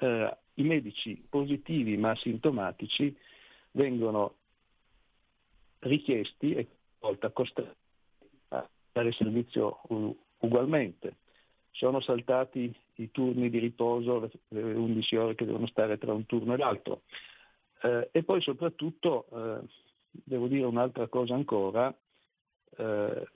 eh, 0.00 0.36
i 0.54 0.62
medici 0.62 1.22
positivi 1.28 1.98
ma 1.98 2.10
asintomatici 2.10 3.14
vengono 3.72 4.36
richiesti 5.80 6.54
e 6.54 6.66
volta 6.98 7.30
costretti 7.30 7.76
a 8.48 8.66
dare 8.90 9.12
servizio 9.12 9.80
ugualmente. 10.38 11.16
Sono 11.70 12.00
saltati 12.00 12.74
i 12.96 13.10
turni 13.10 13.50
di 13.50 13.58
riposo, 13.58 14.30
le 14.48 14.62
11 14.62 15.16
ore 15.16 15.34
che 15.34 15.44
devono 15.44 15.66
stare 15.66 15.98
tra 15.98 16.12
un 16.12 16.24
turno 16.26 16.54
e 16.54 16.56
l'altro. 16.56 17.02
Eh, 17.82 18.08
e 18.12 18.22
poi 18.22 18.40
soprattutto, 18.40 19.26
eh, 19.32 19.66
devo 20.10 20.46
dire 20.46 20.64
un'altra 20.64 21.06
cosa 21.08 21.34
ancora, 21.34 21.94
eh, 22.76 23.28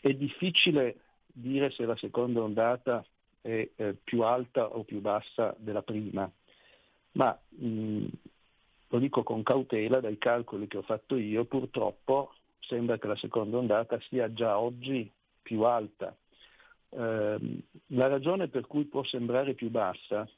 è 0.00 0.12
difficile 0.14 0.96
dire 1.26 1.70
se 1.70 1.84
la 1.84 1.96
seconda 1.96 2.42
ondata 2.42 3.04
è 3.40 3.68
eh, 3.74 3.94
più 3.94 4.22
alta 4.22 4.66
o 4.66 4.84
più 4.84 5.00
bassa 5.00 5.54
della 5.58 5.82
prima, 5.82 6.30
ma 7.12 7.38
mh, 7.48 8.06
lo 8.88 8.98
dico 8.98 9.22
con 9.22 9.42
cautela 9.42 10.00
dai 10.00 10.18
calcoli 10.18 10.68
che 10.68 10.78
ho 10.78 10.82
fatto 10.82 11.16
io, 11.16 11.44
purtroppo 11.44 12.34
sembra 12.60 12.98
che 12.98 13.08
la 13.08 13.16
seconda 13.16 13.56
ondata 13.56 13.98
sia 14.08 14.32
già 14.32 14.58
oggi 14.58 15.10
più 15.42 15.62
alta. 15.62 16.16
Eh, 16.90 17.36
la 17.86 18.06
ragione 18.06 18.48
per 18.48 18.66
cui 18.66 18.84
può 18.84 19.02
sembrare 19.04 19.54
più 19.54 19.70
bassa 19.70 20.28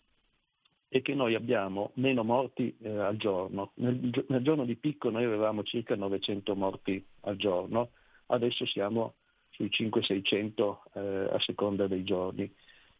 è 0.88 1.02
che 1.02 1.14
noi 1.14 1.34
abbiamo 1.34 1.90
meno 1.94 2.22
morti 2.22 2.76
eh, 2.80 2.88
al 2.88 3.16
giorno. 3.16 3.72
Nel, 3.74 4.24
nel, 4.28 4.42
giorno 4.42 4.64
di 4.64 4.76
picco 4.76 5.11
noi 5.11 5.24
avevamo 5.24 5.64
circa 5.64 5.96
900 5.96 6.55
morti 6.55 7.05
al 7.22 7.36
giorno, 7.36 7.90
adesso 8.26 8.64
siamo 8.66 9.14
sui 9.50 9.68
500-600 9.72 10.76
eh, 10.92 11.00
a 11.32 11.40
seconda 11.40 11.88
dei 11.88 12.05
giorni. 12.05 12.52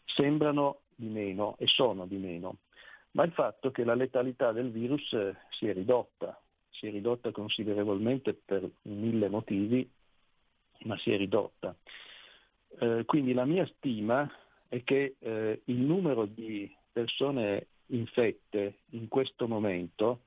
Sembrano 0.05 0.81
di 0.97 1.07
meno 1.07 1.55
e 1.59 1.67
sono 1.69 2.07
di 2.07 2.17
meno, 2.17 2.59
ma 3.13 3.23
il 3.23 3.33
fatto 3.33 3.71
che 3.71 3.85
la 3.85 3.95
letalità 3.95 4.51
del 4.51 4.71
virus 4.71 5.13
eh, 5.13 5.37
si 5.51 5.69
è 5.69 5.73
ridotta, 5.73 6.37
si 6.71 6.89
è 6.89 6.91
ridotta 6.91 7.31
considerevolmente 7.31 8.35
per 8.35 8.69
mille 8.83 9.29
motivi, 9.29 9.89
ma 10.81 10.97
si 10.99 11.13
è 11.13 11.17
ridotta. 11.17 11.75
Eh, 12.79 13.05
quindi 13.07 13.33
la 13.33 13.45
mia 13.45 13.67
stima 13.77 14.31
è 14.69 14.83
che 14.83 15.17
eh, 15.19 15.61
il 15.65 15.77
numero 15.77 16.27
di 16.27 16.71
persone 16.93 17.67
infette 17.87 18.79
in 18.91 19.09
questo 19.09 19.47
momento 19.47 20.21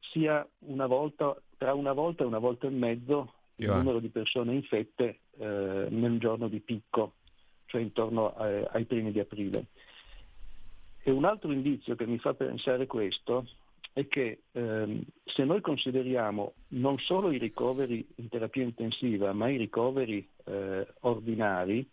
sia 0.00 0.46
una 0.60 0.86
volta, 0.86 1.36
tra 1.56 1.74
una 1.74 1.92
volta 1.92 2.24
e 2.24 2.26
una 2.26 2.38
volta 2.38 2.66
e 2.66 2.70
mezzo 2.70 3.34
il 3.56 3.66
Io 3.66 3.74
numero 3.74 4.00
di 4.00 4.08
persone 4.08 4.54
infette 4.54 5.20
eh, 5.38 5.86
nel 5.90 6.18
giorno 6.18 6.48
di 6.48 6.60
picco, 6.60 7.14
cioè 7.66 7.80
intorno 7.80 8.34
a, 8.34 8.46
ai 8.72 8.84
primi 8.84 9.12
di 9.12 9.20
aprile. 9.20 9.66
E 11.04 11.10
un 11.10 11.24
altro 11.24 11.52
indizio 11.52 11.94
che 11.94 12.06
mi 12.06 12.18
fa 12.18 12.34
pensare 12.34 12.86
questo 12.86 13.46
è 13.92 14.08
che 14.08 14.42
ehm, 14.52 15.02
se 15.24 15.44
noi 15.44 15.60
consideriamo 15.60 16.54
non 16.68 16.98
solo 16.98 17.30
i 17.30 17.38
ricoveri 17.38 18.06
in 18.16 18.28
terapia 18.28 18.62
intensiva, 18.62 19.32
ma 19.32 19.48
i 19.48 19.56
ricoveri 19.56 20.26
eh, 20.44 20.86
ordinari, 21.00 21.86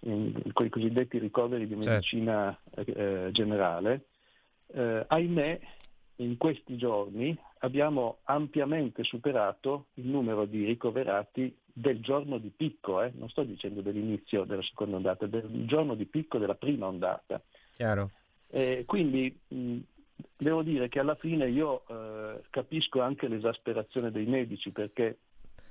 in, 0.00 0.32
i 0.44 0.52
cosiddetti 0.52 1.18
ricoveri 1.18 1.66
di 1.66 1.74
certo. 1.74 1.90
medicina 1.90 2.58
certo. 2.74 2.94
eh, 2.94 3.30
generale, 3.32 4.06
eh, 4.68 5.04
ahimè 5.06 5.60
in 6.16 6.36
questi 6.36 6.76
giorni 6.76 7.36
abbiamo 7.58 8.18
ampiamente 8.24 9.04
superato 9.04 9.86
il 9.94 10.06
numero 10.06 10.46
di 10.46 10.64
ricoverati 10.64 11.54
del 11.64 12.00
giorno 12.00 12.38
di 12.38 12.48
picco, 12.48 13.02
eh? 13.02 13.12
non 13.14 13.28
sto 13.28 13.44
dicendo 13.44 13.82
dell'inizio 13.82 14.44
della 14.44 14.62
seconda 14.62 14.96
ondata, 14.96 15.26
del 15.26 15.66
giorno 15.66 15.94
di 15.94 16.06
picco 16.06 16.38
della 16.38 16.56
prima 16.56 16.86
ondata. 16.86 17.40
Chiaro. 17.76 18.10
Eh, 18.48 18.84
quindi 18.86 19.38
mh, 19.48 19.78
devo 20.36 20.62
dire 20.62 20.88
che 20.88 20.98
alla 20.98 21.14
fine 21.14 21.48
io 21.48 21.82
eh, 21.88 22.42
capisco 22.50 23.00
anche 23.00 23.28
l'esasperazione 23.28 24.10
dei 24.10 24.26
medici 24.26 24.70
perché... 24.70 25.18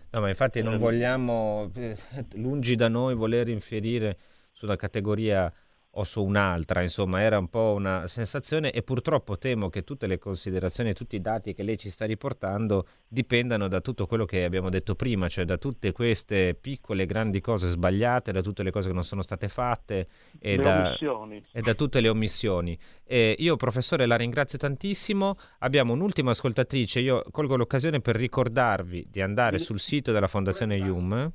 No, 0.09 0.21
ma 0.21 0.29
infatti 0.29 0.61
non 0.61 0.73
ehm, 0.73 0.79
vogliamo, 0.79 1.71
eh, 1.75 1.97
lungi 2.33 2.75
da 2.75 2.87
noi 2.87 3.13
voler 3.13 3.49
infierire 3.49 4.17
sulla 4.53 4.75
categoria 4.75 5.51
o 5.99 6.03
su 6.03 6.23
un'altra, 6.23 6.81
insomma 6.81 7.21
era 7.21 7.37
un 7.37 7.49
po' 7.49 7.73
una 7.75 8.07
sensazione 8.07 8.71
e 8.71 8.83
purtroppo 8.83 9.37
temo 9.37 9.69
che 9.69 9.83
tutte 9.83 10.05
le 10.05 10.19
considerazioni, 10.19 10.93
tutti 10.93 11.15
i 11.15 11.21
dati 11.21 11.53
che 11.53 11.63
lei 11.63 11.77
ci 11.77 11.89
sta 11.89 12.05
riportando 12.05 12.87
dipendano 13.07 13.67
da 13.67 13.81
tutto 13.81 14.05
quello 14.05 14.25
che 14.25 14.43
abbiamo 14.43 14.69
detto 14.69 14.93
prima, 14.95 15.27
cioè 15.27 15.45
da 15.45 15.57
tutte 15.57 15.91
queste 15.91 16.53
piccole 16.53 17.03
e 17.03 17.05
grandi 17.07 17.41
cose 17.41 17.67
sbagliate, 17.67 18.31
da 18.31 18.41
tutte 18.41 18.61
le 18.61 18.71
cose 18.71 18.89
che 18.89 18.93
non 18.93 19.03
sono 19.03 19.23
state 19.23 19.47
fatte 19.47 20.07
e, 20.39 20.57
da, 20.57 20.95
e 20.95 21.61
da, 21.61 21.73
tutte 21.73 21.99
le 21.99 22.09
omissioni. 22.09 22.77
E 23.03 23.35
io 23.39 23.55
professore 23.55 24.05
la 24.05 24.17
ringrazio 24.17 24.59
tantissimo, 24.59 25.35
abbiamo 25.59 25.93
un'ultima 25.93 26.31
ascoltatrice, 26.31 26.99
io 26.99 27.23
colgo 27.31 27.55
l'occasione 27.55 28.01
per 28.01 28.15
ricordarvi 28.15 29.07
di 29.09 29.21
andare 29.21 29.57
sul 29.57 29.79
sito 29.79 30.11
della 30.11 30.27
Fondazione 30.27 30.77
IUM 30.77 31.31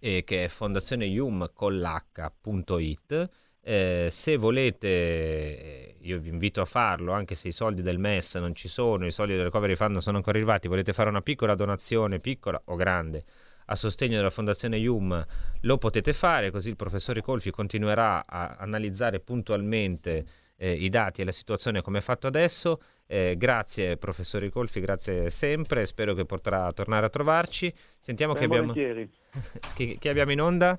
eh, 0.00 0.24
che 0.24 0.44
è 0.44 0.48
fondazioneium.it. 0.48 3.28
Eh, 3.62 4.08
se 4.10 4.36
volete, 4.36 4.88
eh, 4.88 5.96
io 6.00 6.18
vi 6.18 6.30
invito 6.30 6.62
a 6.62 6.64
farlo, 6.64 7.12
anche 7.12 7.34
se 7.34 7.48
i 7.48 7.52
soldi 7.52 7.82
del 7.82 7.98
MES 7.98 8.36
non 8.36 8.54
ci 8.54 8.68
sono, 8.68 9.06
i 9.06 9.12
soldi 9.12 9.34
del 9.34 9.44
Recovery 9.44 9.76
Fund 9.76 9.92
non 9.92 10.02
sono 10.02 10.16
ancora 10.16 10.38
arrivati, 10.38 10.66
volete 10.66 10.94
fare 10.94 11.10
una 11.10 11.20
piccola 11.20 11.54
donazione, 11.54 12.18
piccola 12.18 12.60
o 12.64 12.74
grande, 12.74 13.24
a 13.66 13.76
sostegno 13.76 14.16
della 14.16 14.30
Fondazione 14.30 14.78
IUM, 14.78 15.26
lo 15.60 15.78
potete 15.78 16.14
fare, 16.14 16.50
così 16.50 16.70
il 16.70 16.76
professore 16.76 17.20
Colfi 17.20 17.50
continuerà 17.50 18.24
a 18.26 18.56
analizzare 18.58 19.20
puntualmente 19.20 20.24
eh, 20.60 20.72
i 20.72 20.90
dati 20.90 21.22
e 21.22 21.24
la 21.24 21.32
situazione 21.32 21.80
come 21.80 21.98
è 21.98 22.02
fatto 22.02 22.26
adesso. 22.26 22.80
Eh, 23.06 23.34
grazie 23.38 23.96
professore 23.96 24.50
Colfi, 24.50 24.80
grazie 24.80 25.30
sempre, 25.30 25.86
spero 25.86 26.12
che 26.12 26.26
potrà 26.26 26.70
tornare 26.72 27.06
a 27.06 27.08
trovarci. 27.08 27.72
Sentiamo 27.98 28.34
che 28.34 28.44
abbiamo... 28.44 28.72
chi, 29.74 29.96
chi, 29.98 30.08
abbiamo 30.08 30.32
in 30.32 30.40
onda? 30.42 30.78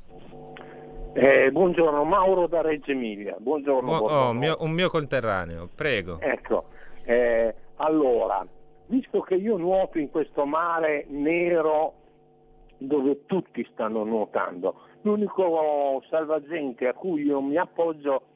Eh, 1.13 1.49
buongiorno, 1.51 2.03
Mauro 2.03 2.47
da 2.47 2.61
Reggio 2.61 2.91
Emilia. 2.91 3.35
Buongiorno. 3.39 3.91
Oh, 3.91 4.27
oh, 4.27 4.33
mio, 4.33 4.55
un 4.59 4.71
mio 4.71 4.89
conterraneo, 4.89 5.67
prego. 5.73 6.19
Ecco, 6.21 6.67
eh, 7.03 7.53
allora, 7.77 8.45
visto 8.85 9.21
che 9.21 9.33
io 9.33 9.57
nuoto 9.57 9.97
in 9.97 10.11
questo 10.11 10.45
mare 10.45 11.05
nero 11.09 11.95
dove 12.77 13.25
tutti 13.25 13.67
stanno 13.71 14.03
nuotando, 14.03 14.75
l'unico 15.01 16.03
salvagente 16.09 16.87
a 16.87 16.93
cui 16.93 17.23
io 17.23 17.41
mi 17.41 17.57
appoggio 17.57 18.30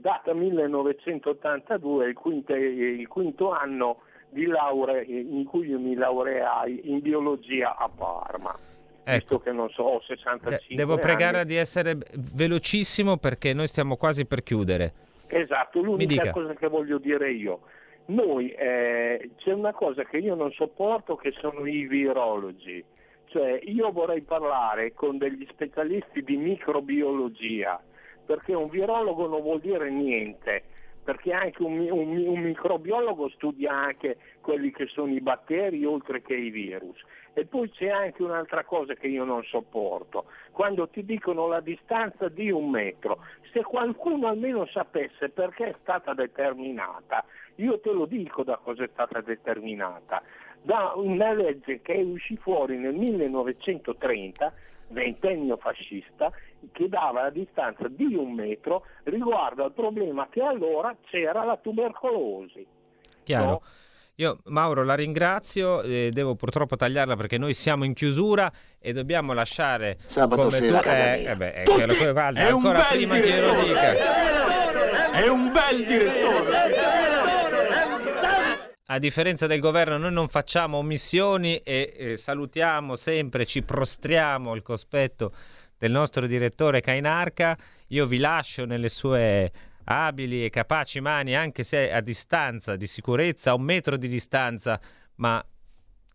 data 0.00 0.32
1982, 0.34 2.08
il 2.08 2.14
quinto, 2.14 2.54
il 2.54 3.06
quinto 3.08 3.50
anno 3.52 4.02
di 4.30 4.46
laurea 4.46 5.02
in 5.02 5.44
cui 5.44 5.68
io 5.68 5.78
mi 5.78 5.94
laureai 5.94 6.90
in 6.90 7.00
biologia 7.00 7.76
a 7.76 7.88
Parma. 7.88 8.56
Ecco. 9.02 9.40
che 9.40 9.50
non 9.50 9.68
so, 9.70 9.82
ho 9.82 10.00
65 10.02 10.76
Devo 10.76 10.96
pregare 10.98 11.38
anni. 11.38 11.48
di 11.48 11.56
essere 11.56 11.96
velocissimo 12.12 13.16
perché 13.16 13.52
noi 13.52 13.66
stiamo 13.66 13.96
quasi 13.96 14.24
per 14.24 14.42
chiudere. 14.42 14.92
Esatto, 15.26 15.80
l'unica 15.80 16.30
cosa 16.30 16.54
che 16.54 16.68
voglio 16.68 16.98
dire 16.98 17.32
io. 17.32 17.60
Noi, 18.06 18.50
eh, 18.50 19.30
c'è 19.36 19.52
una 19.52 19.72
cosa 19.72 20.04
che 20.04 20.18
io 20.18 20.34
non 20.34 20.52
sopporto 20.52 21.16
che 21.16 21.32
sono 21.40 21.66
i 21.66 21.86
virologi. 21.86 22.84
Cioè, 23.26 23.60
io 23.64 23.90
vorrei 23.90 24.22
parlare 24.22 24.92
con 24.92 25.16
degli 25.18 25.46
specialisti 25.50 26.22
di 26.22 26.36
microbiologia 26.36 27.80
perché 28.24 28.54
un 28.54 28.68
virologo 28.68 29.26
non 29.26 29.42
vuol 29.42 29.60
dire 29.60 29.90
niente, 29.90 30.62
perché 31.02 31.32
anche 31.32 31.62
un, 31.62 31.80
un, 31.90 32.26
un, 32.26 32.40
microbiologo 32.40 33.28
studia 33.30 33.72
anche 33.72 34.18
quelli 34.40 34.70
che 34.70 34.86
sono 34.86 35.12
i 35.12 35.20
batteri 35.20 35.84
oltre 35.84 36.22
che 36.22 36.34
i 36.34 36.50
virus. 36.50 37.00
E 37.32 37.46
poi 37.46 37.70
c'è 37.70 37.88
anche 37.88 38.22
un'altra 38.22 38.64
cosa 38.64 38.94
che 38.94 39.06
io 39.06 39.24
non 39.24 39.42
sopporto, 39.44 40.26
quando 40.50 40.88
ti 40.88 41.04
dicono 41.04 41.46
la 41.46 41.60
distanza 41.60 42.28
di 42.28 42.50
un 42.50 42.70
metro, 42.70 43.24
se 43.52 43.62
qualcuno 43.62 44.28
almeno 44.28 44.66
sapesse 44.66 45.28
perché 45.30 45.68
è 45.68 45.74
stata 45.80 46.12
determinata, 46.12 47.24
io 47.56 47.80
te 47.80 47.92
lo 47.92 48.06
dico 48.06 48.42
da 48.42 48.56
cosa 48.56 48.84
è 48.84 48.88
stata 48.92 49.20
determinata, 49.20 50.22
da 50.62 50.92
una 50.94 51.32
legge 51.32 51.80
che 51.80 51.94
uscì 51.94 52.36
fuori 52.36 52.76
nel 52.76 52.94
1930 52.94 54.52
ventennio 54.90 55.56
fascista 55.56 56.30
che 56.72 56.88
dava 56.88 57.22
la 57.22 57.30
distanza 57.30 57.88
di 57.88 58.14
un 58.14 58.34
metro 58.34 58.84
riguardo 59.04 59.64
al 59.64 59.72
problema 59.72 60.28
che 60.30 60.42
allora 60.42 60.94
c'era 61.08 61.44
la 61.44 61.56
tubercolosi. 61.56 62.66
Chiaro. 63.22 63.46
No? 63.46 63.62
Io 64.16 64.38
Mauro 64.44 64.84
la 64.84 64.94
ringrazio, 64.94 65.80
eh, 65.80 66.10
devo 66.12 66.34
purtroppo 66.34 66.76
tagliarla 66.76 67.16
perché 67.16 67.38
noi 67.38 67.54
siamo 67.54 67.84
in 67.84 67.94
chiusura 67.94 68.52
e 68.78 68.92
dobbiamo 68.92 69.32
lasciare 69.32 69.96
Sabato 70.06 70.42
come 70.42 70.58
tu 70.58 70.74
eh, 70.74 71.24
eh 71.24 71.36
beh, 71.36 71.62
Tutti, 71.64 71.86
quello, 71.96 72.12
guarda, 72.12 72.46
ancora 72.46 72.82
prima 72.90 73.14
direttore. 73.14 73.56
che 73.56 73.56
lo 73.56 73.64
dica. 73.64 75.12
È 75.12 75.26
un 75.26 75.52
bel 75.52 75.86
direttore. 75.86 76.89
A 78.92 78.98
differenza 78.98 79.46
del 79.46 79.60
governo 79.60 79.98
noi 79.98 80.12
non 80.12 80.26
facciamo 80.26 80.78
omissioni 80.78 81.58
e 81.58 81.94
eh, 81.96 82.16
salutiamo 82.16 82.96
sempre, 82.96 83.46
ci 83.46 83.62
prostriamo 83.62 84.50
al 84.50 84.62
cospetto 84.62 85.32
del 85.78 85.92
nostro 85.92 86.26
direttore 86.26 86.80
Cainarca. 86.80 87.56
Io 87.88 88.04
vi 88.06 88.18
lascio 88.18 88.64
nelle 88.64 88.88
sue 88.88 89.52
abili 89.84 90.44
e 90.44 90.50
capaci 90.50 90.98
mani, 90.98 91.36
anche 91.36 91.62
se 91.62 91.92
a 91.92 92.00
distanza 92.00 92.74
di 92.74 92.88
sicurezza, 92.88 93.52
a 93.52 93.54
un 93.54 93.62
metro 93.62 93.96
di 93.96 94.08
distanza, 94.08 94.80
ma 95.16 95.40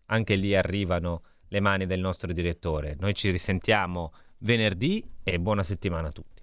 anche 0.04 0.34
lì 0.34 0.54
arrivano 0.54 1.22
le 1.48 1.60
mani 1.60 1.86
del 1.86 2.00
nostro 2.00 2.30
direttore. 2.30 2.94
Noi 2.98 3.14
ci 3.14 3.30
risentiamo 3.30 4.12
venerdì 4.40 5.02
e 5.22 5.38
buona 5.38 5.62
settimana 5.62 6.08
a 6.08 6.12
tutti. 6.12 6.42